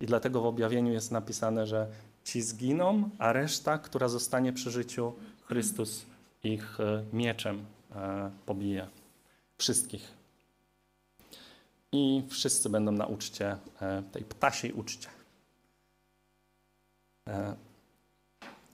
I 0.00 0.06
dlatego 0.06 0.40
w 0.40 0.46
objawieniu 0.46 0.92
jest 0.92 1.10
napisane, 1.10 1.66
że 1.66 1.86
ci 2.24 2.42
zginą, 2.42 3.10
a 3.18 3.32
reszta, 3.32 3.78
która 3.78 4.08
zostanie 4.08 4.52
przy 4.52 4.70
życiu, 4.70 5.12
Chrystus 5.44 6.06
ich 6.44 6.80
e, 6.80 7.04
mieczem 7.12 7.64
e, 7.94 8.30
pobije. 8.46 8.88
Wszystkich. 9.58 10.12
I 11.92 12.22
wszyscy 12.28 12.70
będą 12.70 12.92
na 12.92 13.06
uczcie, 13.06 13.56
e, 13.80 14.02
tej 14.12 14.24
ptasiej 14.24 14.72
uczcie. 14.72 15.08
E, 17.28 17.56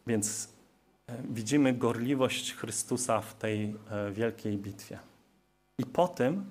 Więc 0.07 0.49
e, 1.07 1.23
widzimy 1.31 1.75
gorliwość 1.75 2.55
Chrystusa 2.55 3.21
w 3.21 3.35
tej 3.35 3.75
e, 3.91 4.13
wielkiej 4.13 4.59
bitwie. 4.59 4.99
I 5.79 5.87
po 5.87 6.09
tym, 6.09 6.45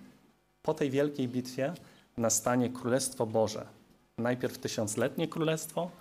po 0.61 0.73
tej 0.73 0.89
wielkiej 0.89 1.27
bitwie 1.27 1.73
nastanie 2.17 2.69
Królestwo 2.69 3.25
Boże. 3.25 3.65
Najpierw 4.17 4.57
tysiącletnie 4.57 5.27
królestwo, 5.27 5.91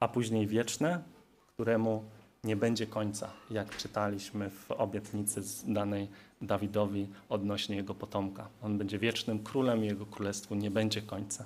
a 0.00 0.08
później 0.08 0.46
wieczne, 0.46 1.02
któremu 1.46 2.04
nie 2.44 2.56
będzie 2.56 2.86
końca, 2.86 3.30
jak 3.50 3.76
czytaliśmy 3.76 4.50
w 4.50 4.70
obietnicy 4.70 5.42
danej 5.66 6.08
Dawidowi 6.42 7.08
odnośnie 7.28 7.76
jego 7.76 7.94
potomka. 7.94 8.48
On 8.62 8.78
będzie 8.78 8.98
wiecznym 8.98 9.42
królem 9.42 9.84
i 9.84 9.86
jego 9.86 10.06
królestwu 10.06 10.54
nie 10.54 10.70
będzie 10.70 11.02
końca. 11.02 11.44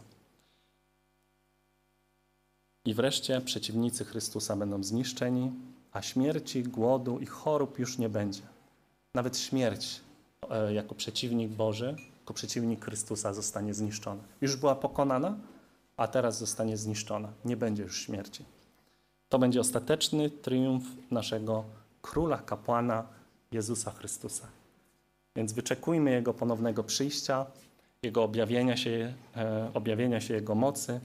I 2.85 2.95
wreszcie 2.95 3.41
przeciwnicy 3.41 4.05
Chrystusa 4.05 4.57
będą 4.57 4.83
zniszczeni, 4.83 5.53
a 5.93 6.03
śmierci, 6.03 6.63
głodu 6.63 7.19
i 7.19 7.27
chorób 7.27 7.79
już 7.79 7.99
nie 7.99 8.09
będzie. 8.09 8.43
Nawet 9.15 9.39
śmierć 9.39 10.01
jako 10.73 10.95
przeciwnik 10.95 11.51
Boży, 11.51 11.97
jako 12.21 12.35
przeciwnik 12.35 12.85
Chrystusa 12.85 13.35
zostanie 13.35 13.75
zniszczona. 13.75 14.23
Już 14.41 14.57
była 14.57 14.75
pokonana, 14.75 15.37
a 15.97 16.09
teraz 16.09 16.39
zostanie 16.39 16.77
zniszczona. 16.77 17.29
Nie 17.45 17.57
będzie 17.57 17.83
już 17.83 18.07
śmierci. 18.07 18.45
To 19.29 19.39
będzie 19.39 19.61
ostateczny 19.61 20.31
triumf 20.31 20.85
naszego 21.11 21.65
króla, 22.03 22.39
kapłana 22.39 23.07
Jezusa 23.53 23.91
Chrystusa. 23.91 24.47
Więc 25.37 25.53
wyczekujmy 25.53 26.11
Jego 26.11 26.35
ponownego 26.35 26.85
przyjścia, 26.85 27.47
Jego 28.03 28.23
objawienia 28.23 28.77
się, 28.77 29.15
e, 29.37 29.71
objawienia 29.75 30.21
się 30.21 30.35
Jego 30.35 30.55
mocy 30.55 31.01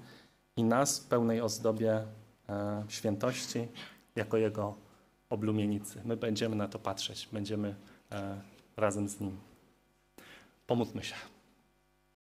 i 0.58 0.64
nas 0.64 1.00
w 1.00 1.06
pełnej 1.06 1.42
ozdobie 1.42 2.04
e, 2.50 2.84
świętości 2.88 3.68
jako 4.16 4.38
Jego 4.38 4.76
oblumienicy. 5.30 6.02
My 6.06 6.18
będziemy 6.18 6.56
na 6.56 6.68
to 6.68 6.80
patrzeć, 6.80 7.30
będziemy 7.32 7.76
e, 8.12 8.42
razem 8.78 9.10
z 9.10 9.20
Nim. 9.20 9.40
Pomódlmy 10.68 11.04
się. 11.04 11.16